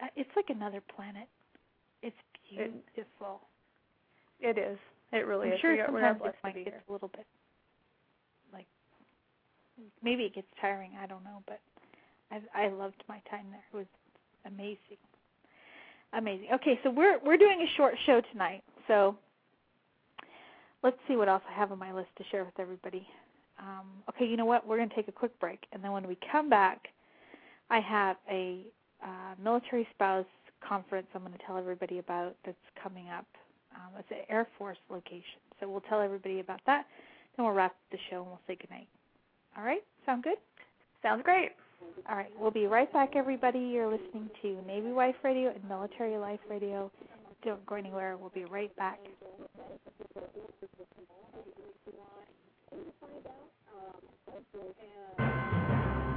Uh, 0.00 0.06
It's 0.16 0.30
like 0.36 0.48
another 0.48 0.80
planet. 0.80 1.28
It's 2.02 2.16
It- 2.50 2.72
beautiful. 2.94 3.42
It 4.40 4.56
is. 4.58 4.78
It 5.12 5.26
really 5.26 5.48
I'm 5.48 5.52
is. 5.54 5.60
sure 5.60 5.72
we 5.72 5.80
are, 5.80 5.90
we 5.92 6.00
are 6.00 6.12
sometimes 6.14 6.34
it 6.34 6.44
might 6.44 6.64
get 6.64 6.82
a 6.88 6.92
little 6.92 7.08
bit 7.08 7.26
maybe 10.02 10.24
it 10.24 10.34
gets 10.34 10.46
tiring. 10.60 10.92
I 11.00 11.06
don't 11.06 11.24
know, 11.24 11.42
but 11.46 11.60
I 12.30 12.64
I 12.66 12.68
loved 12.68 13.02
my 13.08 13.20
time 13.30 13.46
there. 13.50 13.64
It 13.72 13.76
was 13.76 13.86
amazing, 14.46 14.98
amazing. 16.12 16.48
Okay, 16.54 16.78
so 16.82 16.90
we're 16.90 17.18
we're 17.24 17.36
doing 17.36 17.60
a 17.62 17.76
short 17.76 17.94
show 18.06 18.20
tonight. 18.32 18.62
So 18.88 19.16
let's 20.82 20.96
see 21.08 21.16
what 21.16 21.28
else 21.28 21.42
I 21.50 21.58
have 21.58 21.72
on 21.72 21.78
my 21.78 21.92
list 21.92 22.08
to 22.18 22.24
share 22.30 22.44
with 22.44 22.58
everybody. 22.58 23.06
Um, 23.58 23.86
okay, 24.10 24.26
you 24.26 24.36
know 24.36 24.44
what? 24.44 24.66
We're 24.66 24.76
going 24.76 24.90
to 24.90 24.94
take 24.94 25.08
a 25.08 25.12
quick 25.12 25.38
break, 25.40 25.66
and 25.72 25.82
then 25.82 25.92
when 25.92 26.06
we 26.06 26.18
come 26.30 26.50
back, 26.50 26.88
I 27.70 27.80
have 27.80 28.16
a 28.30 28.62
uh, 29.02 29.34
military 29.42 29.86
spouse 29.94 30.26
conference 30.66 31.06
I'm 31.14 31.22
going 31.22 31.32
to 31.32 31.38
tell 31.46 31.56
everybody 31.56 31.98
about 31.98 32.34
that's 32.44 32.56
coming 32.82 33.08
up. 33.08 33.26
Um, 33.74 33.92
it's 33.98 34.10
an 34.10 34.24
Air 34.28 34.46
Force 34.58 34.78
location. 34.90 35.40
So 35.60 35.68
we'll 35.68 35.82
tell 35.82 36.00
everybody 36.00 36.40
about 36.40 36.60
that. 36.66 36.86
Then 37.36 37.46
we'll 37.46 37.54
wrap 37.54 37.74
the 37.92 37.98
show 38.10 38.18
and 38.18 38.26
we'll 38.26 38.40
say 38.46 38.56
goodnight. 38.56 38.88
All 39.56 39.64
right? 39.64 39.82
Sound 40.04 40.22
good? 40.22 40.36
Sounds 41.02 41.22
great. 41.24 41.50
All 42.08 42.16
right. 42.16 42.30
We'll 42.38 42.50
be 42.50 42.66
right 42.66 42.92
back, 42.92 43.16
everybody. 43.16 43.58
You're 43.58 43.90
listening 43.90 44.30
to 44.42 44.60
Navy 44.66 44.92
Wife 44.92 45.16
Radio 45.24 45.50
and 45.50 45.66
Military 45.68 46.18
Life 46.18 46.40
Radio. 46.48 46.90
Don't 47.44 47.64
go 47.66 47.76
anywhere. 47.76 48.16
We'll 48.16 48.30
be 48.30 48.44
right 48.44 48.74
back. 48.76 48.98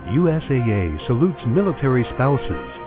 USAA 0.09 1.07
salutes 1.07 1.39
military 1.47 2.03
spouses 2.15 2.79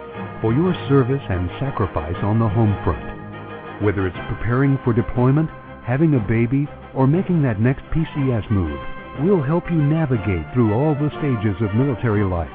for 0.42 0.53
your 0.53 0.74
service 0.88 1.22
and 1.30 1.48
sacrifice 1.61 2.16
on 2.22 2.40
the 2.40 2.48
home 2.48 2.76
front. 2.82 3.82
Whether 3.82 4.07
it's 4.07 4.16
preparing 4.28 4.78
for 4.84 4.92
deployment, 4.92 5.48
having 5.86 6.14
a 6.14 6.28
baby, 6.28 6.68
or 6.94 7.07
making 7.07 7.42
that 7.42 7.61
next 7.61 7.82
PCS 7.94 8.50
move, 8.50 8.78
we'll 9.20 9.42
help 9.42 9.70
you 9.70 9.76
navigate 9.76 10.46
through 10.54 10.72
all 10.72 10.94
the 10.94 11.10
stages 11.18 11.60
of 11.60 11.74
military 11.74 12.24
life. 12.24 12.48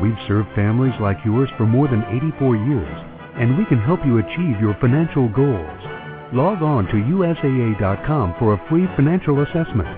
We've 0.00 0.16
served 0.28 0.54
families 0.54 0.94
like 1.00 1.18
yours 1.24 1.50
for 1.56 1.66
more 1.66 1.88
than 1.88 2.04
84 2.38 2.54
years, 2.56 3.04
and 3.36 3.58
we 3.58 3.64
can 3.66 3.80
help 3.80 4.06
you 4.06 4.18
achieve 4.18 4.60
your 4.60 4.76
financial 4.80 5.28
goals. 5.28 5.80
Log 6.32 6.62
on 6.62 6.86
to 6.86 6.94
USAA.com 6.94 8.36
for 8.38 8.54
a 8.54 8.68
free 8.68 8.86
financial 8.96 9.42
assessment 9.42 9.88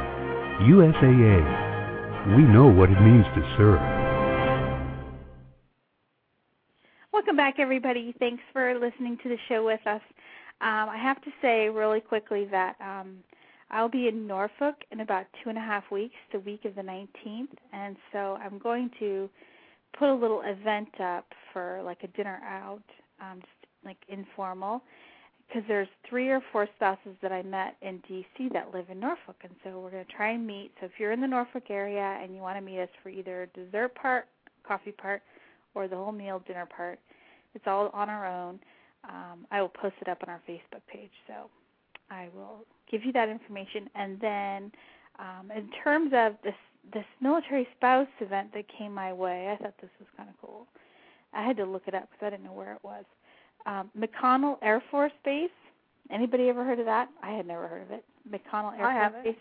USAA. 0.67 2.37
We 2.37 2.43
know 2.43 2.67
what 2.67 2.91
it 2.91 3.01
means 3.01 3.25
to 3.37 3.55
serve. 3.57 3.79
Welcome 7.13 7.37
back, 7.37 7.61
everybody. 7.61 8.17
Thanks 8.19 8.43
for 8.53 8.75
listening 8.81 9.17
to 9.23 9.29
the 9.29 9.39
show 9.49 9.65
with 9.65 9.87
us. 9.87 10.03
Um, 10.61 10.89
I 10.89 10.99
have 11.01 11.23
to 11.23 11.31
say 11.41 11.69
really 11.69 12.01
quickly 12.01 12.47
that 12.51 12.75
um, 12.81 13.19
I'll 13.75 13.89
be 13.89 14.07
in 14.07 14.25
Norfolk 14.29 14.77
in 14.93 15.01
about 15.01 15.27
two 15.43 15.49
and 15.49 15.59
a 15.59 15.61
half 15.61 15.91
weeks, 15.91 16.15
the 16.33 16.39
week 16.39 16.65
of 16.65 16.77
the 16.77 16.83
19th, 16.83 17.49
and 17.73 17.97
so 18.13 18.39
I'm 18.41 18.57
going 18.59 18.89
to 19.01 19.29
put 19.99 20.09
a 20.09 20.15
little 20.15 20.43
event 20.45 21.01
up 21.01 21.27
for 21.53 21.83
like 21.85 21.99
a 22.05 22.07
dinner 22.17 22.41
out, 22.47 22.85
um, 23.21 23.41
just 23.41 23.51
like 23.85 23.97
informal, 24.09 24.81
because 25.49 25.65
there's 25.67 25.89
three 26.09 26.29
or 26.29 26.41
four 26.53 26.69
spouses 26.77 27.17
that 27.21 27.33
I 27.33 27.43
met 27.43 27.77
in 27.83 27.99
D.C. 28.07 28.49
that 28.53 28.73
live 28.73 28.91
in 28.91 29.01
Norfolk, 29.01 29.37
and 29.43 29.53
so 29.65 29.81
we're 29.81 29.91
going 29.91 30.07
to 30.07 30.13
try 30.13 30.31
and 30.31 30.47
meet. 30.47 30.71
So 30.79 30.87
if 30.87 30.93
you're 30.99 31.13
in 31.13 31.21
the 31.21 31.27
Norfolk 31.27 31.65
area 31.69 32.17
and 32.23 32.33
you 32.33 32.43
want 32.43 32.57
to 32.57 32.61
meet 32.61 32.79
us 32.79 32.89
for 33.03 33.09
either 33.09 33.49
dessert 33.57 33.93
part, 33.97 34.27
coffee 34.65 34.93
part, 34.93 35.21
or 35.75 35.89
the 35.89 35.97
whole 35.97 36.13
meal 36.13 36.41
dinner 36.47 36.67
part, 36.67 37.01
it's 37.55 37.65
all 37.67 37.91
on 37.93 38.09
our 38.09 38.25
own. 38.25 38.61
Um, 39.03 39.49
I 39.51 39.61
will 39.61 39.69
post 39.69 39.97
it 40.01 40.07
up 40.07 40.19
on 40.23 40.29
our 40.29 40.41
Facebook 40.49 40.81
page. 40.87 41.11
So 41.27 41.51
I 42.11 42.29
will 42.35 42.65
give 42.91 43.05
you 43.05 43.13
that 43.13 43.29
information. 43.29 43.89
And 43.95 44.21
then, 44.21 44.73
um, 45.19 45.51
in 45.51 45.69
terms 45.83 46.13
of 46.15 46.35
this 46.43 46.55
this 46.93 47.05
military 47.21 47.67
spouse 47.77 48.09
event 48.21 48.53
that 48.53 48.65
came 48.69 48.93
my 48.93 49.13
way, 49.13 49.49
I 49.51 49.63
thought 49.63 49.75
this 49.81 49.91
was 49.99 50.09
kind 50.17 50.29
of 50.29 50.35
cool. 50.41 50.67
I 51.33 51.43
had 51.43 51.57
to 51.57 51.65
look 51.65 51.85
it 51.87 51.95
up 51.95 52.11
because 52.11 52.27
I 52.27 52.31
didn't 52.31 52.45
know 52.45 52.53
where 52.53 52.75
it 52.75 52.85
was. 52.85 53.05
Um, 53.67 53.91
McConnell 53.99 54.59
Air 54.63 54.83
Force 54.91 55.13
Base. 55.25 55.51
Anybody 56.11 56.51
ever 56.51 56.65
heard 56.65 56.79
of 56.79 56.85
that? 56.85 57.09
I 57.23 57.31
had 57.31 57.47
never 57.47 57.67
heard 57.67 57.83
of 57.83 57.91
it. 57.91 58.05
McConnell 58.31 58.79
Air 58.79 58.85
I 58.85 58.93
Force 58.93 59.03
haven't. 59.03 59.25
Base. 59.25 59.35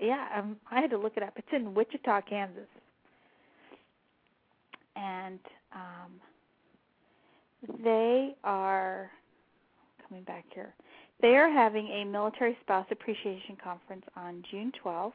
Yeah, 0.00 0.26
um, 0.36 0.56
I 0.70 0.80
had 0.80 0.90
to 0.90 0.98
look 0.98 1.16
it 1.16 1.22
up. 1.22 1.34
It's 1.36 1.48
in 1.52 1.74
Wichita, 1.74 2.22
Kansas. 2.22 2.66
And 4.96 5.38
um, 5.72 6.10
they 7.84 8.34
are 8.42 9.10
coming 10.08 10.24
back 10.24 10.44
here. 10.52 10.74
They 11.22 11.36
are 11.36 11.50
having 11.50 11.86
a 11.88 12.04
military 12.04 12.56
spouse 12.62 12.86
appreciation 12.90 13.56
conference 13.62 14.04
on 14.16 14.42
June 14.50 14.72
12th 14.82 15.12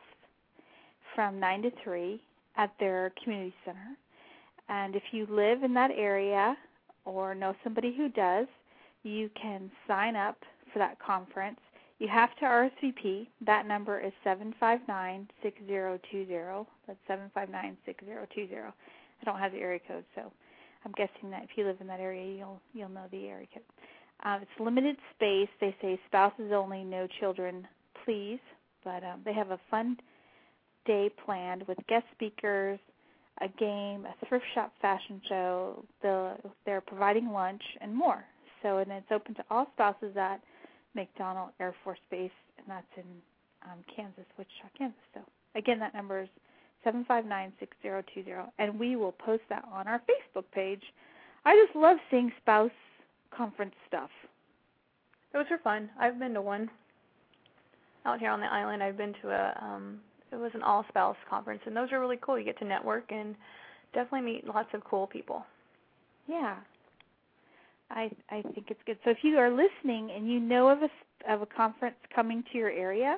from 1.16 1.40
9 1.40 1.64
to 1.64 1.72
3 1.84 2.22
at 2.58 2.72
their 2.80 3.12
community 3.24 3.54
center. 3.66 3.98
And 4.70 4.96
if 4.96 5.04
you 5.12 5.26
live 5.30 5.64
in 5.64 5.74
that 5.74 5.92
area 5.92 6.56
or 7.06 7.34
know 7.34 7.56
somebody 7.64 7.96
who 7.96 8.10
does, 8.10 8.48
you 9.04 9.30
can 9.40 9.72
sign 9.88 10.16
up 10.16 10.38
for 10.72 10.80
that 10.80 11.00
conference. 11.00 11.60
You 12.00 12.08
have 12.08 12.36
to 12.38 12.46
RSVP. 12.46 13.28
That 13.46 13.68
number 13.68 14.00
is 14.00 14.12
759 14.24 15.28
6020. 15.42 16.68
That's 16.88 17.00
759 17.08 17.78
6020. 17.86 18.62
I 18.62 19.26
don't 19.26 19.40
have 19.40 19.54
the 19.54 19.60
area 19.60 19.80
code, 19.88 20.04
so 20.14 20.32
I'm 20.84 20.92
guessing 20.92 21.32
that 21.32 21.44
if 21.44 21.52
you 21.56 21.66
live 21.66 21.78
in 21.80 21.88
that 21.88 22.00
area, 22.00 22.38
you'll 22.38 22.60
you'll 22.74 22.90
know 22.90 23.06
the 23.12 23.28
area 23.28 23.48
code. 23.54 23.64
Um, 24.26 24.42
it's 24.42 24.60
limited 24.60 24.98
space. 25.16 25.50
They 25.62 25.76
say 25.82 26.00
spouses 26.08 26.52
only, 26.52 26.84
no 26.84 27.08
children, 27.20 27.68
please. 28.04 28.40
But 28.84 29.04
um, 29.04 29.22
they 29.24 29.34
have 29.34 29.52
a 29.52 29.60
fun 29.70 29.98
day 30.86 31.10
planned 31.24 31.64
with 31.68 31.78
guest 31.88 32.06
speakers, 32.14 32.80
a 33.42 33.48
game, 33.48 34.06
a 34.06 34.26
thrift 34.26 34.46
shop 34.54 34.74
fashion 34.82 35.22
show. 35.30 35.84
The, 36.02 36.34
they're 36.66 36.82
providing 36.82 37.32
lunch 37.32 37.62
and 37.82 37.96
more. 37.96 38.24
So, 38.64 38.80
and 38.80 38.92
it's 38.92 39.12
open 39.12 39.36
to 39.36 39.44
all 39.52 39.68
spouses 39.74 40.18
at 40.18 40.42
McConnell 40.98 41.50
Air 41.60 41.76
Force 41.84 42.00
Base, 42.10 42.32
and 42.58 42.66
that's 42.68 42.86
in 42.98 43.04
um, 43.64 43.80
Kansas, 43.96 44.26
Wichita, 44.38 44.70
Kansas. 44.78 44.98
So, 45.14 45.22
again, 45.56 45.78
that 45.80 45.94
number 45.94 46.22
is 46.24 46.30
seven 46.84 47.06
five 47.08 47.26
nine 47.26 47.54
six 47.60 47.76
zero 47.84 48.04
two 48.14 48.24
zero, 48.24 48.52
and 48.58 48.80
we 48.80 48.96
will 48.96 49.12
post 49.12 49.44
that 49.50 49.66
on 49.72 49.88
our 49.88 50.00
Facebook 50.00 50.46
page. 50.52 50.82
I 51.44 51.56
just 51.64 51.76
love 51.76 51.98
seeing 52.10 52.32
spouse 52.42 52.72
conference 53.36 53.76
stuff. 53.88 54.10
Those 55.34 55.46
are 55.52 55.60
fun. 55.60 55.90
I've 56.00 56.20
been 56.20 56.34
to 56.34 56.42
one 56.42 56.70
out 58.06 58.20
here 58.20 58.30
on 58.30 58.40
the 58.40 58.46
island. 58.52 58.82
I've 58.84 58.98
been 58.98 59.14
to 59.22 59.30
a 59.30 59.60
um 59.62 60.00
it 60.32 60.38
was 60.38 60.52
an 60.54 60.64
all 60.64 60.86
spouse 60.90 61.18
conference 61.30 61.62
and 61.66 61.76
those 61.76 61.92
are 61.92 62.00
really 62.00 62.20
cool. 62.22 62.38
You 62.40 62.46
get 62.46 62.60
to 62.60 62.66
network 62.66 63.06
and 63.12 63.36
definitely 63.94 64.34
meet 64.34 64.48
lots 64.48 64.70
of 64.74 64.84
cool 64.84 65.08
people. 65.08 65.46
Yeah. 66.28 66.56
I 67.92 68.10
I 68.30 68.42
think 68.54 68.68
it's 68.70 68.80
good. 68.86 68.98
So 69.04 69.12
if 69.12 69.18
you 69.24 69.38
are 69.38 69.50
listening 69.50 70.12
and 70.16 70.30
you 70.30 70.40
know 70.40 70.70
of 70.70 70.80
a 70.82 71.32
of 71.32 71.42
a 71.42 71.46
conference 71.46 71.96
coming 72.14 72.44
to 72.52 72.58
your 72.58 72.70
area, 72.72 73.18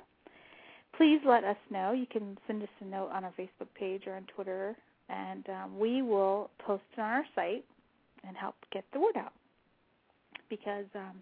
please 0.97 1.20
let 1.26 1.43
us 1.43 1.57
know. 1.70 1.91
You 1.91 2.05
can 2.07 2.38
send 2.47 2.63
us 2.63 2.70
a 2.82 2.86
note 2.86 3.09
on 3.13 3.24
our 3.24 3.34
Facebook 3.39 3.68
page 3.76 4.03
or 4.07 4.15
on 4.15 4.26
Twitter, 4.34 4.76
and 5.09 5.47
um, 5.49 5.80
we 5.80 6.01
will 6.01 6.49
post 6.59 6.84
it 6.97 6.99
on 6.99 7.09
our 7.09 7.26
site 7.36 7.65
and 8.28 8.36
help 8.36 8.55
get 8.72 8.84
the 8.93 8.99
word 8.99 9.15
out. 9.18 9.34
Because 10.50 10.86
um, 10.95 11.22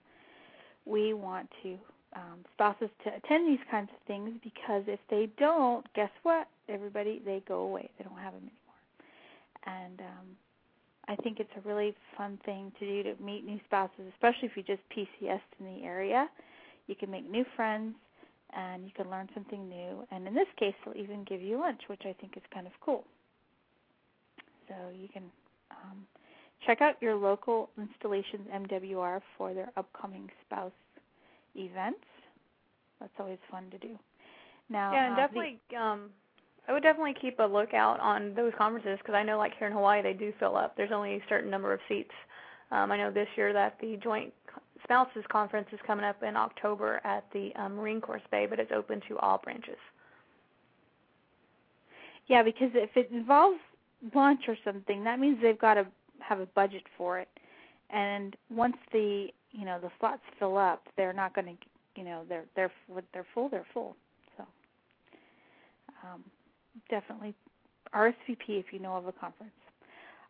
we 0.85 1.13
want 1.13 1.49
to 1.63 1.77
um, 2.15 2.45
spouses 2.53 2.89
to 3.03 3.09
attend 3.09 3.47
these 3.47 3.63
kinds 3.69 3.89
of 3.91 4.07
things 4.07 4.31
because 4.43 4.83
if 4.87 4.99
they 5.09 5.29
don't, 5.37 5.85
guess 5.93 6.11
what? 6.23 6.47
Everybody 6.69 7.21
they 7.25 7.43
go 7.47 7.61
away. 7.61 7.89
They 7.97 8.05
don't 8.05 8.17
have 8.17 8.33
them 8.33 8.43
anymore. 8.43 9.81
And 9.83 9.99
um, 9.99 10.25
I 11.07 11.15
think 11.17 11.39
it's 11.39 11.51
a 11.57 11.67
really 11.67 11.95
fun 12.17 12.39
thing 12.45 12.71
to 12.79 12.85
do 12.85 13.03
to 13.03 13.21
meet 13.21 13.45
new 13.45 13.59
spouses, 13.65 14.05
especially 14.13 14.47
if 14.47 14.57
you 14.57 14.63
just 14.63 14.81
PCS 14.95 15.41
in 15.59 15.65
the 15.65 15.83
area. 15.83 16.27
You 16.87 16.95
can 16.95 17.11
make 17.11 17.29
new 17.29 17.45
friends 17.55 17.95
and 18.55 18.85
you 18.85 18.91
can 18.95 19.09
learn 19.09 19.27
something 19.33 19.67
new. 19.67 20.05
And 20.11 20.27
in 20.27 20.33
this 20.33 20.47
case, 20.57 20.73
they'll 20.85 20.95
even 20.95 21.23
give 21.25 21.41
you 21.41 21.59
lunch, 21.59 21.81
which 21.87 22.03
I 22.05 22.13
think 22.19 22.37
is 22.37 22.43
kind 22.53 22.65
of 22.65 22.73
cool. 22.81 23.03
So 24.67 24.75
you 24.97 25.07
can 25.09 25.23
um, 25.71 26.07
check 26.65 26.81
out 26.81 26.95
your 27.01 27.15
local 27.15 27.69
installations 27.77 28.47
MWR 28.53 29.21
for 29.37 29.53
their 29.53 29.71
upcoming 29.77 30.29
spouse 30.45 30.71
events. 31.55 31.99
That's 32.99 33.13
always 33.19 33.39
fun 33.51 33.69
to 33.71 33.77
do. 33.77 33.97
Now, 34.69 34.93
yeah, 34.93 35.05
and 35.05 35.13
uh, 35.13 35.15
the- 35.15 35.21
definitely 35.27 35.59
um 35.77 36.09
I 36.67 36.73
would 36.73 36.83
definitely 36.83 37.13
keep 37.21 37.39
a 37.39 37.43
lookout 37.43 37.99
on 37.99 38.33
those 38.33 38.51
conferences 38.57 38.97
because 38.99 39.13
I 39.13 39.21
know 39.23 39.37
like 39.37 39.53
here 39.57 39.67
in 39.67 39.73
Hawaii 39.73 40.01
they 40.01 40.13
do 40.13 40.33
fill 40.39 40.55
up. 40.55 40.75
There's 40.75 40.91
only 40.91 41.15
a 41.15 41.21
certain 41.29 41.49
number 41.51 41.73
of 41.73 41.79
seats. 41.87 42.13
Um 42.71 42.91
I 42.91 42.97
know 42.97 43.11
this 43.11 43.27
year 43.35 43.53
that 43.53 43.77
the 43.79 43.97
joint 43.97 44.33
spouses 44.83 45.23
conference 45.31 45.67
is 45.71 45.79
coming 45.85 46.05
up 46.05 46.21
in 46.23 46.35
October 46.35 47.01
at 47.03 47.25
the 47.33 47.51
um, 47.55 47.75
Marine 47.75 47.99
Corps 48.01 48.21
Bay, 48.31 48.45
but 48.49 48.59
it's 48.59 48.71
open 48.71 49.01
to 49.07 49.17
all 49.17 49.39
branches. 49.39 49.77
Yeah, 52.27 52.43
because 52.43 52.69
if 52.73 52.95
it 52.95 53.09
involves 53.11 53.59
lunch 54.13 54.41
or 54.47 54.57
something, 54.63 55.03
that 55.03 55.19
means 55.19 55.39
they've 55.41 55.59
got 55.59 55.75
to 55.75 55.85
have 56.19 56.39
a 56.39 56.45
budget 56.47 56.83
for 56.97 57.19
it. 57.19 57.29
And 57.89 58.35
once 58.49 58.77
the 58.91 59.27
you 59.51 59.65
know 59.65 59.79
the 59.79 59.89
slots 59.99 60.21
fill 60.39 60.57
up, 60.57 60.83
they're 60.97 61.13
not 61.13 61.33
going 61.33 61.47
to 61.47 61.53
you 61.95 62.03
know 62.03 62.23
they're 62.27 62.45
they're 62.55 62.71
they're 63.13 63.27
full. 63.33 63.49
They're 63.49 63.67
full. 63.73 63.95
So 64.37 64.45
um, 66.03 66.23
definitely 66.89 67.33
RSVP 67.93 68.47
if 68.47 68.65
you 68.71 68.79
know 68.79 68.95
of 68.97 69.07
a 69.07 69.11
conference. 69.11 69.53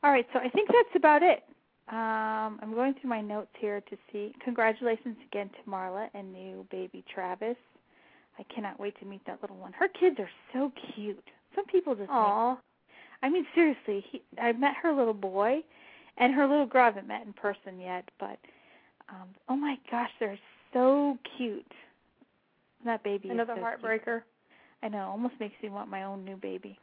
All 0.04 0.12
right, 0.12 0.28
so 0.34 0.40
I 0.40 0.50
think 0.50 0.68
that's 0.68 0.96
about 0.96 1.24
it. 1.24 1.44
Um, 1.88 2.60
I'm 2.62 2.74
going 2.74 2.94
through 3.00 3.10
my 3.10 3.22
notes 3.22 3.52
here 3.60 3.82
to 3.82 3.98
see. 4.12 4.34
Congratulations 4.44 5.18
again 5.32 5.50
to 5.50 5.70
Marla 5.70 6.10
and 6.14 6.32
new 6.32 6.66
baby 6.72 7.04
Travis. 7.14 7.58
I 8.38 8.44
cannot 8.54 8.80
wait 8.80 9.00
to 9.00 9.06
meet 9.06 9.22
that 9.26 9.40
little 9.42 9.58
one. 9.58 9.72
Her 9.74 9.88
kids 9.88 10.18
are 10.20 10.30
so 10.52 10.72
cute. 10.94 11.24
Some 11.56 11.66
people 11.66 11.94
just 11.94 12.10
make 12.10 12.18
Aw. 12.18 12.58
I 13.26 13.30
mean, 13.30 13.46
seriously, 13.56 14.06
he, 14.12 14.22
I 14.40 14.52
met 14.52 14.76
her 14.84 14.94
little 14.94 15.14
boy, 15.14 15.62
and 16.18 16.34
her 16.36 16.46
little 16.48 16.68
girl 16.68 16.84
I 16.84 16.86
haven't 16.86 17.08
met 17.08 17.26
in 17.26 17.34
person 17.34 17.80
yet, 17.80 18.06
but 18.20 18.38
um, 19.10 19.30
oh 19.50 19.56
my 19.56 19.78
gosh, 19.90 20.12
they're 20.20 20.38
so 20.72 21.18
cute. 21.36 21.66
That 22.86 23.04
baby 23.04 23.30
Another 23.30 23.54
is 23.54 23.60
so 23.60 23.66
cute. 23.80 23.82
heartbreaker. 23.82 24.22
I 24.84 24.90
know, 24.90 25.08
almost 25.10 25.34
makes 25.40 25.56
me 25.64 25.70
want 25.70 25.90
my 25.90 26.04
own 26.04 26.24
new 26.24 26.36
baby. 26.36 26.78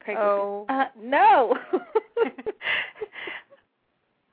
Craig 0.00 0.18
Oh. 0.20 0.66
uh, 0.68 0.84
no. 1.02 1.56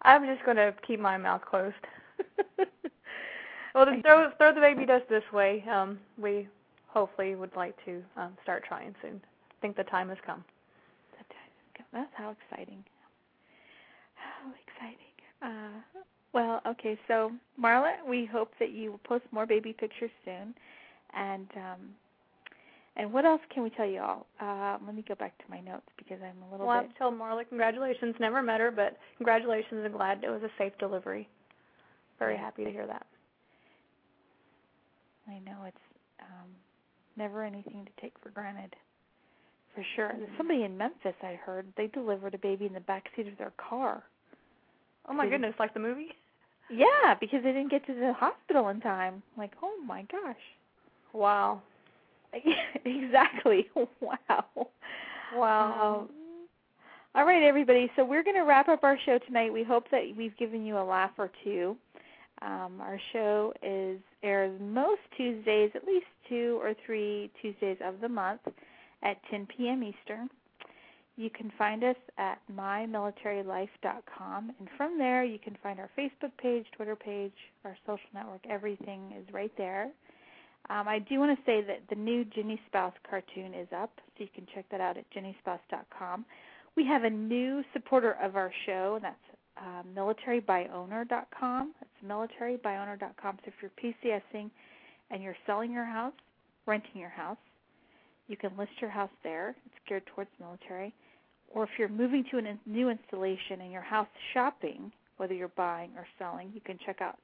I'm 0.02 0.26
just 0.26 0.46
gonna 0.46 0.74
keep 0.86 1.00
my 1.00 1.16
mouth 1.16 1.42
closed. 1.50 1.76
Well, 3.74 3.86
then 3.86 4.02
throw 4.02 4.32
throw 4.38 4.54
the 4.54 4.60
baby 4.60 4.86
dust 4.86 5.06
this 5.10 5.24
way. 5.32 5.64
Um, 5.72 5.98
we 6.22 6.50
hopefully 6.88 7.36
would 7.36 7.56
like 7.56 7.74
to 7.86 8.04
um, 8.18 8.34
start 8.44 8.66
trying 8.68 8.94
soon. 9.02 9.22
I 9.24 9.54
think 9.62 9.78
the 9.78 9.86
time 9.86 10.10
has 10.10 10.18
come. 10.26 10.44
That's 11.94 12.12
how 12.16 12.36
exciting. 12.50 12.84
How 14.16 14.52
exciting. 14.66 14.98
Uh, 15.42 16.00
well, 16.34 16.62
okay, 16.66 16.98
so 17.08 17.32
Marla, 17.62 17.94
we 18.08 18.26
hope 18.26 18.52
that 18.60 18.72
you 18.72 18.92
will 18.92 19.00
post 19.00 19.26
more 19.32 19.46
baby 19.46 19.74
pictures 19.74 20.12
soon. 20.24 20.54
And 21.14 21.48
um, 21.58 21.80
And 22.96 23.12
what 23.12 23.26
else 23.26 23.42
can 23.54 23.64
we 23.64 23.70
tell 23.70 23.86
you 23.86 24.02
all? 24.02 24.26
Uh, 24.40 24.78
let 24.86 24.96
me 24.96 25.04
go 25.08 25.16
back 25.16 25.38
to 25.38 25.44
my 25.50 25.60
notes 25.60 25.88
because 25.98 26.20
I'm 26.22 26.42
a 26.44 26.52
little 26.52 26.68
well, 26.68 26.82
bit. 26.82 26.92
To 26.92 26.98
tell 26.98 27.12
Marla 27.12 27.48
congratulations. 27.48 28.16
Never 28.20 28.42
met 28.42 28.60
her, 28.60 28.72
but 28.72 28.98
congratulations 29.18 29.86
and 29.86 29.94
glad 29.94 30.24
it 30.24 30.30
was 30.30 30.42
a 30.44 30.50
safe 30.58 30.74
delivery. 30.78 31.28
Very 32.20 32.38
happy 32.38 32.64
to 32.64 32.72
hear 32.72 32.86
that. 32.86 33.06
I 35.28 35.40
know 35.40 35.64
it's 35.66 35.78
um, 36.22 36.50
never 37.18 37.44
anything 37.44 37.86
to 37.86 38.02
take 38.02 38.14
for 38.22 38.30
granted. 38.30 38.76
For 39.76 39.86
sure. 39.96 40.08
And 40.08 40.28
Somebody 40.38 40.64
in 40.64 40.78
Memphis, 40.78 41.16
I 41.22 41.40
heard, 41.46 41.66
they 41.78 41.88
delivered 41.88 42.34
a 42.34 42.38
baby 42.38 42.66
in 42.66 42.74
the 42.74 42.82
back 42.82 43.06
seat 43.16 43.28
of 43.28 43.38
their 43.38 43.54
car. 43.58 44.04
Oh 45.08 45.14
my 45.14 45.28
goodness, 45.28 45.54
like 45.60 45.74
the 45.74 45.80
movie? 45.80 46.10
Yeah, 46.70 47.16
because 47.20 47.44
they 47.44 47.52
didn't 47.52 47.72
get 47.72 47.86
to 47.88 47.94
the 47.94 48.14
hospital 48.14 48.70
in 48.70 48.80
time. 48.82 49.24
Like, 49.38 49.52
oh 49.64 49.74
my 49.86 50.06
gosh. 50.12 50.36
Wow. 51.14 51.62
exactly. 52.86 53.68
Wow. 54.02 54.68
Wow. 55.36 56.02
Um, 56.02 56.10
all 57.16 57.26
right, 57.26 57.44
everybody. 57.44 57.90
So 57.96 58.04
we're 58.04 58.24
going 58.24 58.36
to 58.36 58.44
wrap 58.44 58.68
up 58.68 58.84
our 58.84 58.98
show 59.06 59.18
tonight. 59.26 59.52
We 59.52 59.64
hope 59.64 59.86
that 59.92 60.02
we've 60.18 60.36
given 60.38 60.66
you 60.66 60.78
a 60.78 60.84
laugh 60.84 61.12
or 61.18 61.30
two. 61.44 61.78
Um, 62.42 62.80
our 62.82 63.00
show 63.14 63.54
is 63.62 64.00
airs 64.24 64.58
most 64.62 65.02
Tuesdays, 65.16 65.72
at 65.76 65.86
least 65.86 66.06
two 66.28 66.60
or 66.62 66.74
three 66.86 67.30
Tuesdays 67.42 67.78
of 67.84 68.02
the 68.02 68.10
month 68.10 68.42
at 69.04 69.18
10 69.30 69.48
p.m. 69.58 69.84
Eastern. 69.84 70.30
You 71.18 71.30
can 71.30 71.52
find 71.58 71.84
us 71.84 71.98
at 72.18 72.40
mymilitarylife.com, 72.52 74.52
and 74.60 74.70
from 74.78 74.98
there 74.98 75.24
you 75.24 75.40
can 75.40 75.58
find 75.62 75.80
our 75.80 75.90
Facebook 75.98 76.32
page, 76.42 76.66
Twitter 76.76 76.96
page, 76.96 77.34
our 77.66 77.78
social 77.86 78.10
network. 78.14 78.42
Everything 78.50 79.14
is 79.20 79.34
right 79.34 79.52
there. 79.58 79.92
Um, 80.70 80.88
I 80.88 81.00
do 81.00 81.20
want 81.20 81.38
to 81.38 81.46
say 81.46 81.62
that 81.62 81.82
the 81.90 81.96
new 81.96 82.24
Ginny 82.26 82.60
Spouse 82.68 82.94
cartoon 83.10 83.54
is 83.54 83.68
up, 83.76 83.92
so 84.18 84.24
you 84.24 84.30
can 84.34 84.48
check 84.54 84.66
that 84.72 84.80
out 84.80 84.98
at 84.98 85.06
jennyspouse.com. 85.12 86.26
We 86.76 86.86
have 86.86 87.04
a 87.04 87.10
new 87.10 87.64
supporter 87.74 88.16
of 88.22 88.36
our 88.36 88.52
show, 88.66 88.94
and 88.96 89.04
that's 89.04 89.16
uh, 89.58 89.84
militarybyowner.com. 89.94 91.74
That's 91.80 92.06
militarybyowner.com. 92.06 93.40
So 93.44 93.52
if 93.52 93.54
you're 93.62 93.94
PCSing 94.34 94.50
and 95.10 95.22
you're 95.22 95.36
selling 95.46 95.72
your 95.72 95.86
house, 95.86 96.14
renting 96.66 97.02
your 97.02 97.10
house, 97.10 97.38
you 98.32 98.38
can 98.38 98.58
list 98.58 98.72
your 98.80 98.90
house 98.90 99.12
there. 99.24 99.50
It's 99.66 99.76
geared 99.88 100.04
towards 100.16 100.30
military. 100.40 100.94
Or 101.54 101.64
if 101.64 101.70
you're 101.78 101.90
moving 101.90 102.24
to 102.32 102.38
a 102.38 102.58
new 102.66 102.90
installation 102.90 103.62
and 103.62 103.72
your 103.72 103.82
house 103.82 104.08
shopping, 104.34 104.92
whether 105.18 105.34
you're 105.34 105.50
buying 105.50 105.92
or 105.98 106.08
selling, 106.18 106.50
you 106.56 106.62
can 106.62 106.80
check 106.86 107.02
out 107.02 107.20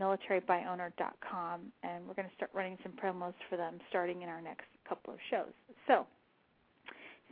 militarybyowner.com, 0.00 1.60
and 1.82 2.06
we're 2.06 2.14
going 2.14 2.28
to 2.28 2.34
start 2.34 2.50
running 2.54 2.78
some 2.82 2.92
promos 2.92 3.34
for 3.48 3.56
them 3.56 3.78
starting 3.88 4.22
in 4.22 4.28
our 4.28 4.40
next 4.40 4.64
couple 4.88 5.12
of 5.12 5.18
shows. 5.30 5.52
So, 5.86 6.06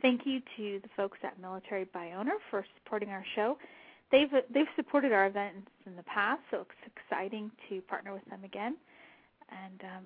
thank 0.01 0.21
you 0.25 0.39
to 0.57 0.79
the 0.81 0.89
folks 0.95 1.17
at 1.23 1.39
Military 1.39 1.85
by 1.93 2.13
Owner 2.13 2.35
for 2.49 2.65
supporting 2.83 3.09
our 3.09 3.25
show. 3.35 3.57
They've 4.11 4.29
they've 4.53 4.65
supported 4.75 5.11
our 5.11 5.27
events 5.27 5.69
in 5.85 5.95
the 5.95 6.03
past, 6.03 6.41
so 6.51 6.61
it's 6.61 6.93
exciting 6.95 7.51
to 7.69 7.81
partner 7.81 8.13
with 8.13 8.25
them 8.29 8.43
again 8.43 8.77
and 9.49 9.81
um, 9.81 10.03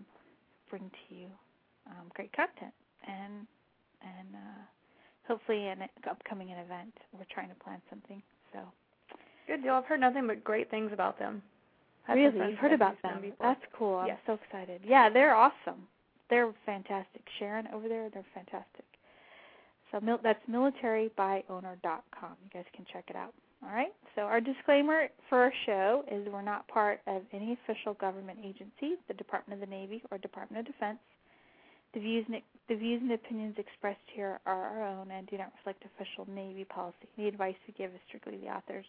bring 0.69 0.89
to 0.89 1.15
you 1.15 1.27
um, 1.89 2.09
great 2.13 2.31
content 2.33 2.73
and 3.07 3.45
and 4.01 4.35
uh, 4.35 4.61
hopefully 5.27 5.67
an 5.67 5.79
upcoming 6.09 6.51
an 6.51 6.59
event. 6.59 6.93
We're 7.13 7.25
trying 7.33 7.49
to 7.49 7.55
plan 7.55 7.81
something. 7.89 8.21
So 8.53 8.59
Good 9.47 9.63
deal. 9.63 9.73
I've 9.73 9.85
heard 9.85 9.99
nothing 9.99 10.27
but 10.27 10.43
great 10.43 10.69
things 10.69 10.91
about 10.93 11.17
them. 11.19 11.41
Some 12.07 12.15
really, 12.17 12.49
you've 12.51 12.59
heard 12.59 12.71
about 12.73 13.01
them 13.01 13.13
them. 13.13 13.21
before. 13.21 13.47
That's 13.47 13.65
cool. 13.77 13.95
I'm 13.97 14.07
Yes. 14.07 14.19
so 14.25 14.33
excited. 14.43 14.81
Yeah, 14.85 15.09
they're 15.09 15.35
awesome. 15.35 15.87
They're 16.29 16.53
fantastic. 16.65 17.21
Sharon 17.39 17.67
over 17.73 17.87
there, 17.89 18.09
they're 18.09 18.25
fantastic. 18.33 18.85
So 19.91 19.99
mil- 19.99 20.19
that's 20.23 20.39
militarybyowner.com. 20.49 22.35
You 22.43 22.49
guys 22.53 22.65
can 22.75 22.85
check 22.91 23.05
it 23.09 23.15
out. 23.15 23.33
All 23.63 23.73
right. 23.73 23.93
So 24.15 24.21
our 24.21 24.39
disclaimer 24.39 25.07
for 25.27 25.39
our 25.39 25.53
show 25.65 26.03
is 26.11 26.27
we're 26.31 26.41
not 26.41 26.67
part 26.67 27.01
of 27.07 27.23
any 27.33 27.53
official 27.63 27.93
government 27.95 28.39
agency, 28.43 28.95
the 29.07 29.13
Department 29.15 29.61
of 29.61 29.67
the 29.67 29.75
Navy 29.75 30.01
or 30.11 30.17
Department 30.17 30.59
of 30.67 30.73
Defense. 30.73 30.99
The 31.93 31.99
views 31.99 32.25
and 32.31 32.41
the 32.67 32.75
views 32.75 33.01
and 33.01 33.11
opinions 33.11 33.55
expressed 33.57 33.97
here 34.13 34.39
are 34.45 34.63
our 34.63 34.87
own 34.87 35.09
and 35.09 35.27
do 35.27 35.37
not 35.37 35.51
reflect 35.57 35.83
official 35.85 36.31
Navy 36.31 36.63
policy. 36.65 37.09
The 37.17 37.27
advice 37.27 37.55
we 37.67 37.73
give 37.73 37.91
is 37.91 37.99
strictly 38.07 38.37
the 38.37 38.47
authors 38.47 38.85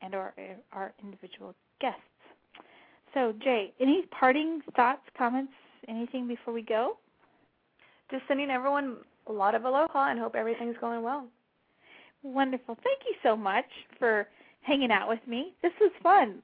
and 0.00 0.14
or 0.14 0.32
uh, 0.38 0.54
our 0.72 0.94
individual 1.02 1.54
guests. 1.80 2.00
So, 3.12 3.34
Jai, 3.42 3.70
any 3.80 4.04
parting 4.18 4.60
thoughts, 4.74 5.02
comments, 5.16 5.52
anything 5.88 6.26
before 6.26 6.54
we 6.54 6.62
go? 6.62 6.96
Just 8.10 8.22
sending 8.28 8.50
everyone 8.50 8.98
a 9.26 9.32
lot 9.32 9.54
of 9.54 9.64
aloha 9.64 10.10
and 10.10 10.18
hope 10.18 10.34
everything's 10.34 10.76
going 10.80 11.02
well. 11.02 11.26
Wonderful. 12.22 12.76
Thank 12.82 13.00
you 13.06 13.14
so 13.22 13.36
much 13.36 13.64
for 13.98 14.26
hanging 14.62 14.90
out 14.90 15.08
with 15.08 15.20
me. 15.26 15.54
This 15.62 15.72
was 15.80 15.92
fun. 16.02 16.42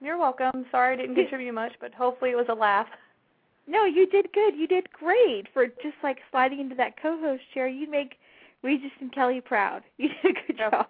You're 0.00 0.18
welcome. 0.18 0.64
Sorry 0.70 0.94
I 0.94 0.96
didn't 0.96 1.16
contribute 1.16 1.52
much, 1.52 1.72
but 1.80 1.92
hopefully 1.92 2.30
it 2.30 2.36
was 2.36 2.46
a 2.48 2.54
laugh. 2.54 2.86
No, 3.68 3.84
you 3.84 4.06
did 4.06 4.32
good. 4.32 4.56
You 4.56 4.66
did 4.66 4.90
great 4.92 5.44
for 5.52 5.66
just 5.66 5.96
like 6.02 6.18
sliding 6.30 6.58
into 6.60 6.74
that 6.76 7.00
co-host 7.00 7.42
chair. 7.52 7.68
You 7.68 7.88
make 7.90 8.14
Regis 8.62 8.90
and 9.00 9.12
Kelly 9.12 9.40
proud. 9.40 9.82
You 9.98 10.08
did 10.22 10.36
a 10.36 10.46
good 10.46 10.58
job. 10.58 10.86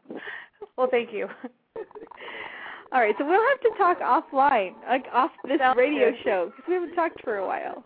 Well, 0.77 0.89
thank 0.91 1.13
you. 1.13 1.29
All 2.93 3.01
right, 3.03 3.15
so 3.19 3.27
we'll 3.27 3.49
have 3.49 3.61
to 3.61 3.71
talk 3.77 4.01
offline, 4.01 4.73
like 4.89 5.05
off 5.13 5.31
this 5.47 5.59
Sounds 5.59 5.77
radio 5.77 6.11
good. 6.11 6.21
show, 6.25 6.47
because 6.47 6.65
we 6.69 6.75
haven't 6.75 6.95
talked 6.95 7.23
for 7.23 7.37
a 7.37 7.47
while. 7.47 7.85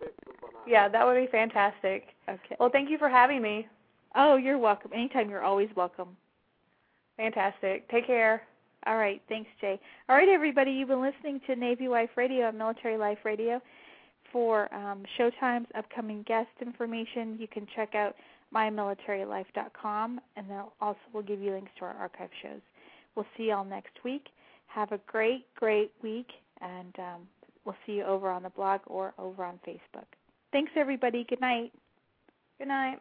Yeah, 0.66 0.88
that 0.88 1.04
would 1.04 1.16
be 1.16 1.26
fantastic. 1.32 2.08
Okay. 2.28 2.56
Well, 2.60 2.70
thank 2.70 2.88
you 2.88 2.98
for 2.98 3.08
having 3.08 3.42
me. 3.42 3.66
Oh, 4.14 4.36
you're 4.36 4.58
welcome. 4.58 4.92
Anytime, 4.94 5.28
you're 5.28 5.42
always 5.42 5.68
welcome. 5.74 6.16
Fantastic. 7.16 7.90
Take 7.90 8.06
care. 8.06 8.42
All 8.86 8.96
right, 8.96 9.20
thanks, 9.28 9.50
Jai. 9.60 9.78
All 10.08 10.16
right, 10.16 10.28
everybody, 10.28 10.70
you've 10.70 10.88
been 10.88 11.02
listening 11.02 11.40
to 11.46 11.56
Navy 11.56 11.88
Wife 11.88 12.10
Radio 12.16 12.48
and 12.48 12.58
Military 12.58 12.96
Life 12.96 13.18
Radio. 13.24 13.60
For 14.32 14.72
um, 14.74 15.04
showtimes, 15.18 15.66
upcoming 15.76 16.24
guest 16.26 16.48
information, 16.60 17.36
you 17.38 17.46
can 17.46 17.66
check 17.76 17.94
out 17.94 18.14
mymilitarylife.com, 18.54 20.20
and 20.36 20.50
they'll 20.50 20.72
also 20.80 20.98
will 21.12 21.22
give 21.22 21.40
you 21.40 21.52
links 21.52 21.70
to 21.78 21.84
our 21.84 21.94
archive 21.94 22.30
shows. 22.42 22.60
We'll 23.14 23.26
see 23.36 23.44
y'all 23.48 23.64
next 23.64 23.92
week. 24.04 24.26
Have 24.66 24.92
a 24.92 25.00
great, 25.06 25.44
great 25.54 25.92
week, 26.02 26.28
and 26.60 26.94
um, 26.98 27.28
we'll 27.64 27.76
see 27.86 27.92
you 27.92 28.04
over 28.04 28.30
on 28.30 28.42
the 28.42 28.50
blog 28.50 28.80
or 28.86 29.12
over 29.18 29.44
on 29.44 29.60
Facebook. 29.66 30.06
Thanks, 30.50 30.72
everybody. 30.76 31.26
Good 31.28 31.40
night. 31.40 31.72
Good 32.58 32.68
night. 32.68 33.00